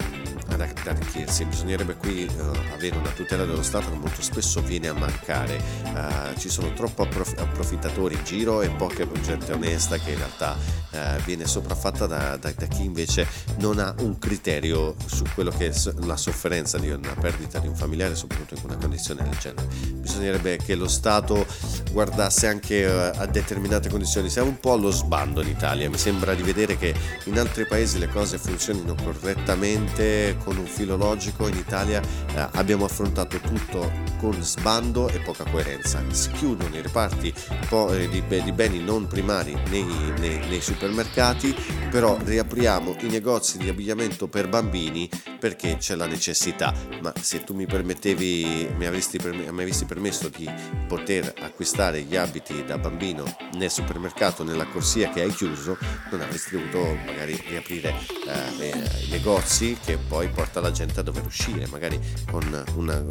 ad 0.54 0.62
arricchirsi. 0.62 1.46
Bisognerebbe 1.46 1.96
qui 1.96 2.28
uh, 2.28 2.74
avere 2.74 2.98
una 2.98 3.10
tutela 3.10 3.46
dello 3.46 3.64
Stato 3.64 3.90
che 3.90 3.98
molto 3.98 4.22
spesso 4.22 4.62
viene 4.62 4.88
a 4.88 4.94
mancare. 4.94 5.62
Uh, 5.84 6.38
ci 6.38 6.50
sono 6.50 6.74
troppo 6.74 7.04
approf- 7.04 7.40
approfittatori 7.40 8.16
in 8.16 8.24
giro 8.24 8.62
e 8.62 8.70
poca 8.70 9.06
gente 9.22 9.52
onesta 9.54 9.98
che 9.98 10.12
in 10.12 10.18
realtà 10.18 10.56
uh, 10.92 11.22
viene 11.24 11.46
sopraffatta 11.46 12.06
da, 12.08 12.38
da, 12.38 12.52
da, 12.56 12.66
chi 12.66 12.84
invece 12.84 13.28
non 13.58 13.80
ha 13.80 13.94
un 14.00 14.18
criterio 14.18 14.96
su 15.06 15.24
quello 15.34 15.52
che 15.52 15.70
è 15.70 15.74
la 16.04 16.18
sofferenza 16.18 16.78
di 16.78 16.90
una 16.90 17.14
perdita 17.20 17.60
di 17.60 17.68
un 17.68 17.76
familiare, 17.76 18.16
soprattutto 18.16 18.56
in 18.56 18.62
una 18.64 18.78
condizione 18.78 19.24
del 19.24 19.38
genere. 19.38 19.68
Bisognerebbe 19.94 20.58
che 20.58 20.76
lo 20.76 20.88
Stato 20.88 21.46
guardasse 21.92 22.48
anche 22.48 22.86
a 22.86 23.26
determinate 23.26 23.90
condizioni. 23.90 24.30
Siamo 24.30 24.50
un 24.50 24.60
po' 24.60 24.74
allo 24.74 24.92
sbando 24.92 25.42
in 25.42 25.50
Italia. 25.50 25.90
Mi 25.90 25.98
sembra 25.98 26.34
di 26.34 26.42
vedere 26.42 26.78
che 26.78 26.94
in 27.26 27.38
altri 27.38 27.66
paesi 27.66 28.00
le 28.00 28.08
cose 28.08 28.38
funzionino 28.38 28.96
correttamente 28.96 30.38
con 30.44 30.58
un 30.58 30.66
filo 30.66 30.96
logico, 30.96 31.48
in 31.48 31.58
Italia 31.58 32.02
eh, 32.02 32.48
abbiamo 32.54 32.86
affrontato 32.86 33.40
tutto 33.40 33.92
con 34.20 34.42
sbando 34.42 35.10
e 35.10 35.20
poca 35.20 35.44
coerenza. 35.46 36.02
Si 36.10 36.32
chiudono 36.32 36.76
i 36.76 36.82
reparti 36.82 37.34
eh, 37.34 38.10
di, 38.10 38.24
di, 38.44 38.52
beni 38.52 38.84
non 38.84 39.08
primari 39.08 39.58
nei, 39.70 39.86
nei, 40.20 40.40
nei 40.48 40.62
supermercati, 40.62 41.56
però 41.90 42.18
riapriamo 42.22 42.98
i 43.02 43.08
negozi 43.08 43.58
di 43.58 43.70
abbigliamento 43.70 44.28
per 44.28 44.50
bambini 44.50 45.10
perché 45.40 45.78
c'è 45.78 45.96
la 45.96 46.06
necessità. 46.06 46.74
Ma 47.02 47.14
se 47.20 47.44
tu 47.44 47.54
mi 47.54 47.66
permettevi, 47.66 48.70
mi 48.78 48.86
avresti, 48.86 49.20
mi 49.24 49.48
avresti 49.48 49.86
permesso 49.86 50.30
di 50.30 50.50
poter 50.88 51.34
acquistare 51.40 52.02
gli 52.02 52.16
abiti 52.16 52.64
da 52.66 52.78
bambino 52.78 53.24
nel 53.54 53.70
supermercato, 53.70 54.44
nella 54.44 54.66
corsia 54.66 55.10
che 55.10 55.22
hai 55.22 55.34
chiuso, 55.34 55.78
non 56.12 56.22
avresti 56.22 56.58
dovuto 56.58 56.96
magari 57.06 57.42
riaprire 57.48 57.94
eh, 58.28 59.06
i 59.06 59.10
negozi 59.10 59.78
che 59.84 59.98
poi 59.98 60.29
porta 60.30 60.60
la 60.60 60.72
gente 60.72 61.00
a 61.00 61.04
dover 61.04 61.26
uscire, 61.26 61.68
magari 61.68 62.00
con 62.30 62.64
una, 62.76 63.04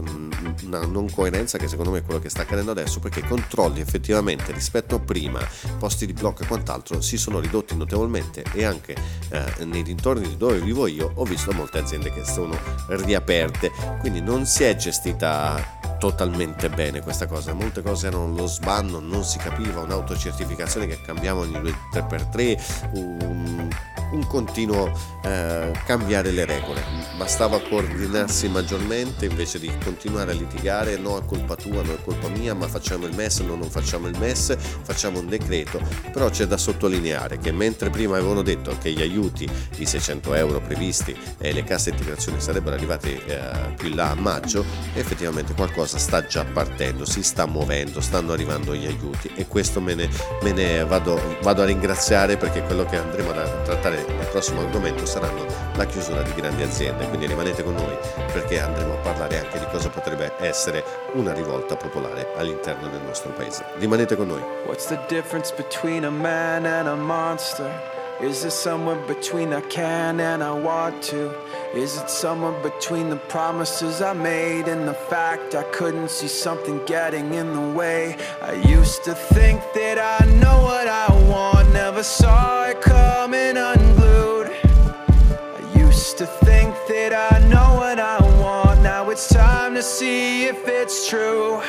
una, 0.62 0.86
non 0.86 1.10
coerenza 1.10 1.58
che 1.58 1.68
secondo 1.68 1.90
me 1.90 1.98
è 1.98 2.02
quello 2.02 2.20
che 2.20 2.28
sta 2.28 2.42
accadendo 2.42 2.70
adesso, 2.70 3.00
perché 3.00 3.20
i 3.20 3.26
controlli 3.26 3.80
effettivamente 3.80 4.52
rispetto 4.52 4.96
a 4.96 4.98
prima, 4.98 5.40
posti 5.78 6.06
di 6.06 6.12
blocco 6.12 6.42
e 6.42 6.46
quant'altro, 6.46 7.00
si 7.00 7.16
sono 7.16 7.40
ridotti 7.40 7.76
notevolmente 7.76 8.44
e 8.52 8.64
anche 8.64 8.96
eh, 9.30 9.64
nei 9.64 9.82
dintorni 9.82 10.28
di 10.28 10.36
dove 10.36 10.60
vivo 10.60 10.86
io 10.86 11.12
ho 11.14 11.24
visto 11.24 11.52
molte 11.52 11.78
aziende 11.78 12.12
che 12.12 12.24
sono 12.24 12.56
riaperte, 12.88 13.70
quindi 14.00 14.20
non 14.20 14.46
si 14.46 14.64
è 14.64 14.76
gestita 14.76 15.77
totalmente 15.98 16.68
bene 16.68 17.00
questa 17.00 17.26
cosa. 17.26 17.52
Molte 17.52 17.82
cose 17.82 18.06
erano 18.06 18.34
lo 18.34 18.46
sbanno, 18.46 19.00
non 19.00 19.24
si 19.24 19.38
capiva, 19.38 19.80
un'autocertificazione 19.80 20.86
che 20.86 21.00
cambiava 21.02 21.40
ogni 21.40 21.58
3x3, 21.92 22.90
un 22.94 23.68
un 24.10 24.26
continuo 24.26 24.90
eh, 25.22 25.72
cambiare 25.84 26.30
le 26.30 26.44
regole. 26.44 26.82
Bastava 27.16 27.60
coordinarsi 27.60 28.48
maggiormente 28.48 29.26
invece 29.26 29.58
di 29.58 29.70
continuare 29.82 30.30
a 30.30 30.34
litigare, 30.34 30.96
no 30.96 31.18
è 31.18 31.24
colpa 31.24 31.56
tua, 31.56 31.82
no 31.82 31.94
è 31.94 32.02
colpa 32.02 32.28
mia, 32.28 32.54
ma 32.54 32.68
facciamo 32.68 33.06
il 33.06 33.14
MES, 33.14 33.40
no 33.40 33.56
non 33.56 33.70
facciamo 33.70 34.06
il 34.08 34.16
MES, 34.18 34.56
facciamo 34.82 35.18
un 35.18 35.28
decreto. 35.28 35.80
Però 36.12 36.30
c'è 36.30 36.46
da 36.46 36.56
sottolineare 36.56 37.38
che 37.38 37.52
mentre 37.52 37.90
prima 37.90 38.16
avevano 38.16 38.42
detto 38.42 38.76
che 38.78 38.90
gli 38.92 39.02
aiuti, 39.02 39.48
i 39.76 39.86
600 39.86 40.34
euro 40.34 40.60
previsti 40.60 41.16
e 41.38 41.52
le 41.52 41.64
casse 41.64 41.90
integrazione 41.90 42.40
sarebbero 42.40 42.76
arrivati 42.76 43.12
eh, 43.12 43.74
più 43.76 43.94
là 43.94 44.10
a 44.10 44.14
maggio, 44.14 44.64
effettivamente 44.94 45.54
qualcosa 45.54 45.87
sta 45.96 46.26
già 46.26 46.44
partendo, 46.44 47.06
si 47.06 47.22
sta 47.22 47.46
muovendo, 47.46 48.00
stanno 48.00 48.32
arrivando 48.32 48.74
gli 48.74 48.84
aiuti 48.84 49.30
e 49.34 49.46
questo 49.46 49.80
me 49.80 49.94
ne, 49.94 50.08
me 50.42 50.52
ne 50.52 50.84
vado, 50.84 51.18
vado 51.40 51.62
a 51.62 51.64
ringraziare 51.64 52.36
perché 52.36 52.62
quello 52.62 52.84
che 52.84 52.96
andremo 52.96 53.30
a 53.30 53.48
trattare 53.62 54.00
il 54.00 54.26
prossimo 54.30 54.60
argomento 54.60 55.06
saranno 55.06 55.46
la 55.76 55.86
chiusura 55.86 56.22
di 56.22 56.34
grandi 56.34 56.62
aziende, 56.62 57.06
quindi 57.08 57.26
rimanete 57.26 57.62
con 57.62 57.74
noi 57.74 57.96
perché 58.32 58.60
andremo 58.60 58.94
a 58.94 58.96
parlare 58.96 59.38
anche 59.38 59.58
di 59.58 59.66
cosa 59.70 59.88
potrebbe 59.88 60.32
essere 60.40 60.84
una 61.14 61.32
rivolta 61.32 61.76
popolare 61.76 62.32
all'interno 62.36 62.88
del 62.88 63.00
nostro 63.02 63.30
paese. 63.30 63.64
Rimanete 63.78 64.16
con 64.16 64.26
noi. 64.26 64.42
What's 64.66 64.86
the 64.86 65.00
difference 65.08 65.54
between 65.54 66.04
a 66.04 66.10
man 66.10 66.66
and 66.66 66.88
a 66.88 66.94
monster? 66.94 67.97
Is 68.20 68.44
it 68.44 68.50
somewhere 68.50 69.00
between 69.06 69.52
I 69.52 69.60
can 69.60 70.18
and 70.18 70.42
I 70.42 70.52
want 70.52 71.00
to? 71.04 71.32
Is 71.72 71.96
it 71.98 72.10
somewhere 72.10 72.60
between 72.64 73.10
the 73.10 73.16
promises 73.16 74.02
I 74.02 74.12
made 74.12 74.66
and 74.66 74.88
the 74.88 74.94
fact 74.94 75.54
I 75.54 75.62
couldn't 75.62 76.10
see 76.10 76.26
something 76.26 76.84
getting 76.84 77.32
in 77.32 77.52
the 77.54 77.78
way? 77.78 78.16
I 78.42 78.54
used 78.54 79.04
to 79.04 79.14
think 79.14 79.60
that 79.74 79.98
I 80.00 80.26
know 80.40 80.62
what 80.62 80.88
I 80.88 81.06
want, 81.30 81.72
never 81.72 82.02
saw 82.02 82.64
it 82.64 82.80
coming 82.80 83.56
unglued. 83.56 84.50
I 84.64 85.78
used 85.78 86.18
to 86.18 86.26
think 86.26 86.74
that 86.88 87.12
I 87.32 87.38
know 87.46 87.76
what 87.76 88.00
I 88.00 88.18
want, 88.40 88.82
now 88.82 89.10
it's 89.10 89.28
time 89.28 89.76
to 89.76 89.82
see 89.82 90.46
if 90.46 90.66
it's 90.66 91.08
true. 91.08 91.62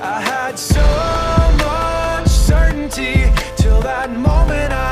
I 0.00 0.20
had 0.20 0.58
so 0.58 0.82
much 1.64 2.26
certainty 2.28 3.30
till 3.56 3.80
that 3.82 4.10
moment 4.10 4.72
I 4.72 4.91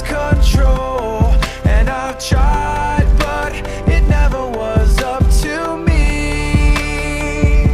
control 0.00 1.34
And 1.64 1.90
I've 1.90 2.18
tried, 2.18 3.06
but 3.18 3.52
it 3.88 4.02
never 4.08 4.48
was 4.48 4.98
up 5.02 5.24
to 5.42 5.76
me. 5.76 7.64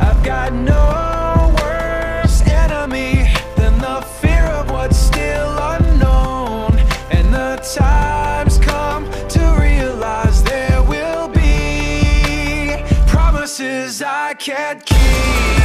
I've 0.00 0.22
got 0.22 0.52
no 0.52 1.52
worse 1.60 2.42
enemy 2.42 3.32
Than 3.56 3.78
the 3.78 4.02
fear 4.20 4.44
of 4.44 4.70
what's 4.70 4.96
still 4.96 5.56
unknown 5.74 6.78
And 7.10 7.34
the 7.34 7.56
time's 7.76 8.58
come 8.58 9.10
to 9.30 9.58
realize 9.60 10.44
there 10.44 10.82
will 10.82 11.28
be 11.28 12.84
Promises 13.08 14.02
I 14.02 14.34
can't 14.34 14.84
keep. 14.84 15.57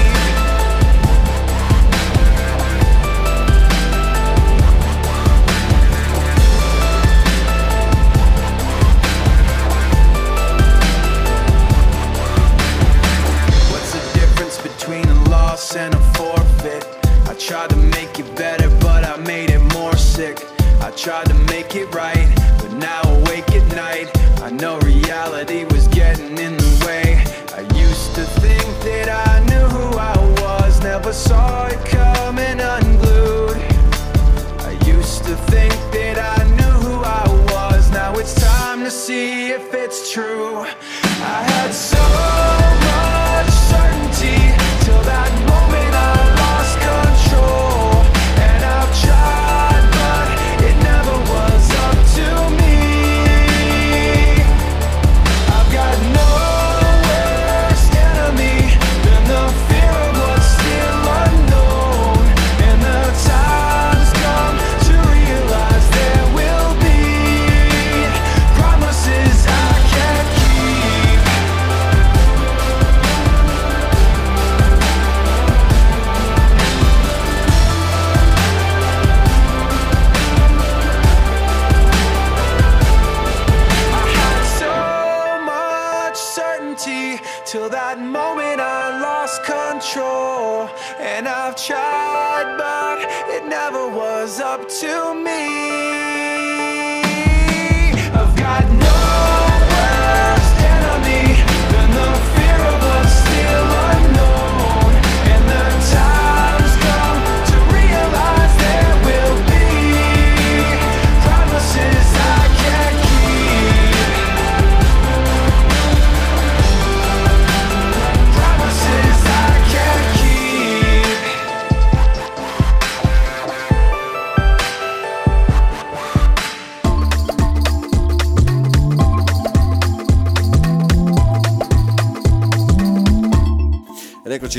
Tried 21.03 21.25
to 21.25 21.33
make 21.51 21.75
it 21.75 21.93
right, 21.93 22.33
but 22.59 22.71
now 22.71 23.01
awake 23.03 23.51
at 23.51 23.75
night. 23.75 24.09
I 24.41 24.49
know 24.49 24.79
reality 24.79 25.65
was 25.65 25.85
getting 25.89 26.37
in 26.37 26.55
the 26.55 26.85
way. 26.85 27.21
I 27.53 27.59
used 27.77 28.15
to 28.15 28.23
think 28.39 28.63
that 28.85 29.09
I 29.09 29.43
knew 29.43 29.67
who 29.75 29.97
I 29.97 30.17
was, 30.41 30.79
never 30.79 31.11
saw 31.11 31.67
it 31.67 31.92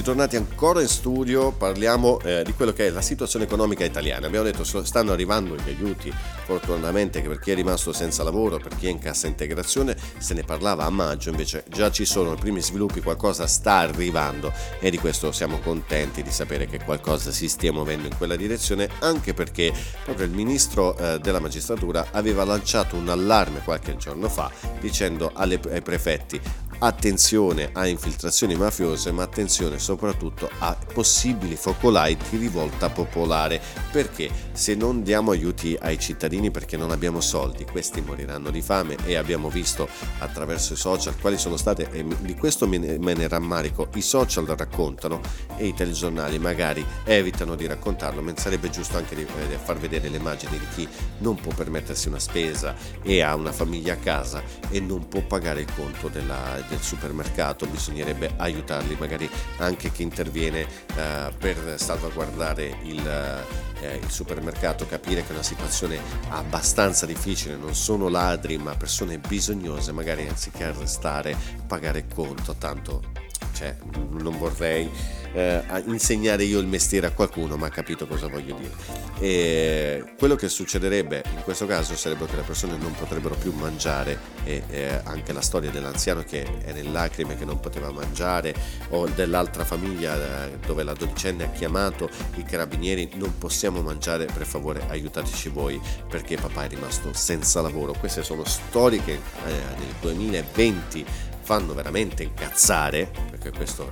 Ed 0.05 0.11
eccoci 0.11 0.26
tornati 0.26 0.36
ancora 0.36 0.82
in 0.82 0.88
studio, 0.88 1.50
parliamo 1.52 2.20
eh, 2.20 2.42
di 2.44 2.52
quello 2.52 2.74
che 2.74 2.88
è 2.88 2.90
la 2.90 3.00
situazione 3.00 3.46
economica 3.46 3.84
italiana. 3.84 4.26
Abbiamo 4.26 4.44
detto 4.44 4.62
so- 4.62 4.84
stanno 4.84 5.12
arrivando 5.12 5.57
gli 5.57 5.68
aiuti, 5.68 6.12
fortunatamente 6.44 7.22
che 7.22 7.28
per 7.28 7.38
chi 7.38 7.52
è 7.52 7.55
rimasto 7.55 7.90
senza 7.94 8.22
lavoro, 8.22 8.59
per 8.59 8.76
chi 8.76 8.86
è 8.86 8.90
in 8.90 8.98
cassa 8.98 9.28
integrazione, 9.28 9.96
se 10.18 10.34
ne 10.34 10.42
parlava 10.42 10.84
a 10.84 10.90
maggio, 10.90 11.30
invece 11.30 11.64
già 11.70 11.90
ci 11.90 12.05
sono 12.05 12.34
i 12.34 12.36
primi 12.36 12.61
sviluppi, 12.61 13.00
qualcosa 13.00 13.46
sta 13.46 13.78
arrivando 13.78 14.52
e 14.78 14.90
di 14.90 14.98
questo 14.98 15.32
siamo 15.32 15.59
contenti 15.61 16.22
di 16.22 16.30
sapere 16.30 16.66
che 16.66 16.84
qualcosa 16.84 17.30
si 17.30 17.48
stia 17.48 17.72
muovendo 17.72 18.07
in 18.07 18.14
quella 18.18 18.36
direzione, 18.36 18.90
anche 19.00 19.32
perché 19.32 19.72
proprio 20.05 20.26
il 20.26 20.32
ministro 20.32 20.98
eh, 20.98 21.18
della 21.18 21.40
magistratura 21.40 22.09
aveva 22.11 22.44
lanciato 22.44 22.96
un 22.96 23.09
allarme 23.09 23.62
qualche 23.64 23.96
giorno 23.96 24.28
fa 24.28 24.50
dicendo 24.80 25.30
alle- 25.32 25.61
ai 25.70 25.80
prefetti 25.80 26.38
attenzione 26.79 27.70
a 27.72 27.87
infiltrazioni 27.87 28.55
mafiose, 28.55 29.12
ma 29.12 29.22
attenzione 29.22 29.79
soprattutto 29.79 30.51
a 30.59 30.77
possibili 30.93 31.57
focolai 31.57 32.16
di 32.16 32.37
rivolta 32.37 32.91
popolare, 32.91 33.61
perché? 33.91 34.31
Se 34.53 34.75
non 34.75 35.03
diamo 35.03 35.31
aiuti 35.31 35.77
ai 35.81 35.99
cittadini 35.99 36.51
perché 36.51 36.77
non 36.77 36.91
abbiamo 36.91 37.20
soldi, 37.20 37.64
questi 37.64 38.01
moriranno 38.01 38.51
di 38.51 38.62
fame 38.62 38.97
e 39.05 39.16
abbiamo 39.16 39.49
visto 39.49 39.89
attraverso 40.18 40.75
i 40.75 40.77
social 40.77 41.18
quali 41.20 41.39
sono 41.39 41.57
state, 41.57 41.89
e 41.91 42.05
di 42.20 42.35
questo 42.35 42.66
me 42.66 42.79
ne, 42.79 43.29
rammarico, 43.29 43.89
i 43.95 44.03
social 44.03 44.45
raccontano 44.45 45.20
e 45.57 45.66
i 45.66 45.75
telegiornali 45.75 46.39
magari 46.39 46.85
evitano 47.05 47.55
di 47.55 47.66
raccontarlo, 47.66 48.22
ma 48.22 48.33
sarebbe 48.37 48.70
giusto 48.70 48.97
anche 48.97 49.14
di, 49.14 49.22
eh, 49.22 49.59
far 49.62 49.79
vedere 49.79 50.09
le 50.09 50.16
immagini 50.16 50.59
di 50.59 50.66
chi 50.75 50.89
non 51.18 51.37
può 51.37 51.53
permettersi 51.53 52.09
una 52.09 52.18
spesa 52.18 52.75
e 53.03 53.22
ha 53.22 53.35
una 53.35 53.53
famiglia 53.53 53.95
a 53.95 53.97
casa 53.97 54.43
e 54.70 54.81
non 54.81 55.09
può 55.09 55.22
pagare 55.22 55.61
il 55.61 55.68
conto 55.75 56.09
della- 56.09 56.62
del 56.68 56.80
supermercato, 56.80 57.66
bisognerebbe 57.66 58.32
aiutarli, 58.36 58.96
magari 58.98 59.28
anche 59.58 59.90
chi 59.90 60.02
interviene 60.02 60.66
eh, 60.96 61.32
per 61.38 61.74
salvaguardare 61.78 62.78
il, 62.82 63.44
eh, 63.80 63.96
il 63.96 64.10
supermercato, 64.10 64.86
capire 64.86 65.22
che 65.22 65.28
è 65.28 65.32
una 65.32 65.42
situazione 65.42 65.98
abbastanza 66.28 67.06
difficile, 67.06 67.56
non 67.56 67.74
sono 67.74 68.08
ladri 68.08 68.58
ma 68.58 68.74
persone 68.74 69.18
bisognose, 69.18 69.92
magari 69.92 70.26
anziché 70.26 70.64
arrestare 70.64 71.36
pagare 71.66 72.06
conto, 72.06 72.54
tanto 72.54 73.02
cioè, 73.54 73.76
non 74.10 74.36
vorrei 74.38 74.90
eh, 75.35 75.62
insegnare 75.87 76.45
io 76.45 76.59
il 76.61 76.66
mestiere 76.66 77.07
a 77.09 77.11
qualcuno, 77.11 77.57
ma 77.57 77.66
ha 77.66 77.70
capito 77.70 78.07
cosa 78.07 78.28
voglio 78.28 78.57
dire. 78.57 78.72
E 79.18 80.14
quello 80.18 80.37
che 80.37 80.49
succederebbe 80.49 81.22
in 81.35 81.43
questo 81.43 81.66
caso 81.66 81.95
sarebbe 81.97 82.26
che 82.26 82.37
le 82.37 82.43
persone 82.43 82.76
non 82.76 82.93
potrebbero 82.93 83.35
più 83.35 83.53
mangiare 83.53 84.18
e 84.45 84.62
eh, 84.70 85.01
anche 85.05 85.32
la 85.32 85.41
storia 85.41 85.70
dell'anziano 85.70 86.22
che 86.22 86.45
è 86.62 86.72
nel 86.72 86.91
lacrime 86.91 87.37
che 87.37 87.45
non 87.45 87.61
poteva 87.61 87.91
mangiare 87.91 88.55
o 88.91 89.07
dell'altra 89.09 89.64
famiglia 89.64 90.47
eh, 90.47 90.59
dove 90.64 90.82
la 90.82 90.93
dodicenne 90.93 91.45
ha 91.45 91.51
chiamato 91.51 92.09
i 92.37 92.45
carabinieri 92.45 93.11
non 93.14 93.37
possiamo 93.39 93.80
mangiare 93.80 94.26
per 94.26 94.47
favore 94.47 94.85
aiutateci 94.89 95.49
voi 95.49 95.80
perché 96.09 96.37
papà 96.37 96.64
è 96.64 96.68
rimasto 96.68 97.12
senza 97.12 97.61
lavoro 97.61 97.95
queste 97.99 98.22
sono 98.22 98.45
storie 98.45 99.03
che 99.03 99.12
eh, 99.12 99.20
nel 99.78 99.95
2020 100.01 101.32
fanno 101.45 101.74
veramente 101.74 102.22
incazzare 102.22 103.11
perché 103.30 103.53
questo 103.53 103.90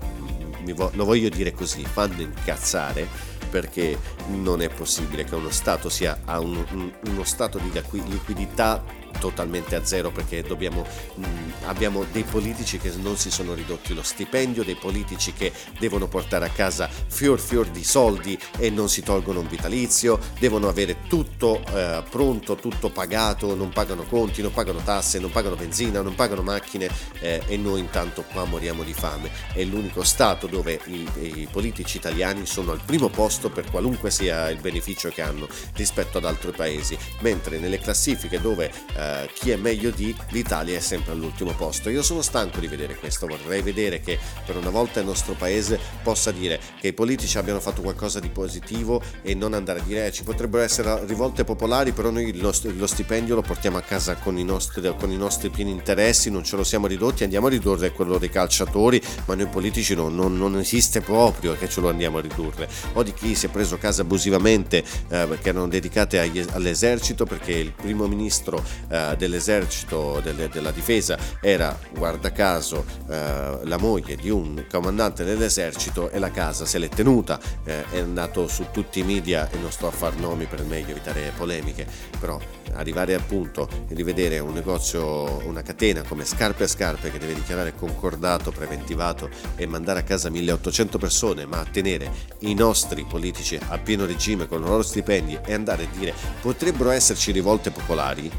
vo- 0.75 0.91
lo 0.95 1.05
voglio 1.05 1.29
dire 1.29 1.53
così 1.53 1.85
fanno 1.85 2.21
incazzare 2.23 3.07
perché 3.51 3.99
non 4.29 4.63
è 4.63 4.69
possibile 4.71 5.25
che 5.25 5.35
uno 5.35 5.51
Stato 5.51 5.91
sia 5.91 6.21
a 6.25 6.41
un- 6.41 6.65
un- 6.73 6.93
uno 7.09 7.25
stato 7.25 7.59
di 7.59 7.71
liqui- 7.71 8.03
liquidità 8.09 8.83
totalmente 9.19 9.75
a 9.75 9.85
zero 9.85 10.11
perché 10.11 10.43
dobbiamo, 10.43 10.87
mh, 11.15 11.25
abbiamo 11.65 12.05
dei 12.11 12.25
politici 12.25 12.79
che 12.79 12.93
non 12.97 13.17
si 13.17 13.31
sono 13.31 13.55
ridotti 13.55 13.95
lo 13.95 14.03
stipendio, 14.03 14.65
dei 14.65 14.75
politici 14.75 15.33
che 15.33 15.53
devono 15.79 16.09
portare 16.09 16.47
a 16.47 16.51
casa 16.51 16.89
fior 16.89 17.39
fior 17.39 17.69
di 17.69 17.85
soldi 17.85 18.39
e 18.59 18.71
non 18.71 18.89
si 18.89 19.03
tolgono 19.03 19.41
un 19.41 19.49
vitalizio, 19.49 20.19
devono 20.39 20.69
avere 20.69 21.03
tutto 21.09 21.63
eh, 21.75 22.03
pronto, 22.09 22.57
tutto 22.57 22.91
pagato, 22.91 23.55
non 23.55 23.71
pagano 23.71 24.05
conti, 24.05 24.43
non 24.43 24.53
pagano 24.53 24.81
tasse, 24.83 25.19
non 25.19 25.31
pagano 25.31 25.57
benzina, 25.57 26.01
non 26.01 26.15
pagano 26.15 26.43
macchine 26.43 26.89
eh, 27.21 27.43
e 27.47 27.57
noi 27.57 27.81
intanto 27.81 28.25
qua 28.33 28.45
moriamo 28.45 28.83
di 28.83 28.93
fame. 28.93 29.31
È 29.53 29.63
l'unico 29.65 30.03
Stato 30.03 30.47
dove 30.47 30.81
i, 30.87 31.09
i 31.21 31.49
politici 31.51 31.97
italiani 31.97 32.47
sono 32.47 32.73
al 32.73 32.81
primo 32.85 33.09
posto 33.09 33.51
per 33.51 33.71
qualunque 33.71 34.11
sia 34.11 34.51
il 34.51 34.61
beneficio 34.61 35.09
che 35.09 35.23
hanno 35.23 35.49
rispetto 35.75 36.19
ad 36.19 36.25
altri 36.25 36.51
paesi, 36.53 36.97
mentre 37.21 37.59
nelle 37.59 37.79
classifiche 37.79 38.41
dove 38.41 38.71
eh, 38.95 39.02
eh, 39.03 39.31
chi 39.33 39.51
è 39.51 39.57
meglio 39.57 39.91
di, 39.91 40.15
l'Italia 40.31 40.77
è 40.77 40.81
sempre 40.81 41.13
all'ultimo 41.13 41.53
posto. 41.53 41.91
Io 41.91 42.03
sono 42.03 42.23
stanco 42.23 42.61
di 42.61 42.69
vedere 42.69 42.95
questo, 42.97 43.27
vorrei 43.27 43.63
vedere 43.63 44.01
che 44.01 44.19
per 44.47 44.57
una 44.57 44.71
volta 44.71 45.01
il 45.01 45.07
nostro 45.07 45.35
paese 45.35 45.79
possa 46.03 46.31
dire 46.31 46.61
che 46.81 46.89
i 46.89 46.93
politici 46.93 47.37
abbiano 47.39 47.61
fatto 47.61 47.83
qualcosa 47.83 48.21
di 48.21 48.29
positivo 48.29 49.03
e 49.23 49.35
non 49.35 49.55
andare 49.55 49.81
a 49.81 49.83
dire 49.83 50.07
eh, 50.07 50.13
ci 50.13 50.23
potrebbero 50.23 50.63
essere 50.63 51.05
rivolte 51.07 51.45
popolari, 51.45 51.93
però 51.93 52.11
noi 52.11 52.37
lo, 52.39 52.53
stipendio 52.53 53.35
lo 53.35 53.43
portiamo 53.43 53.77
a 53.77 53.83
casa 53.83 54.15
con 54.17 54.39
i, 54.39 54.45
nostri, 54.45 54.95
con 54.97 55.11
i 55.11 55.17
nostri 55.17 55.51
pieni 55.51 55.71
interessi, 55.71 56.31
non 56.31 56.45
ce 56.45 56.57
lo 56.57 56.65
siamo 56.65 56.87
ridotti, 56.87 57.25
andiamo 57.25 57.49
a 57.49 57.51
ridurre 57.51 57.91
quello 57.91 58.19
dei 58.19 58.31
calciatori, 58.31 59.03
ma 59.27 59.35
noi 59.35 59.47
politici 59.47 59.95
no, 59.95 60.09
non, 60.09 60.37
non, 60.37 60.59
esiste 60.59 61.01
proprio 61.01 61.57
che 61.57 61.69
ce 61.69 61.81
lo 61.81 61.89
andiamo 61.89 62.19
a 62.19 62.21
ridurre. 62.21 62.69
O 62.93 63.03
di 63.03 63.13
chi 63.13 63.35
si 63.35 63.47
è 63.47 63.49
preso 63.49 63.79
casa 63.79 64.03
abusivamente 64.03 64.85
eh, 65.09 65.29
che 65.41 65.49
erano 65.49 65.67
dedicate 65.69 66.21
agli, 66.21 66.45
all'esercito 66.53 67.25
perché 67.25 67.53
il 67.53 67.73
primo 67.73 68.07
ministro 68.07 68.63
eh, 68.93 69.17
dell'esercito 69.17 70.21
delle, 70.23 70.49
della 70.51 70.71
difesa. 70.71 71.17
Era, 71.41 71.77
guarda 71.97 72.31
caso, 72.31 72.85
eh, 73.09 73.61
la 73.63 73.79
moglie 73.79 74.17
di 74.17 74.29
un 74.29 74.67
comandante 74.71 75.25
dell'esercito 75.25 76.11
e 76.11 76.19
la 76.19 76.31
casa 76.31 76.67
se 76.67 76.79
l'è 76.79 76.91
tenuta, 76.91 77.41
eh, 77.65 77.89
è 77.91 77.99
andato 77.99 78.47
su 78.49 78.67
tutti 78.71 79.01
i 79.01 79.03
media 79.03 79.49
e 79.51 79.57
non 79.57 79.71
sto 79.71 79.87
a 79.87 79.91
far 79.91 80.17
nomi 80.17 80.45
per 80.45 80.63
meglio 80.65 80.91
evitare 80.91 81.33
polemiche, 81.35 81.87
però 82.21 82.39
arrivare 82.75 83.15
al 83.15 83.23
punto 83.23 83.69
di 83.87 83.95
rivedere 83.95 84.39
un 84.39 84.53
negozio, 84.53 85.47
una 85.47 85.63
catena 85.63 86.03
come 86.03 86.25
Scarpe 86.25 86.65
a 86.65 86.69
Scarpe 86.69 87.11
che 87.11 87.19
deve 87.19 87.35
dichiarare 87.35 87.75
concordato, 87.75 88.51
preventivato 88.51 89.31
e 89.57 89.67
mandare 89.67 90.01
a 90.01 90.03
casa 90.03 90.31
1800 90.31 90.99
persone, 90.99 91.47
ma 91.47 91.65
tenere 91.71 92.11
i 92.41 92.55
nostri 92.55 93.05
politici 93.05 93.59
a 93.69 93.79
pieno 93.79 94.07
regime 94.07 94.47
con 94.47 94.63
i 94.63 94.67
loro 94.67 94.83
stipendi 94.83 95.39
e 95.45 95.55
andare 95.55 95.85
a 95.85 95.97
dire 95.97 96.15
potrebbero 96.41 96.91
esserci 96.91 97.33
rivolte 97.33 97.71
popolari, 97.71 98.31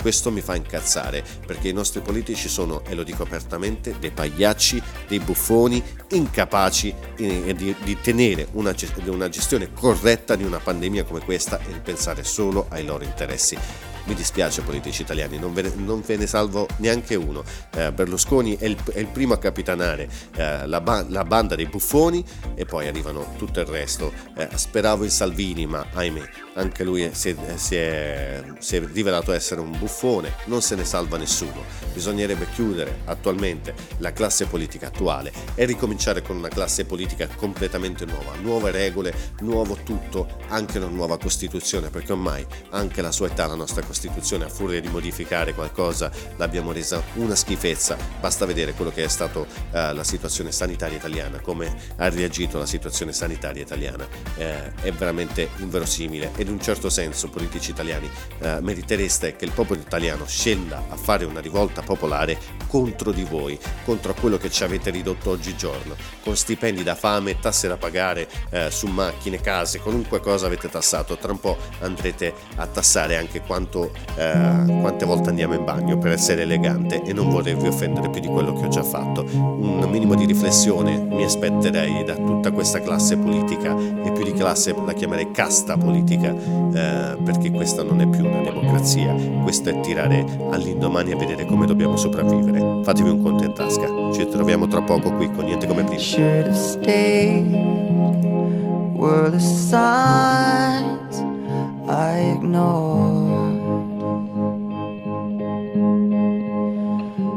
questo 0.00 0.30
mi 0.30 0.40
fa 0.40 0.54
incazzare 0.54 1.22
perché 1.46 1.68
i 1.68 1.72
nostri 1.72 2.00
politici 2.00 2.48
sono, 2.48 2.82
e 2.86 2.94
lo 2.94 3.02
dico 3.02 3.22
apertamente, 3.22 3.96
dei 3.98 4.10
pagliacci, 4.10 4.82
dei 5.06 5.20
buffoni, 5.20 5.82
incapaci 6.10 6.94
di, 7.16 7.74
di, 7.82 8.00
tenere 8.00 8.48
una, 8.52 8.74
una 9.06 9.28
gestione 9.28 9.72
corretta 9.72 10.36
di 10.36 10.44
una 10.44 10.58
pandemia 10.58 11.04
come 11.04 11.20
questa 11.20 11.58
e 11.58 11.78
pensare 11.80 12.24
solo 12.24 12.66
ai 12.70 12.84
loro 12.84 13.04
interessi. 13.04 13.58
Mi 14.04 14.14
dispiace 14.14 14.62
politici 14.62 15.02
italiani, 15.02 15.38
non 15.38 15.52
ve 15.52 15.62
ne, 15.62 15.72
non 15.76 16.00
ve 16.00 16.16
ne 16.16 16.26
salvo 16.26 16.66
neanche 16.76 17.14
uno. 17.14 17.44
Eh, 17.74 17.92
Berlusconi 17.92 18.56
è 18.56 18.64
il, 18.64 18.76
è 18.94 19.00
il, 19.00 19.08
primo 19.08 19.34
a 19.34 19.38
capitanare 19.38 20.08
eh, 20.34 20.66
la, 20.66 20.80
ba- 20.80 21.04
la, 21.06 21.24
banda 21.24 21.54
dei 21.54 21.66
buffoni 21.66 22.24
e 22.54 22.64
poi 22.64 22.88
arrivano 22.88 23.34
tutto 23.36 23.60
il 23.60 23.66
resto. 23.66 24.10
Eh, 24.34 24.48
speravo 24.54 25.04
in 25.04 25.10
Salvini, 25.10 25.66
ma 25.66 25.84
ahimè, 25.92 26.22
anche 26.58 26.84
lui 26.84 27.08
si 27.12 27.30
è, 27.30 27.56
si, 27.56 27.76
è, 27.76 28.42
si 28.58 28.76
è 28.76 28.82
rivelato 28.92 29.32
essere 29.32 29.60
un 29.60 29.76
buffone, 29.78 30.34
non 30.46 30.60
se 30.60 30.74
ne 30.74 30.84
salva 30.84 31.16
nessuno. 31.16 31.64
Bisognerebbe 31.92 32.48
chiudere 32.52 33.00
attualmente 33.04 33.74
la 33.98 34.12
classe 34.12 34.46
politica 34.46 34.88
attuale 34.88 35.32
e 35.54 35.64
ricominciare 35.64 36.20
con 36.20 36.36
una 36.36 36.48
classe 36.48 36.84
politica 36.84 37.28
completamente 37.28 38.04
nuova, 38.04 38.34
nuove 38.40 38.70
regole, 38.70 39.14
nuovo 39.40 39.78
tutto, 39.84 40.28
anche 40.48 40.78
una 40.78 40.88
nuova 40.88 41.16
Costituzione, 41.18 41.90
perché 41.90 42.12
ormai 42.12 42.44
anche 42.70 43.02
la 43.02 43.12
sua 43.12 43.28
età, 43.28 43.46
la 43.46 43.54
nostra 43.54 43.82
Costituzione, 43.82 44.44
a 44.44 44.48
furia 44.48 44.80
di 44.80 44.88
modificare 44.88 45.54
qualcosa 45.54 46.10
l'abbiamo 46.36 46.72
resa 46.72 47.02
una 47.14 47.36
schifezza. 47.36 47.96
Basta 48.20 48.46
vedere 48.46 48.74
quello 48.74 48.90
che 48.90 49.04
è 49.04 49.08
stata 49.08 49.38
uh, 49.38 49.46
la 49.70 50.04
situazione 50.04 50.50
sanitaria 50.50 50.96
italiana, 50.96 51.40
come 51.40 51.72
ha 51.96 52.08
reagito 52.08 52.58
la 52.58 52.66
situazione 52.66 53.12
sanitaria 53.12 53.62
italiana. 53.62 54.04
Uh, 54.04 54.42
è 54.80 54.92
veramente 54.92 55.50
inverosimile 55.58 56.32
in 56.48 56.54
un 56.54 56.60
certo 56.60 56.88
senso 56.90 57.28
politici 57.28 57.70
italiani 57.70 58.08
uh, 58.40 58.58
meritereste 58.60 59.36
che 59.36 59.44
il 59.44 59.52
popolo 59.52 59.80
italiano 59.80 60.26
scenda 60.26 60.84
a 60.88 60.96
fare 60.96 61.24
una 61.24 61.40
rivolta 61.40 61.82
popolare 61.82 62.38
contro 62.66 63.12
di 63.12 63.24
voi, 63.24 63.58
contro 63.84 64.14
quello 64.14 64.36
che 64.36 64.50
ci 64.50 64.64
avete 64.64 64.90
ridotto 64.90 65.30
oggigiorno, 65.30 65.94
con 66.22 66.36
stipendi 66.36 66.82
da 66.82 66.94
fame, 66.94 67.38
tasse 67.38 67.68
da 67.68 67.76
pagare 67.76 68.28
su 68.68 68.86
macchine, 68.86 69.40
case, 69.40 69.80
qualunque 69.80 70.20
cosa 70.20 70.46
avete 70.46 70.68
tassato. 70.68 71.16
Tra 71.16 71.32
un 71.32 71.40
po' 71.40 71.56
andrete 71.80 72.32
a 72.56 72.66
tassare 72.66 73.16
anche 73.16 73.40
quanto 73.40 73.90
eh, 74.16 74.78
quante 74.80 75.04
volte 75.04 75.30
andiamo 75.30 75.54
in 75.54 75.64
bagno 75.64 75.98
per 75.98 76.12
essere 76.12 76.42
elegante 76.42 77.02
e 77.02 77.12
non 77.12 77.30
volervi 77.30 77.68
offendere 77.68 78.10
più 78.10 78.20
di 78.20 78.28
quello 78.28 78.52
che 78.54 78.66
ho 78.66 78.68
già 78.68 78.82
fatto. 78.82 79.24
Un 79.32 79.88
minimo 79.90 80.14
di 80.14 80.26
riflessione 80.26 80.98
mi 80.98 81.24
aspetterei 81.24 82.04
da 82.04 82.14
tutta 82.14 82.50
questa 82.50 82.80
classe 82.80 83.16
politica 83.16 83.76
e 83.76 84.12
più 84.12 84.24
di 84.24 84.32
classe 84.32 84.74
la 84.74 84.92
chiamerei 84.92 85.30
casta 85.30 85.76
politica 85.76 86.34
eh, 86.72 87.16
perché 87.24 87.50
questa 87.50 87.82
non 87.82 88.00
è 88.00 88.06
più 88.06 88.24
una 88.24 88.42
democrazia, 88.42 89.14
questo 89.42 89.70
è 89.70 89.80
tirare 89.80 90.24
all'indomani 90.50 91.12
a 91.12 91.16
vedere 91.16 91.44
come 91.46 91.66
dobbiamo 91.66 91.96
sopravvivere. 91.96 92.82
Fatevi 92.82 93.10
un 93.10 93.22
conto 93.22 93.44
in 93.44 93.52
tasca, 93.52 93.86
ci 94.12 94.26
troviamo 94.28 94.66
tra 94.66 94.82
poco 94.82 95.12
qui 95.12 95.30
con 95.30 95.44
niente 95.44 95.66
come 95.66 95.84
prima. 95.84 96.00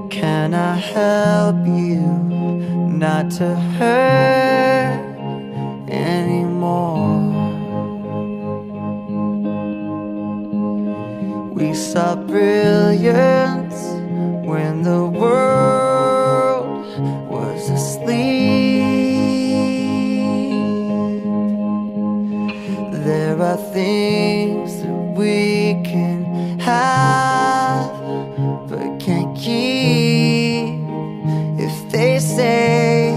Can 0.10 0.54
I 0.54 0.78
help 0.78 1.66
you 1.66 2.02
not 2.88 3.32
to 3.38 3.56
hurt 3.80 5.02
anymore? 5.90 7.31
We 11.62 11.76
saw 11.76 12.16
brilliance 12.16 13.84
when 14.50 14.82
the 14.82 15.06
world 15.06 16.88
was 17.30 17.70
asleep. 17.70 18.82
There 23.06 23.40
are 23.40 23.58
things 23.74 24.82
that 24.82 25.14
we 25.16 25.80
can 25.86 26.60
have 26.62 27.92
but 28.68 29.00
can't 29.00 29.38
keep. 29.38 30.82
If 31.60 31.92
they 31.92 32.18
say, 32.18 33.14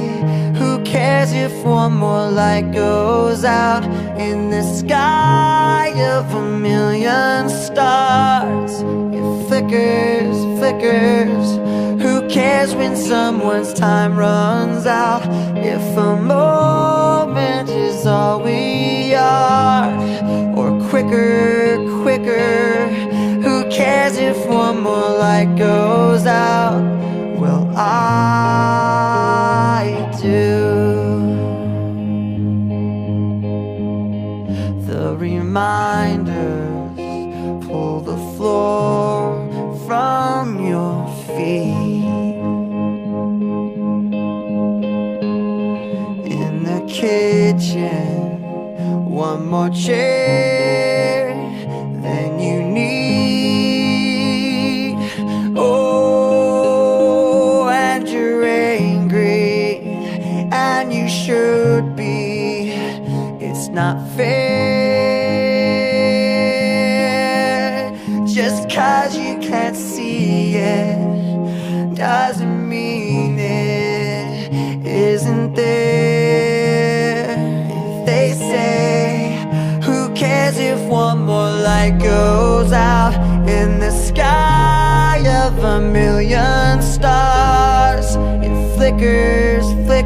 who 0.59 0.85
cares 0.85 1.33
if 1.33 1.65
one 1.65 1.95
more 1.97 2.31
light 2.31 2.73
goes 2.73 3.43
out 3.43 3.85
in 4.31 4.51
the 4.51 4.63
sky 4.63 5.93
of 6.17 6.35
a 6.35 6.43
million 6.59 7.49
stars? 7.49 8.73
It 9.17 9.47
flickers, 9.47 10.37
flickers. 10.59 11.47
Who 12.03 12.29
cares 12.29 12.75
when 12.75 12.97
someone's 12.97 13.73
time 13.75 14.17
runs 14.17 14.87
out? 14.87 15.23
If 15.57 15.97
a 15.97 16.17
moment 16.17 17.69
is 17.69 18.07
all 18.07 18.43
we 18.43 19.15
are, 19.15 19.93
or 20.59 20.71
quicker, 20.89 21.79
quicker. 22.03 22.89
Who 23.45 23.69
cares 23.71 24.17
if 24.17 24.47
one 24.47 24.81
more 24.83 25.11
light 25.25 25.57
goes 25.57 26.27
out? 26.27 26.83
Well, 27.39 27.71
I 27.77 27.85
do. 30.21 30.74
Reminders 35.55 36.97
pull 37.65 38.01
the 38.01 38.17
floor 38.35 39.39
from 39.87 40.67
your 40.67 41.07
feet. 41.29 42.03
In 46.39 46.65
the 46.65 46.81
kitchen, 46.89 48.43
one 49.09 49.47
more 49.47 49.71
chair 49.71 50.04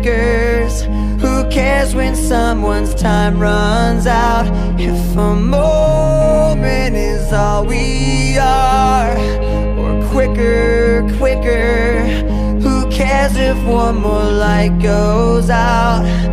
flickers, 0.08 0.82
flickers 1.20 1.48
cares 1.50 1.94
when 1.94 2.14
someone's 2.14 2.94
time 2.94 3.38
runs 3.38 4.06
out? 4.06 4.46
If 4.80 5.16
a 5.16 5.34
moment 5.34 6.96
is 6.96 7.32
all 7.32 7.66
we 7.66 8.38
are, 8.38 9.16
or 9.78 10.08
quicker, 10.10 11.06
quicker. 11.18 12.02
Who 12.60 12.90
cares 12.90 13.36
if 13.36 13.58
one 13.66 14.00
more 14.00 14.24
light 14.24 14.78
goes 14.80 15.50
out? 15.50 16.27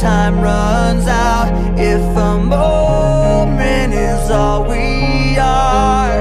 Time 0.00 0.40
runs 0.40 1.06
out? 1.06 1.48
If 1.78 2.00
a 2.16 2.38
moment 2.38 3.94
is 3.94 4.30
all 4.30 4.64
we 4.64 5.36
are, 5.38 6.20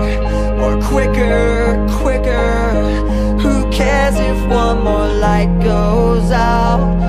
or 0.61 0.81
quicker, 0.81 1.85
quicker. 2.01 2.73
Who 3.41 3.69
cares 3.71 4.15
if 4.15 4.39
one 4.49 4.83
more 4.83 5.07
light 5.07 5.51
goes 5.61 6.31
out? 6.31 7.05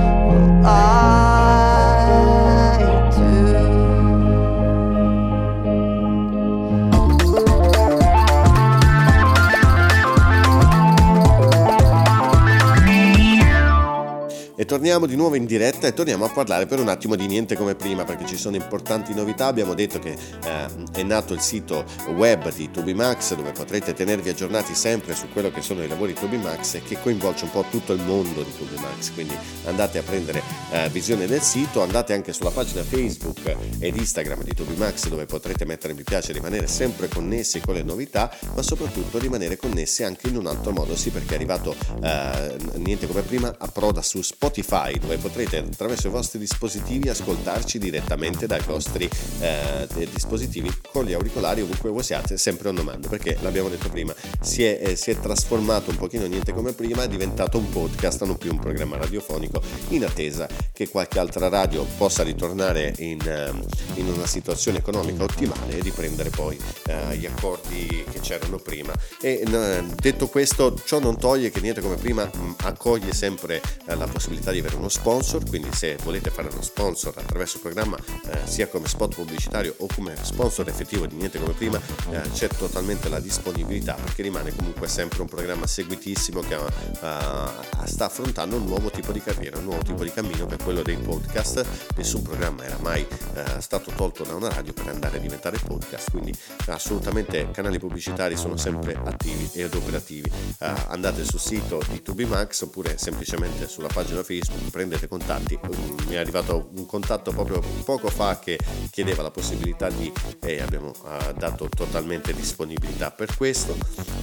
E 14.58 14.64
torniamo 14.64 15.04
di 15.04 15.16
nuovo 15.16 15.34
in 15.34 15.44
diretta 15.44 15.75
e 15.84 15.92
torniamo 15.92 16.24
a 16.24 16.30
parlare 16.30 16.66
per 16.66 16.80
un 16.80 16.88
attimo 16.88 17.16
di 17.16 17.26
niente 17.26 17.56
come 17.56 17.74
prima 17.74 18.04
perché 18.04 18.24
ci 18.24 18.36
sono 18.36 18.56
importanti 18.56 19.14
novità. 19.14 19.46
Abbiamo 19.46 19.74
detto 19.74 19.98
che 19.98 20.12
eh, 20.12 20.66
è 20.92 21.02
nato 21.02 21.34
il 21.34 21.40
sito 21.40 21.84
web 22.14 22.52
di 22.52 22.70
Tubimax 22.70 23.34
dove 23.34 23.52
potrete 23.52 23.92
tenervi 23.92 24.28
aggiornati 24.28 24.74
sempre 24.74 25.14
su 25.14 25.28
quello 25.32 25.50
che 25.50 25.60
sono 25.60 25.82
i 25.82 25.88
lavori 25.88 26.14
Tubimax 26.14 26.74
e 26.74 26.82
che 26.82 26.98
coinvolge 27.00 27.44
un 27.44 27.50
po' 27.50 27.64
tutto 27.70 27.92
il 27.92 28.00
mondo 28.02 28.42
di 28.42 28.56
Tubimax. 28.56 29.12
Quindi 29.12 29.36
andate 29.64 29.98
a 29.98 30.02
prendere 30.02 30.42
eh, 30.70 30.88
visione 30.88 31.26
del 31.26 31.42
sito, 31.42 31.82
andate 31.82 32.14
anche 32.14 32.32
sulla 32.32 32.50
pagina 32.50 32.82
Facebook 32.82 33.40
ed 33.78 33.96
Instagram 33.96 34.42
di 34.42 34.54
Tubimax 34.54 35.08
dove 35.08 35.26
potrete 35.26 35.64
mettere 35.64 35.92
mi 35.92 36.04
piace 36.04 36.32
rimanere 36.32 36.66
sempre 36.66 37.08
connessi 37.08 37.60
con 37.60 37.74
le 37.74 37.82
novità, 37.82 38.30
ma 38.54 38.62
soprattutto 38.62 39.18
rimanere 39.18 39.56
connessi 39.56 40.04
anche 40.04 40.28
in 40.28 40.36
un 40.36 40.46
altro 40.46 40.72
modo, 40.72 40.96
sì 40.96 41.10
perché 41.10 41.32
è 41.32 41.36
arrivato 41.36 41.74
eh, 42.02 42.56
niente 42.76 43.06
come 43.06 43.22
prima 43.22 43.54
approda 43.58 44.02
su 44.02 44.22
Spotify 44.22 44.98
dove 44.98 45.16
potrete 45.16 45.64
attraverso 45.76 46.06
i 46.06 46.10
vostri 46.10 46.38
dispositivi 46.38 47.10
ascoltarci 47.10 47.78
direttamente 47.78 48.46
dai 48.46 48.62
vostri 48.66 49.08
eh, 49.40 49.86
dispositivi 50.10 50.72
con 50.90 51.04
gli 51.04 51.12
auricolari 51.12 51.60
ovunque 51.60 51.90
voi 51.90 52.02
siate 52.02 52.38
sempre 52.38 52.70
on 52.70 52.76
demand 52.76 53.08
perché 53.08 53.36
l'abbiamo 53.42 53.68
detto 53.68 53.90
prima 53.90 54.14
si 54.40 54.64
è, 54.64 54.78
eh, 54.82 54.96
si 54.96 55.10
è 55.10 55.20
trasformato 55.20 55.90
un 55.90 55.96
pochino 55.96 56.26
niente 56.26 56.52
come 56.52 56.72
prima 56.72 57.02
è 57.02 57.08
diventato 57.08 57.58
un 57.58 57.68
podcast 57.68 58.24
non 58.24 58.38
più 58.38 58.50
un 58.50 58.58
programma 58.58 58.96
radiofonico 58.96 59.60
in 59.88 60.04
attesa 60.04 60.48
che 60.72 60.88
qualche 60.88 61.18
altra 61.18 61.48
radio 61.48 61.84
possa 61.96 62.22
ritornare 62.22 62.94
in, 62.98 63.20
ehm, 63.20 63.64
in 63.94 64.08
una 64.08 64.26
situazione 64.26 64.78
economica 64.78 65.22
ottimale 65.22 65.78
e 65.78 65.80
riprendere 65.80 66.30
poi 66.30 66.58
eh, 66.86 67.16
gli 67.16 67.26
accordi 67.26 68.04
che 68.10 68.20
c'erano 68.20 68.58
prima. 68.58 68.92
E 69.20 69.42
eh, 69.46 69.84
detto 69.94 70.28
questo 70.28 70.78
ciò 70.84 70.98
non 70.98 71.18
toglie 71.18 71.50
che 71.50 71.60
niente 71.60 71.80
come 71.80 71.96
prima 71.96 72.24
mh, 72.24 72.56
accoglie 72.62 73.12
sempre 73.12 73.60
eh, 73.86 73.94
la 73.94 74.06
possibilità 74.06 74.50
di 74.52 74.58
avere 74.58 74.76
uno 74.76 74.88
sponsor, 74.88 75.42
quindi 75.58 75.74
se 75.74 75.96
volete 76.02 76.28
fare 76.30 76.48
uno 76.48 76.60
sponsor 76.60 77.14
attraverso 77.16 77.56
il 77.56 77.62
programma 77.62 77.96
eh, 78.26 78.40
sia 78.44 78.68
come 78.68 78.86
spot 78.86 79.14
pubblicitario 79.14 79.74
o 79.78 79.86
come 79.94 80.14
sponsor 80.20 80.68
effettivo 80.68 81.06
di 81.06 81.16
niente 81.16 81.38
come 81.38 81.54
prima, 81.54 81.80
eh, 82.10 82.20
c'è 82.32 82.48
totalmente 82.48 83.08
la 83.08 83.20
disponibilità 83.20 83.94
perché 83.94 84.20
rimane 84.22 84.54
comunque 84.54 84.86
sempre 84.86 85.22
un 85.22 85.28
programma 85.28 85.66
seguitissimo 85.66 86.40
che 86.40 86.56
eh, 86.56 87.86
sta 87.86 88.04
affrontando 88.04 88.56
un 88.56 88.66
nuovo 88.66 88.90
tipo 88.90 89.12
di 89.12 89.20
carriera, 89.22 89.56
un 89.56 89.64
nuovo 89.64 89.82
tipo 89.82 90.04
di 90.04 90.12
cammino 90.12 90.44
che 90.44 90.56
è 90.56 90.62
quello 90.62 90.82
dei 90.82 90.96
podcast. 90.96 91.64
Nessun 91.96 92.20
programma 92.20 92.64
era 92.64 92.76
mai 92.80 93.06
eh, 93.34 93.60
stato 93.60 93.90
tolto 93.96 94.24
da 94.24 94.34
una 94.34 94.48
radio 94.48 94.74
per 94.74 94.88
andare 94.88 95.16
a 95.16 95.20
diventare 95.20 95.58
podcast, 95.58 96.10
quindi 96.10 96.36
assolutamente 96.66 97.50
canali 97.50 97.78
pubblicitari 97.78 98.36
sono 98.36 98.58
sempre 98.58 98.98
attivi 99.02 99.48
ed 99.54 99.74
operativi. 99.74 100.30
Eh, 100.58 100.72
andate 100.88 101.24
sul 101.24 101.40
sito 101.40 101.80
di 101.88 102.02
Tubimax 102.02 102.62
oppure 102.62 102.98
semplicemente 102.98 103.66
sulla 103.68 103.88
pagina 103.88 104.22
Facebook, 104.22 104.70
prendete 104.70 105.08
contatti. 105.46 106.04
Mi 106.08 106.14
è 106.14 106.18
arrivato 106.18 106.70
un 106.76 106.86
contatto 106.86 107.30
proprio 107.30 107.60
poco 107.84 108.08
fa 108.08 108.38
che 108.38 108.58
chiedeva 108.90 109.22
la 109.22 109.30
possibilità 109.30 109.88
di 109.88 110.12
e 110.40 110.60
abbiamo 110.60 110.92
eh, 110.92 111.34
dato 111.34 111.68
totalmente 111.68 112.34
disponibilità 112.34 113.10
per 113.10 113.34
questo. 113.36 113.76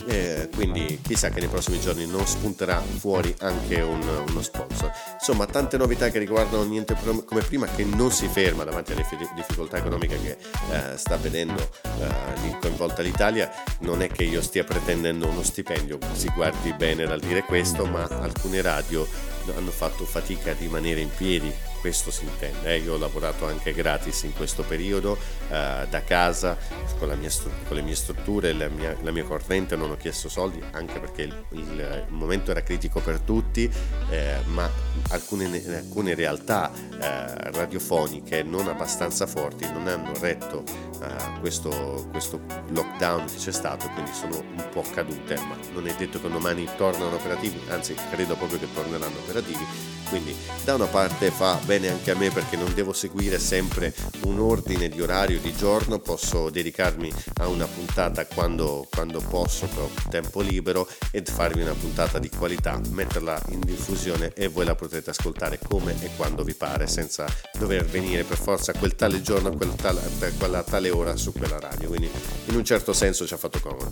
Eh, 0.08 0.50
quindi 0.54 1.00
chissà 1.02 1.30
che 1.30 1.40
nei 1.40 1.50
prossimi 1.50 1.80
giorni 1.80 2.06
non 2.06 2.26
spunterà 2.26 2.82
fuori 2.82 3.34
anche 3.40 3.82
un, 3.82 4.02
uno 4.28 4.42
sponsor. 4.42 4.92
Insomma, 5.14 5.46
tante 5.46 5.78
novità 5.78 6.10
che 6.10 6.20
riguardano 6.20 6.64
niente 6.64 6.96
come 7.26 7.42
prima 7.42 7.68
che 7.68 7.84
non 7.86 8.12
si 8.12 8.28
ferma 8.28 8.64
davanti 8.64 8.92
alle 8.92 9.04
fi- 9.04 9.18
difficoltà 9.36 9.78
economiche 9.78 10.20
che 10.20 10.38
eh, 10.72 10.98
sta 10.98 11.18
vedendo 11.18 11.70
eh, 11.84 12.58
coinvolta 12.60 13.02
l'Italia. 13.02 13.52
Non 13.80 14.02
è 14.02 14.08
che 14.08 14.24
io 14.24 14.42
stia 14.42 14.64
pretendendo 14.64 15.28
uno 15.28 15.44
stipendio, 15.44 15.98
si 16.14 16.30
guardi 16.34 16.74
bene 16.74 17.06
dal 17.06 17.20
dire 17.20 17.44
questo, 17.44 17.86
ma 17.86 18.04
alcune 18.04 18.62
radio 18.62 19.08
hanno 19.56 19.72
fatto 19.72 20.06
fatica 20.06 20.52
a 20.52 20.56
rimanere 20.58 21.02
in 21.02 21.10
piedi, 21.16 21.54
questo 21.84 22.12
si 22.12 22.24
intende. 22.24 22.76
eh. 22.76 22.78
Io 22.78 22.94
ho 22.94 22.98
lavorato 22.98 23.46
anche 23.46 23.74
gratis 23.74 24.24
in 24.24 24.32
questo 24.32 24.64
periodo, 24.64 25.18
eh, 25.50 25.86
da 25.90 26.02
casa, 26.06 26.58
con, 26.98 27.14
stru- 27.28 27.52
con 27.68 27.76
le 27.76 27.82
mie 27.82 27.94
strutture, 27.96 28.54
la 28.54 28.70
mia, 28.70 28.96
la 29.02 29.12
mia 29.12 29.26
corrente, 29.26 29.76
non 29.76 29.92
ho 29.92 29.98
chiesto 29.98 30.30
soldi, 30.30 30.64
anche 30.72 31.02
perché 31.02 31.24
il, 31.24 31.46
il- 31.50 32.06
il 32.08 32.14
momento 32.14 32.52
era 32.52 32.64
critico 32.64 33.02
per 33.02 33.20
tutti, 33.20 33.70
eh, 34.10 34.36
ma 34.46 34.70
alcune, 35.10 35.62
alcune 35.76 36.14
realtà 36.16 36.72
eh, 36.74 37.52
radiofoniche 37.52 38.44
non 38.44 38.70
abbastanza 38.70 39.26
forti 39.28 39.70
non 39.70 39.86
hanno 39.88 40.14
retto 40.20 40.64
eh, 41.02 41.40
questo, 41.42 42.08
questo 42.12 42.40
lockdown 42.70 43.26
che 43.26 43.36
c'è 43.40 43.52
stato, 43.52 43.90
quindi 43.90 44.12
sono 44.14 44.38
un 44.38 44.70
po' 44.72 44.86
cadute, 44.94 45.36
ma 45.36 45.58
non 45.74 45.86
è 45.86 45.94
detto 45.98 46.22
che 46.22 46.30
domani 46.30 46.66
tornano 46.78 47.16
operativi, 47.16 47.60
anzi 47.68 47.94
credo 48.10 48.36
proprio 48.38 48.58
che 48.60 48.72
torneranno 48.74 49.18
operativi. 49.18 50.02
Quindi 50.14 50.36
da 50.64 50.76
una 50.76 50.86
parte 50.86 51.32
fa 51.32 51.60
bene 51.66 51.90
anche 51.90 52.12
a 52.12 52.16
me 52.16 52.30
perché 52.30 52.56
non 52.56 52.72
devo 52.76 52.94
seguire 52.94 53.40
sempre 53.40 53.92
un 54.26 54.40
ordine 54.40 54.88
di 54.88 55.02
orario 55.02 55.40
di 55.40 55.52
giorno, 55.56 55.98
posso 55.98 56.52
dedicarmi 56.52 57.12
a 57.40 57.48
una 57.48 57.66
puntata 57.66 58.24
quando, 58.28 58.88
quando 58.94 59.20
posso, 59.28 59.68
che 59.68 59.80
ho 59.80 59.90
tempo 60.12 60.42
libero, 60.42 60.88
ed 61.10 61.28
farvi 61.28 61.64
una 61.64 61.74
puntata 61.74 62.20
di 62.20 62.30
qualità, 62.30 62.80
metterla 62.92 63.42
in 63.50 63.62
diffusione 63.62 64.32
e 64.36 64.50
voi 64.50 64.66
la 64.66 64.76
potrete 64.76 65.10
ascoltare 65.10 65.60
come 65.68 65.96
e 66.04 66.12
quando 66.16 66.44
vi 66.44 66.54
pare, 66.54 66.86
senza 66.86 67.26
dover 67.58 67.84
venire 67.84 68.24
per 68.24 68.38
forza 68.38 68.72
quel 68.74 68.96
tale 68.96 69.20
giorno, 69.24 69.50
quel 69.58 69.74
tale, 69.74 70.00
quella 70.38 70.62
tale 70.62 70.92
ora 70.92 71.16
su 71.16 71.34
quella 71.34 71.60
radio. 71.60 71.88
Quindi 71.88 72.10
in 72.46 72.56
un 72.56 72.64
certo 72.64 72.94
senso 72.94 73.26
ci 73.26 73.34
ha 73.34 73.38
fatto 73.38 73.60
comodo. 73.60 73.92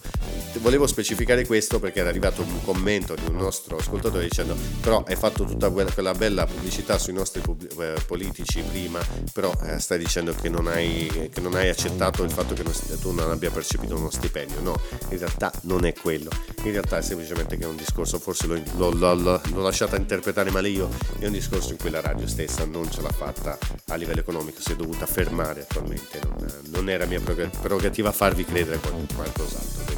Volevo 0.59 0.85
specificare 0.85 1.47
questo 1.47 1.79
perché 1.79 2.01
era 2.01 2.09
arrivato 2.09 2.43
un 2.43 2.63
commento 2.63 3.15
di 3.15 3.25
un 3.27 3.37
nostro 3.37 3.77
ascoltatore 3.77 4.25
dicendo 4.25 4.55
però 4.81 5.03
hai 5.07 5.15
fatto 5.15 5.45
tutta 5.45 5.71
quella, 5.71 5.89
quella 6.11 6.13
bella 6.13 6.45
pubblicità 6.45 6.97
sui 6.97 7.13
nostri 7.13 7.41
pubblici 7.41 7.75
eh, 7.79 7.95
politici 8.05 8.61
prima, 8.61 8.99
però 9.33 9.53
eh, 9.63 9.79
stai 9.79 9.97
dicendo 9.97 10.33
che 10.33 10.49
non, 10.49 10.67
hai, 10.67 11.29
che 11.31 11.41
non 11.41 11.55
hai 11.55 11.69
accettato 11.69 12.23
il 12.23 12.31
fatto 12.31 12.53
che 12.53 12.63
non, 12.63 12.73
tu 12.99 13.11
non 13.11 13.31
abbia 13.31 13.51
percepito 13.51 13.95
uno 13.95 14.09
stipendio. 14.09 14.61
No, 14.61 14.79
in 15.09 15.17
realtà 15.17 15.51
non 15.63 15.85
è 15.85 15.93
quello. 15.93 16.29
In 16.63 16.71
realtà 16.71 16.97
è 16.97 17.01
semplicemente 17.01 17.57
che 17.57 17.63
è 17.63 17.67
un 17.67 17.75
discorso, 17.75 18.19
forse 18.19 18.47
l'ho, 18.47 18.61
l'ho, 18.75 19.13
l'ho, 19.13 19.41
l'ho 19.53 19.61
lasciata 19.61 19.95
interpretare 19.95 20.51
male 20.51 20.69
io, 20.69 20.89
è 21.19 21.25
un 21.25 21.33
discorso 21.33 21.71
in 21.71 21.77
cui 21.77 21.89
la 21.89 22.01
radio 22.01 22.27
stessa 22.27 22.65
non 22.65 22.91
ce 22.91 23.01
l'ha 23.01 23.11
fatta 23.11 23.57
a 23.87 23.95
livello 23.95 24.19
economico, 24.19 24.61
si 24.61 24.73
è 24.73 24.75
dovuta 24.75 25.05
fermare 25.05 25.61
attualmente. 25.61 26.19
Non, 26.23 26.61
non 26.69 26.89
era 26.89 27.05
mia 27.05 27.21
prerogativa 27.21 28.11
farvi 28.11 28.45
credere 28.45 28.79
qualcos'altro. 28.79 29.90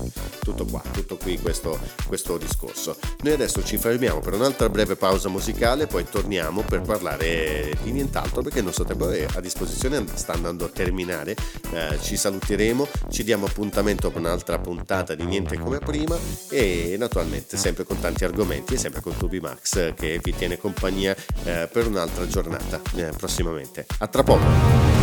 Tutto 0.44 0.66
qua, 0.66 0.82
tutto 0.92 1.16
qui 1.16 1.40
questo, 1.40 1.80
questo 2.06 2.38
discorso. 2.38 2.98
Noi 3.22 3.34
adesso 3.34 3.64
ci 3.64 3.78
fermiamo 3.78 4.20
per 4.20 4.34
un'altra 4.34 4.68
breve 4.68 4.98
pausa 4.98 5.30
musicale, 5.30 5.88
poi 5.88 6.04
torniamo 6.04 6.64
per 6.64 6.82
parlare 6.82 7.74
di 7.82 7.92
nient'altro 7.92 8.42
perché 8.42 8.60
il 8.60 8.66
nostro 8.66 8.84
tempo 8.84 9.08
a 9.08 9.40
disposizione 9.40 10.04
sta 10.14 10.34
andando 10.34 10.66
a 10.66 10.70
terminare. 10.70 11.36
Eh, 11.72 11.98
ci 12.02 12.18
saluteremo, 12.18 12.88
ci 13.10 13.24
diamo 13.24 13.46
appuntamento 13.46 14.12
per 14.12 14.20
un'altra 14.20 14.60
puntata 14.60 15.16
di 15.16 15.24
Niente 15.24 15.58
come 15.58 15.80
prima 15.80 16.18
e 16.50 16.96
naturalmente 17.00 17.56
sempre 17.56 17.86
con 17.86 18.00
tanti 18.00 18.26
argomenti 18.26 18.74
e 18.74 18.78
sempre 18.78 19.02
con 19.02 19.16
Tubi 19.16 19.40
Max 19.40 19.94
che 19.94 20.20
vi 20.22 20.36
tiene 20.36 20.58
compagnia 20.58 21.16
eh, 21.46 21.70
per 21.72 21.88
un'altra 21.88 22.28
giornata 22.28 22.82
eh, 22.96 23.12
prossimamente. 23.18 23.86
A 24.00 24.08
tra 24.08 24.24
poco! 24.24 25.03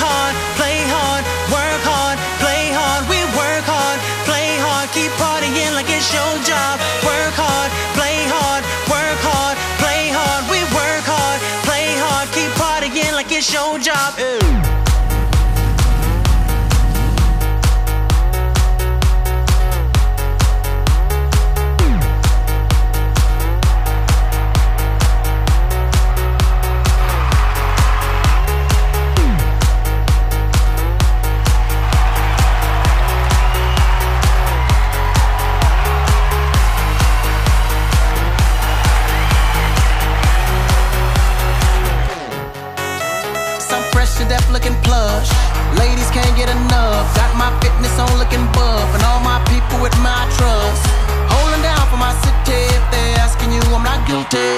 and 48.33 48.47
buff 48.55 48.87
and 48.95 49.03
all 49.03 49.19
my 49.19 49.39
people 49.51 49.77
with 49.83 49.95
my 49.99 50.23
trust. 50.39 50.83
Holding 51.31 51.63
down 51.63 51.83
for 51.91 51.99
my 51.99 52.15
city 52.23 52.63
if 52.71 52.83
they're 52.91 53.19
asking 53.19 53.51
you, 53.51 53.63
I'm 53.75 53.83
not 53.83 54.03
guilty. 54.07 54.51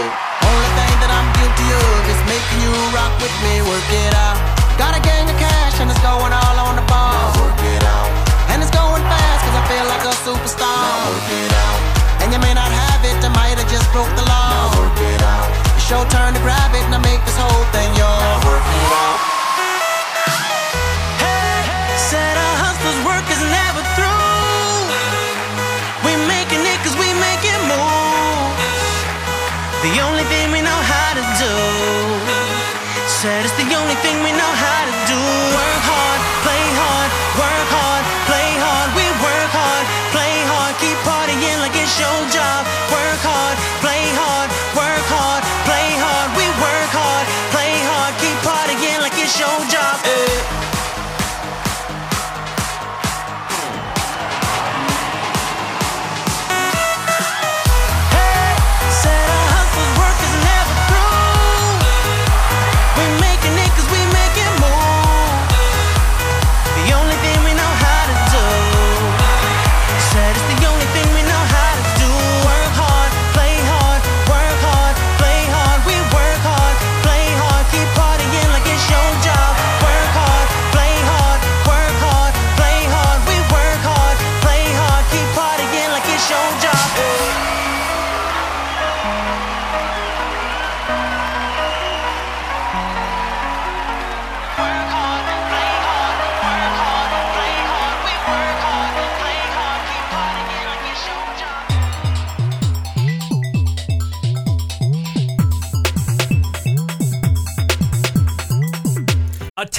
Only 0.45 0.69
thing 0.77 0.95
that 1.01 1.11
I'm 1.11 1.29
guilty 1.37 1.67
of 1.73 2.01
is 2.09 2.21
making 2.29 2.59
you 2.61 2.73
rock 2.93 3.13
with 3.17 3.33
me, 3.41 3.61
work 3.65 3.89
it 3.89 4.13
out. 4.13 4.37
Got 4.77 4.97
a 4.97 5.01
gang 5.01 5.25
of 5.29 5.37
cash 5.37 5.77
and 5.81 5.89
it's 5.89 6.01
going 6.01 6.33
all 6.33 6.57
on 6.69 6.77
the 6.77 6.85
ball. 6.85 7.13
Now 7.13 7.41
work 7.41 7.61
it 7.61 7.83
out. 7.83 8.09
And 8.53 8.61
it's 8.61 8.73
going 8.73 9.03
fast 9.09 9.39
cause 9.45 9.57
I 9.57 9.63
feel 9.69 9.85
like 9.89 10.03
a 10.05 10.13
superstar. 10.21 10.69
Now 10.69 11.09
work 11.09 11.29
it 11.29 11.51
out. 11.53 11.79
And 12.21 12.27
you 12.33 12.39
may 12.39 12.53
not 12.53 12.69
have 12.69 12.92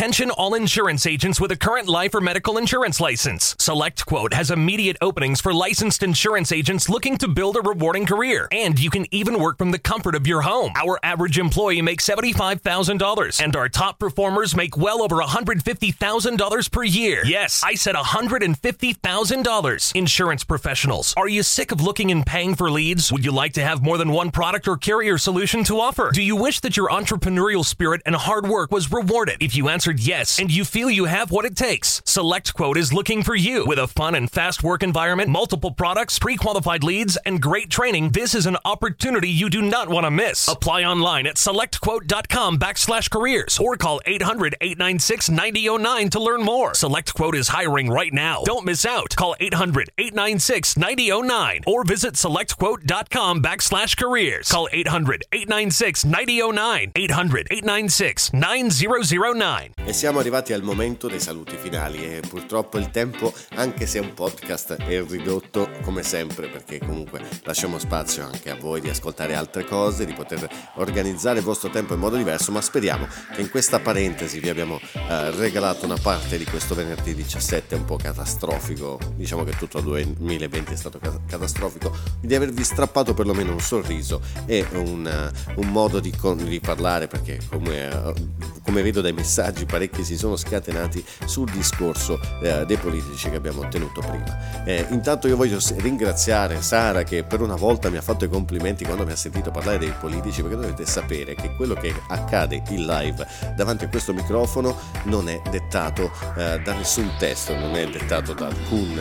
Attention 0.05 0.32
all 0.32 0.52
insurance 0.52 1.06
agents 1.06 1.40
with 1.40 1.51
a 1.51 1.56
current 1.56 1.89
life 1.89 2.14
or 2.14 2.20
medical 2.20 2.59
insurance 2.59 3.01
license. 3.01 3.56
Select 3.59 4.05
Quote 4.05 4.35
has 4.35 4.51
immediate 4.51 4.98
openings 5.01 5.40
for 5.40 5.55
licensed 5.55 6.02
insurance 6.02 6.52
agents 6.52 6.90
looking 6.90 7.16
to 7.16 7.26
build 7.26 7.56
a 7.56 7.62
rewarding 7.62 8.05
career. 8.05 8.47
And 8.52 8.78
you 8.78 8.90
can 8.90 9.06
even 9.14 9.39
work 9.39 9.56
from 9.56 9.70
the 9.70 9.78
comfort 9.78 10.14
of 10.14 10.26
your 10.26 10.43
home. 10.43 10.72
Our 10.76 11.01
average 11.02 11.39
employee 11.39 11.81
makes 11.81 12.06
$75,000, 12.06 13.43
and 13.43 13.56
our 13.56 13.70
top 13.70 13.98
performers 13.98 14.55
make 14.55 14.76
well 14.76 15.01
over 15.01 15.22
$150,000 15.22 16.70
per 16.70 16.85
year. 16.85 17.22
Yes, 17.24 17.62
I 17.64 17.74
said 17.74 17.94
$150,000. 17.94 19.94
Insurance 19.94 20.44
professionals, 20.44 21.14
are 21.16 21.28
you 21.28 21.43
sick 21.43 21.72
of 21.72 21.81
looking 21.81 22.10
and 22.10 22.26
paying 22.26 22.55
for 22.55 22.70
leads? 22.70 23.10
Would 23.10 23.24
you 23.24 23.32
like 23.32 23.55
to 23.55 23.64
have 23.64 23.82
more 23.82 23.97
than 23.97 24.12
one 24.12 24.31
product 24.31 24.68
or 24.68 24.76
carrier 24.76 25.16
solution 25.16 25.64
to 25.64 25.81
offer? 25.81 26.10
Do 26.12 26.22
you 26.22 26.36
wish 26.36 26.60
that 26.60 26.76
your 26.76 26.90
entrepreneurial 26.90 27.64
spirit 27.64 28.02
and 28.05 28.14
hard 28.14 28.47
work 28.47 28.70
was 28.70 28.93
rewarded? 28.93 29.39
If 29.40 29.56
you 29.56 29.70
answer 29.70 29.94
answered 29.95 30.07
yes 30.07 30.39
and 30.39 30.51
you 30.51 30.65
feel 30.65 30.91
you 30.91 31.05
have 31.05 31.31
what 31.31 31.45
it 31.45 31.57
takes, 31.57 32.01
SelectQuote 32.03 32.77
is 32.77 32.93
looking 32.93 33.23
for 33.23 33.35
you. 33.35 33.65
With 33.66 33.79
a 33.79 33.87
fun 33.87 34.15
and 34.15 34.31
fast 34.31 34.62
work 34.62 34.83
environment, 34.83 35.31
multiple 35.31 35.71
products, 35.71 36.19
pre 36.19 36.37
qualified 36.37 36.83
leads, 36.83 37.16
and 37.19 37.41
great 37.41 37.71
training, 37.71 38.11
this 38.11 38.35
is 38.35 38.47
an 38.47 38.57
opportunity 38.65 39.29
you 39.29 39.49
do 39.49 39.62
not 39.62 39.89
want 39.89 40.05
to 40.05 40.11
miss. 40.11 40.49
Apply 40.49 40.85
online 40.85 41.27
at 41.27 41.37
selectquote.com 41.37 42.59
backslash 42.59 43.11
careers 43.11 43.59
or 43.59 43.77
call 43.77 44.01
800 44.07 44.57
896 44.61 45.31
9009 45.31 46.11
to 46.11 46.21
learn 46.21 46.43
more. 46.43 46.73
SelectQuote 46.73 47.35
is 47.35 47.49
hiring 47.49 47.89
right 47.89 48.12
now. 48.12 48.43
Don't 48.45 48.66
miss 48.66 48.85
out. 48.85 49.15
Call 49.16 49.37
800 49.41 49.91
896 49.99 50.77
9009 50.77 51.62
or 51.66 51.85
visit 51.85 52.15
selectquote.com 52.15 53.43
backslash 53.43 53.97
careers. 53.97 54.51
Call 54.51 54.69
800 54.73 55.25
896 55.33 56.05
9009. 56.05 56.93
800 56.97 57.49
896 57.51 58.33
9009. 58.33 59.75
E 59.86 59.93
siamo 59.93 60.19
arrivati 60.19 60.55
al 60.55 60.62
momento 60.62 61.09
dei 61.09 61.20
saluti 61.20 61.59
finali 61.59 62.02
e 62.05 62.23
purtroppo 62.27 62.78
il 62.78 62.90
tempo, 62.90 63.35
anche 63.56 63.86
se 63.86 63.98
un 63.98 64.15
podcast, 64.15 64.77
è 64.77 65.05
ridotto 65.05 65.69
come 65.82 66.02
sempre 66.02 66.48
perché 66.48 66.78
comunque 66.78 67.20
lasciamo 67.43 67.78
spazio 67.78 68.24
anche 68.24 68.48
a 68.48 68.56
voi 68.56 68.81
di 68.81 68.89
ascoltare 68.89 69.35
altre 69.35 69.66
cose, 69.66 70.06
di 70.06 70.15
poter 70.15 70.48
organizzare 70.77 71.40
il 71.40 71.44
vostro 71.44 71.69
tempo 71.69 71.93
in 71.93 72.01
modo 72.01 72.16
diverso, 72.16 72.51
ma 72.51 72.62
speriamo 72.62 73.06
che 73.35 73.43
in 73.43 73.51
questa 73.51 73.78
parentesi 73.78 74.40
vi 74.40 74.48
abbiamo 74.48 74.81
eh, 74.94 75.31
regalato 75.32 75.85
una 75.85 75.98
parte 76.01 76.39
di 76.39 76.47
questo 76.47 76.74
venerdì 76.74 77.15
17 77.15 77.74
un 77.74 77.85
po' 77.85 77.97
catastrofico, 77.97 78.98
diciamo 79.16 79.44
che 79.44 79.55
tutto 79.55 79.78
il 79.81 79.85
2020 79.85 80.73
è 80.73 80.77
stato 80.77 80.98
catastrofico, 81.27 81.94
di 82.23 82.35
avervi 82.35 82.65
strappato 82.65 83.12
perlomeno 83.12 83.52
un 83.52 83.61
sorriso 83.61 84.23
e 84.47 84.66
un, 84.73 85.31
un 85.56 85.69
modo 85.69 86.01
di, 86.01 86.11
di, 86.36 86.61
parlare 86.61 87.06
perché 87.06 87.39
come, 87.51 88.32
come, 88.74 88.82
vedo 88.82 89.01
dai 89.01 89.12
messaggi 89.12 89.66
parecchi 89.66 90.02
si 90.02 90.16
sono 90.16 90.34
scatenati 90.34 91.05
sul 91.26 91.48
discorso 91.48 92.18
eh, 92.42 92.66
dei 92.66 92.76
politici 92.76 93.30
che 93.30 93.36
abbiamo 93.36 93.60
ottenuto 93.60 94.01
prima. 94.01 94.64
Eh, 94.64 94.86
intanto 94.90 95.28
io 95.28 95.36
voglio 95.36 95.60
ringraziare 95.76 96.60
Sara 96.60 97.05
che 97.05 97.22
per 97.22 97.40
una 97.40 97.55
volta 97.55 97.88
mi 97.88 97.98
ha 97.98 98.02
fatto 98.02 98.24
i 98.24 98.28
complimenti 98.28 98.84
quando 98.84 99.05
mi 99.05 99.12
ha 99.12 99.16
sentito 99.16 99.52
parlare 99.52 99.78
dei 99.78 99.92
politici 100.01 100.42
perché 100.42 100.56
dovete 100.56 100.86
sapere 100.86 101.36
che 101.36 101.55
quello 101.55 101.74
che 101.74 101.94
accade 102.09 102.62
in 102.70 102.84
live 102.84 103.24
davanti 103.55 103.84
a 103.84 103.88
questo 103.88 104.12
microfono 104.12 104.76
non 105.05 105.28
è 105.28 105.40
dettato 105.51 106.10
eh, 106.36 106.60
da 106.60 106.74
nessun 106.74 107.14
testo, 107.16 107.55
non 107.55 107.76
è 107.76 107.86
dettato 107.86 108.32
da 108.32 108.46
alcun 108.46 108.98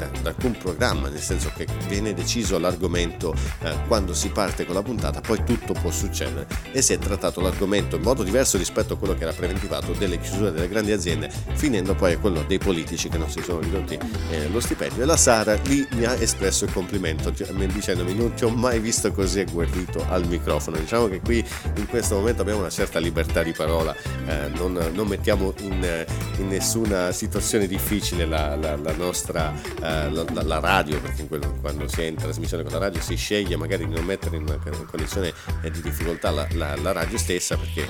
eh, 0.00 0.20
da 0.22 0.30
alcun 0.30 0.56
programma, 0.56 1.08
nel 1.08 1.20
senso 1.20 1.50
che 1.54 1.66
viene 1.88 2.14
deciso 2.14 2.58
l'argomento 2.58 3.34
eh, 3.62 3.74
quando 3.86 4.14
si 4.14 4.28
parte 4.28 4.64
con 4.64 4.74
la 4.74 4.82
puntata, 4.82 5.20
poi 5.20 5.42
tutto 5.44 5.72
può 5.72 5.90
succedere 5.90 6.46
e 6.72 6.82
si 6.82 6.92
è 6.92 6.98
trattato 6.98 7.40
l'argomento 7.40 7.96
in 7.96 8.02
modo 8.02 8.22
diverso 8.22 8.58
rispetto 8.58 8.94
a 8.94 8.96
quello 8.96 9.14
che 9.14 9.22
era 9.22 9.32
preventivato 9.32 9.92
delle 9.92 10.18
chiusure 10.18 10.52
delle 10.52 10.68
grandi 10.68 10.92
aziende, 10.92 11.30
finendo 11.54 11.94
poi 11.94 12.14
a 12.14 12.18
quello 12.18 12.42
dei 12.46 12.58
politici 12.58 13.08
che 13.08 13.18
non 13.18 13.30
si 13.30 13.42
sono 13.42 13.60
ridotti 13.60 13.98
eh, 14.30 14.48
lo 14.48 14.60
stipendio. 14.60 15.02
E 15.02 15.06
la 15.06 15.16
Sara 15.16 15.54
lì 15.64 15.86
mi 15.92 16.04
ha 16.04 16.14
espresso 16.14 16.64
il 16.64 16.72
complimento 16.72 17.30
dicendomi 17.30 18.14
non 18.14 18.34
ti 18.34 18.44
ho 18.44 18.50
mai 18.50 18.78
visto 18.80 19.10
così 19.12 19.40
agguerrito 19.40 20.04
al 20.08 20.26
microfono. 20.26 20.76
Diciamo 20.76 21.08
che 21.08 21.20
qui 21.20 21.44
in 21.76 21.86
questo 21.86 22.16
momento 22.16 22.42
abbiamo 22.42 22.60
una 22.60 22.70
certa 22.70 22.98
libertà 22.98 23.42
di 23.42 23.52
parola, 23.52 23.94
eh, 24.26 24.48
non, 24.54 24.72
non, 24.92 25.06
mettiamo 25.06 25.52
in, 25.60 26.06
in, 26.38 26.48
nessuna 26.48 27.12
situazione 27.12 27.66
difficile 27.66 28.26
la, 28.26 28.56
la, 28.56 28.76
la 28.76 28.92
nostra 28.92 29.52
eh, 29.90 30.10
la, 30.10 30.42
la, 30.42 30.58
radio, 30.60 31.00
perché 31.00 31.26
quello, 31.26 31.56
quando 31.60 31.88
si 31.88 32.02
è 32.02 32.04
in 32.04 32.14
trasmissione 32.14 32.62
con 32.62 32.72
la 32.72 32.78
radio 32.78 33.00
si 33.00 33.16
sceglie 33.16 33.56
magari 33.56 33.86
di 33.86 33.94
non 33.94 34.04
mettere 34.04 34.36
in 34.36 34.42
una 34.42 34.58
condizione 34.86 35.32
eh, 35.62 35.70
di 35.70 35.80
difficoltà 35.80 36.30
la, 36.30 36.46
la, 36.52 36.76
la 36.76 36.92
radio 36.92 37.18
stessa 37.18 37.56
perché 37.56 37.86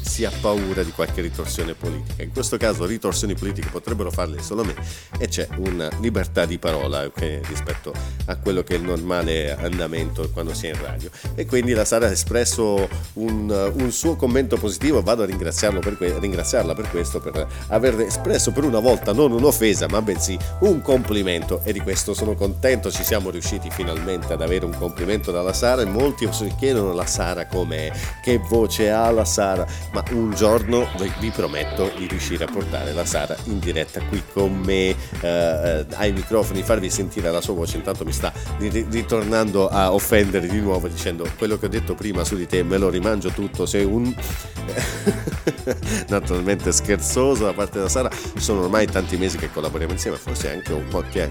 si 0.00 0.24
ha 0.24 0.30
paura 0.40 0.82
di 0.82 0.90
qualche 0.92 1.20
ritorsione 1.20 1.74
politica. 1.74 2.22
In 2.22 2.32
questo 2.32 2.56
caso 2.56 2.84
ritorsioni 2.84 3.34
politiche 3.34 3.68
potrebbero 3.70 4.10
farle 4.10 4.40
solo 4.42 4.64
me 4.64 4.74
e 5.18 5.28
c'è 5.28 5.48
una 5.56 5.88
libertà 6.00 6.44
di 6.44 6.58
parola 6.58 7.04
okay, 7.04 7.40
rispetto 7.48 7.92
a 8.26 8.36
quello 8.36 8.62
che 8.62 8.74
è 8.74 8.78
il 8.78 8.84
normale 8.84 9.56
andamento 9.56 10.28
quando 10.30 10.54
si 10.54 10.66
è 10.66 10.70
in 10.70 10.80
radio. 10.80 11.10
E 11.34 11.46
quindi 11.46 11.72
la 11.72 11.84
Sara 11.84 12.06
ha 12.06 12.10
espresso 12.10 12.88
un, 13.14 13.72
un 13.74 13.90
suo 13.90 14.16
commento 14.16 14.56
positivo, 14.56 15.02
vado 15.02 15.22
a 15.22 15.26
ringraziarlo 15.26 15.80
per 15.80 15.96
que- 15.96 16.18
ringraziarla 16.18 16.74
per 16.74 16.88
questo, 16.90 17.20
per 17.20 17.46
aver 17.68 18.00
espresso 18.00 18.52
per 18.52 18.64
una 18.64 18.78
volta 18.80 19.12
non 19.12 19.32
un'offesa 19.32 19.88
ma 19.88 20.00
bensì 20.02 20.38
un 20.60 20.80
complimento 20.82 21.31
complimento 21.32 21.60
e 21.64 21.72
di 21.72 21.80
questo 21.80 22.14
sono 22.14 22.34
contento, 22.34 22.90
ci 22.90 23.04
siamo 23.04 23.30
riusciti 23.30 23.70
finalmente 23.70 24.32
ad 24.32 24.42
avere 24.42 24.64
un 24.64 24.74
complimento 24.76 25.30
dalla 25.30 25.52
Sara 25.52 25.82
e 25.82 25.86
molti 25.86 26.28
si 26.30 26.52
chiedono 26.56 26.92
la 26.92 27.06
Sara 27.06 27.46
com'è, 27.46 27.90
che 28.22 28.38
voce 28.38 28.90
ha 28.90 29.10
la 29.10 29.24
Sara, 29.24 29.66
ma 29.92 30.02
un 30.10 30.34
giorno 30.34 30.88
vi 31.18 31.30
prometto 31.30 31.90
di 31.96 32.06
riuscire 32.06 32.44
a 32.44 32.48
portare 32.52 32.92
la 32.92 33.04
Sara 33.04 33.36
in 33.44 33.58
diretta 33.58 34.00
qui 34.02 34.22
con 34.32 34.52
me 34.52 34.94
eh, 35.20 35.86
ai 35.94 36.12
microfoni, 36.12 36.62
farvi 36.62 36.90
sentire 36.90 37.30
la 37.30 37.40
sua 37.40 37.54
voce, 37.54 37.76
intanto 37.76 38.04
mi 38.04 38.12
sta 38.12 38.32
ritornando 38.58 39.68
a 39.68 39.92
offendere 39.92 40.46
di 40.46 40.60
nuovo 40.60 40.88
dicendo 40.88 41.26
quello 41.38 41.58
che 41.58 41.66
ho 41.66 41.70
detto 41.70 41.94
prima 41.94 42.24
su 42.24 42.36
di 42.36 42.46
te 42.46 42.62
me 42.62 42.76
lo 42.78 42.88
rimangio 42.88 43.30
tutto, 43.30 43.66
sei 43.66 43.84
un... 43.84 44.14
naturalmente 46.08 46.72
scherzoso 46.72 47.44
da 47.44 47.52
parte 47.52 47.78
della 47.78 47.88
Sara, 47.88 48.10
sono 48.36 48.62
ormai 48.62 48.86
tanti 48.86 49.16
mesi 49.16 49.36
che 49.36 49.50
collaboriamo 49.50 49.92
insieme, 49.92 50.16
forse 50.16 50.50
anche 50.50 50.72
un 50.72 50.88
qualche 50.90 51.30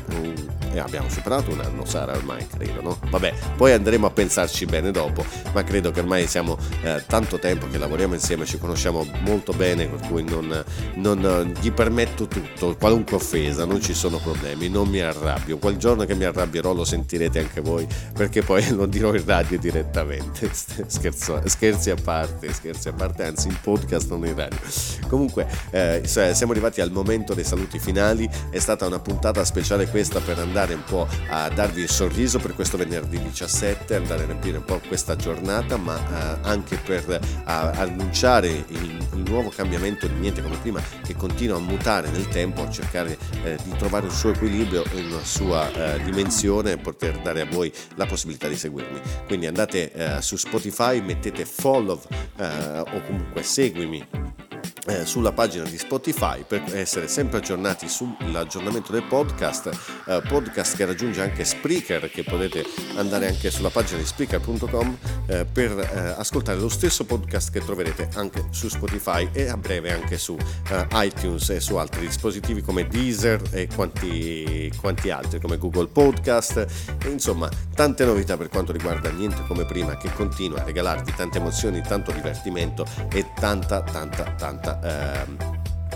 e 0.73 0.79
abbiamo 0.79 1.09
superato 1.09 1.51
un 1.51 1.59
anno 1.59 1.85
Sara 1.85 2.15
ormai 2.15 2.47
credo 2.47 2.81
no? 2.81 2.99
vabbè 3.09 3.33
poi 3.57 3.73
andremo 3.73 4.07
a 4.07 4.09
pensarci 4.09 4.65
bene 4.65 4.91
dopo 4.91 5.25
ma 5.53 5.63
credo 5.63 5.91
che 5.91 5.99
ormai 5.99 6.27
siamo 6.27 6.57
eh, 6.83 7.03
tanto 7.05 7.39
tempo 7.39 7.67
che 7.67 7.77
lavoriamo 7.77 8.13
insieme 8.13 8.45
ci 8.45 8.57
conosciamo 8.57 9.05
molto 9.21 9.51
bene 9.51 9.87
per 9.87 10.07
cui 10.07 10.23
non, 10.23 10.63
non, 10.95 11.53
gli 11.59 11.71
permetto 11.71 12.27
tutto 12.27 12.75
qualunque 12.77 13.17
offesa 13.17 13.65
non 13.65 13.81
ci 13.81 13.93
sono 13.93 14.17
problemi 14.17 14.69
non 14.69 14.87
mi 14.87 15.01
arrabbio. 15.01 15.57
Quel 15.57 15.77
giorno 15.77 16.05
che 16.05 16.15
mi 16.15 16.23
arrabbierò 16.23 16.73
lo 16.73 16.85
sentirete 16.85 17.39
anche 17.39 17.61
voi 17.61 17.87
perché 18.13 18.41
poi 18.41 18.69
lo 18.69 18.85
dirò 18.85 19.13
in 19.13 19.23
radio 19.25 19.59
direttamente. 19.59 20.49
Scherzo, 20.87 21.41
scherzi 21.45 21.89
a 21.89 21.95
parte 21.95 22.51
scherzi 22.53 22.89
a 22.89 22.93
parte 22.93 23.23
anzi 23.23 23.47
in 23.47 23.57
podcast 23.61 24.09
non 24.09 24.20
radio 24.30 24.60
comunque 25.07 25.48
eh, 25.72 26.02
siamo 26.06 26.52
arrivati 26.52 26.81
al 26.81 26.91
momento 26.91 27.34
dei 27.34 27.43
saluti 27.43 27.80
finali 27.80 28.30
è 28.49 28.60
stata 28.60 28.85
una 28.85 28.99
puntata 28.99 29.43
speciale 29.43 29.88
questa 29.88 30.19
per 30.19 30.39
andare 30.39 30.73
un 30.73 30.84
po' 30.84 31.07
a 31.30 31.49
darvi 31.49 31.81
il 31.81 31.89
sorriso 31.89 32.39
per 32.39 32.56
questo 32.56 32.77
venerdì 32.77 33.22
17, 33.22 33.95
andare 33.95 34.23
a 34.23 34.26
riempire 34.26 34.57
un 34.57 34.65
po' 34.65 34.80
questa 34.88 35.15
giornata, 35.15 35.77
ma 35.77 35.98
eh, 35.98 36.38
anche 36.41 36.77
per 36.77 37.10
eh, 37.10 37.19
annunciare 37.45 38.48
il, 38.48 39.07
il, 39.14 39.23
nuovo 39.31 39.49
cambiamento 39.49 40.07
di 40.07 40.15
niente 40.15 40.41
come 40.41 40.57
prima 40.57 40.81
che 41.03 41.15
continua 41.15 41.57
a 41.57 41.60
mutare 41.60 42.10
nel 42.10 42.27
tempo, 42.27 42.64
a 42.64 42.69
cercare 42.69 43.18
eh, 43.43 43.57
di 43.64 43.73
trovare 43.77 44.06
un 44.06 44.11
suo 44.11 44.31
equilibrio 44.31 44.84
e 44.84 45.06
una 45.06 45.23
sua 45.23 45.72
eh, 45.72 46.03
dimensione 46.03 46.73
e 46.73 46.77
poter 46.77 47.19
dare 47.19 47.41
a 47.41 47.45
voi 47.45 47.72
la 47.95 48.06
possibilità 48.06 48.48
di 48.48 48.57
seguirmi. 48.57 48.99
Quindi 49.26 49.48
andate 49.48 49.91
eh, 49.91 50.22
su 50.22 50.35
Spotify, 50.35 51.02
mettete 51.02 51.45
follow 51.45 52.02
o 52.41 53.02
comunque 53.06 53.43
seguimi 53.43 54.06
eh, 54.87 55.05
sulla 55.05 55.31
pagina 55.31 55.63
di 55.63 55.77
Spotify 55.77 56.43
per 56.43 56.63
essere 56.75 57.07
sempre 57.07 57.37
aggiornati 57.37 57.87
sull'aggiornamento 57.87 58.91
del 58.91 59.03
podcast, 59.03 59.69
eh, 60.07 60.21
podcast 60.27 60.75
che 60.75 60.85
raggiunge 60.85 61.21
anche 61.21 61.45
Spreaker, 61.45 62.09
che 62.09 62.23
potete 62.23 62.65
andare 62.95 63.27
anche 63.27 63.51
sulla 63.51 63.69
pagina 63.69 63.99
di 63.99 64.05
Spreaker.com 64.05 64.97
eh, 65.27 65.45
per 65.45 65.77
eh, 65.77 66.15
ascoltare 66.17 66.59
lo 66.59 66.69
stesso 66.69 67.05
podcast 67.05 67.51
che 67.51 67.63
troverete 67.63 68.09
anche 68.15 68.45
su 68.49 68.69
Spotify 68.69 69.29
e 69.31 69.49
a 69.49 69.57
breve 69.57 69.91
anche 69.91 70.17
su 70.17 70.35
eh, 70.69 70.87
iTunes 70.93 71.49
e 71.49 71.59
su 71.59 71.75
altri 71.75 72.07
dispositivi 72.07 72.61
come 72.61 72.87
Deezer 72.87 73.41
e 73.51 73.67
quanti, 73.73 74.71
quanti 74.79 75.09
altri 75.11 75.39
come 75.39 75.57
Google 75.57 75.87
Podcast. 75.87 76.65
E 77.03 77.07
insomma 77.07 77.49
tante 77.75 78.03
novità 78.05 78.37
per 78.37 78.49
quanto 78.49 78.71
riguarda 78.71 79.09
niente 79.09 79.43
come 79.47 79.65
prima 79.65 79.97
che 79.97 80.11
continua 80.13 80.61
a 80.61 80.63
regalarvi 80.63 81.13
tante 81.15 81.37
emozioni, 81.37 81.81
tanto 81.81 82.11
divertimento 82.11 82.85
e 83.11 83.25
tanta 83.35 83.81
tanta 83.81 84.23
tanta 84.37 84.70
ehm, 84.84 85.38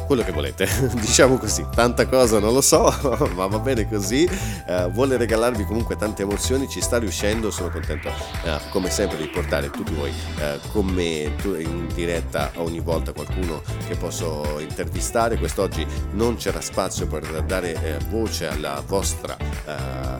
quello 0.06 0.24
che 0.24 0.32
volete, 0.32 0.68
diciamo 1.00 1.38
così, 1.38 1.66
tanta 1.74 2.08
cosa 2.08 2.40
non 2.40 2.54
lo 2.54 2.62
so, 2.62 2.94
ma 3.36 3.48
va 3.48 3.60
bene 3.60 3.88
così, 3.88 4.30
uh, 4.68 4.90
vuole 4.92 5.18
regalarvi 5.18 5.66
comunque 5.66 5.96
tante 5.96 6.22
emozioni, 6.24 6.68
ci 6.70 6.82
sta 6.82 6.98
riuscendo, 6.98 7.52
sono 7.52 7.70
contento 7.70 8.10
uh, 8.10 8.70
come 8.70 8.90
sempre 8.90 9.18
di 9.18 9.28
portare 9.28 9.70
tutti 9.70 9.94
voi 9.94 10.10
uh, 10.10 10.60
con 10.72 10.86
me 10.86 11.34
in 11.58 11.88
diretta 11.94 12.52
ogni 12.56 12.80
volta 12.80 13.14
qualcuno 13.14 13.62
che 13.88 13.96
posso 13.96 14.60
intervistare, 14.60 15.38
quest'oggi 15.38 15.86
non 16.12 16.36
c'era 16.36 16.62
spazio 16.62 17.08
per 17.08 17.44
dare 17.44 18.00
voce 18.10 18.50
vostra, 18.86 19.38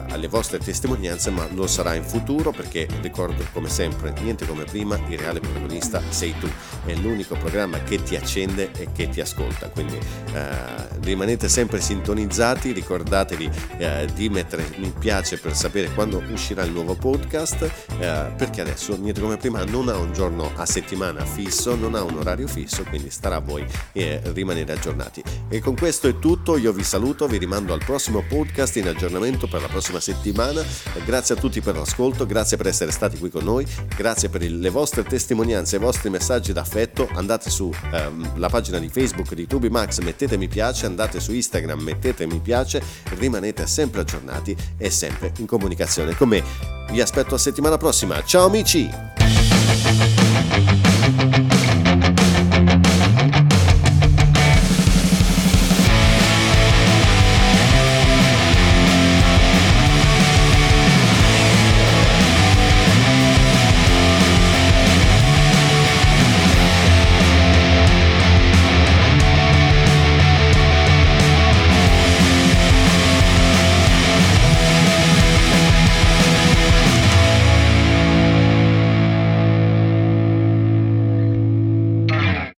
alle 0.08 0.28
vostre 0.28 0.58
testimonianze, 0.58 1.30
ma 1.30 1.46
lo 1.52 1.66
sarà 1.66 1.94
in 1.94 2.04
futuro 2.04 2.50
perché 2.50 2.86
ricordo 3.00 3.44
come 3.52 3.68
sempre, 3.68 4.14
niente 4.20 4.46
come 4.46 4.64
prima, 4.64 4.98
il 5.08 5.18
reale 5.18 5.40
protagonista 5.40 6.00
sei 6.08 6.34
tu, 6.38 6.48
è 6.84 6.94
l'unico 6.94 7.36
programma 7.36 7.82
che 7.82 8.02
ti 8.02 8.16
accende 8.16 8.70
e 8.72 8.88
che 8.92 9.08
ti 9.08 9.20
ascolta. 9.20 9.65
Diretta, 9.66 9.68
quindi 9.68 9.98
eh, 10.32 10.98
rimanete 11.00 11.48
sempre 11.48 11.80
sintonizzati, 11.80 12.72
ricordatevi 12.72 13.50
eh, 13.78 14.08
di 14.14 14.28
mettere 14.28 14.64
mi 14.76 14.92
piace 14.96 15.38
per 15.38 15.54
sapere 15.54 15.92
quando 15.92 16.22
uscirà 16.30 16.62
il 16.62 16.72
nuovo 16.72 16.94
podcast, 16.94 17.62
eh, 17.98 18.32
perché 18.36 18.60
adesso 18.60 18.96
niente 18.96 19.20
come 19.20 19.36
prima 19.36 19.64
non 19.64 19.88
ha 19.88 19.96
un 19.96 20.12
giorno 20.12 20.50
a 20.54 20.66
settimana 20.66 21.24
fisso, 21.24 21.74
non 21.74 21.94
ha 21.94 22.02
un 22.02 22.16
orario 22.18 22.46
fisso, 22.46 22.82
quindi 22.84 23.10
starà 23.10 23.36
a 23.36 23.40
voi 23.40 23.64
eh, 23.92 24.20
rimanere 24.32 24.72
aggiornati. 24.72 25.22
E 25.48 25.60
con 25.60 25.76
questo 25.76 26.08
è 26.08 26.18
tutto, 26.18 26.56
io 26.56 26.72
vi 26.72 26.84
saluto, 26.84 27.26
vi 27.26 27.38
rimando 27.38 27.72
al 27.72 27.84
prossimo 27.84 28.22
podcast 28.26 28.76
in 28.76 28.88
aggiornamento 28.88 29.46
per 29.46 29.60
la 29.60 29.68
prossima 29.68 30.00
settimana, 30.00 30.62
grazie 31.04 31.34
a 31.34 31.38
tutti 31.38 31.60
per 31.60 31.76
l'ascolto, 31.76 32.26
grazie 32.26 32.56
per 32.56 32.66
essere 32.66 32.90
stati 32.90 33.18
qui 33.18 33.30
con 33.30 33.44
noi, 33.44 33.66
grazie 33.96 34.28
per 34.28 34.42
le 34.42 34.70
vostre 34.70 35.02
testimonianze, 35.02 35.76
i 35.76 35.78
vostri 35.78 36.10
messaggi 36.10 36.52
d'affetto, 36.52 37.08
andate 37.14 37.50
sulla 37.50 38.06
ehm, 38.06 38.48
pagina 38.50 38.78
di 38.78 38.88
Facebook 38.88 39.34
di 39.34 39.46
TubiMax, 39.56 40.00
mettete 40.00 40.36
mi 40.36 40.48
piace, 40.48 40.84
andate 40.84 41.18
su 41.18 41.32
Instagram, 41.32 41.80
mettete 41.80 42.26
mi 42.26 42.40
piace, 42.40 42.82
rimanete 43.16 43.66
sempre 43.66 44.02
aggiornati 44.02 44.54
e 44.76 44.90
sempre 44.90 45.32
in 45.38 45.46
comunicazione 45.46 46.14
con 46.14 46.28
me. 46.28 46.42
Vi 46.90 47.00
aspetto 47.00 47.34
a 47.34 47.38
settimana 47.38 47.78
prossima, 47.78 48.22
ciao 48.22 48.44
amici! 48.44 49.55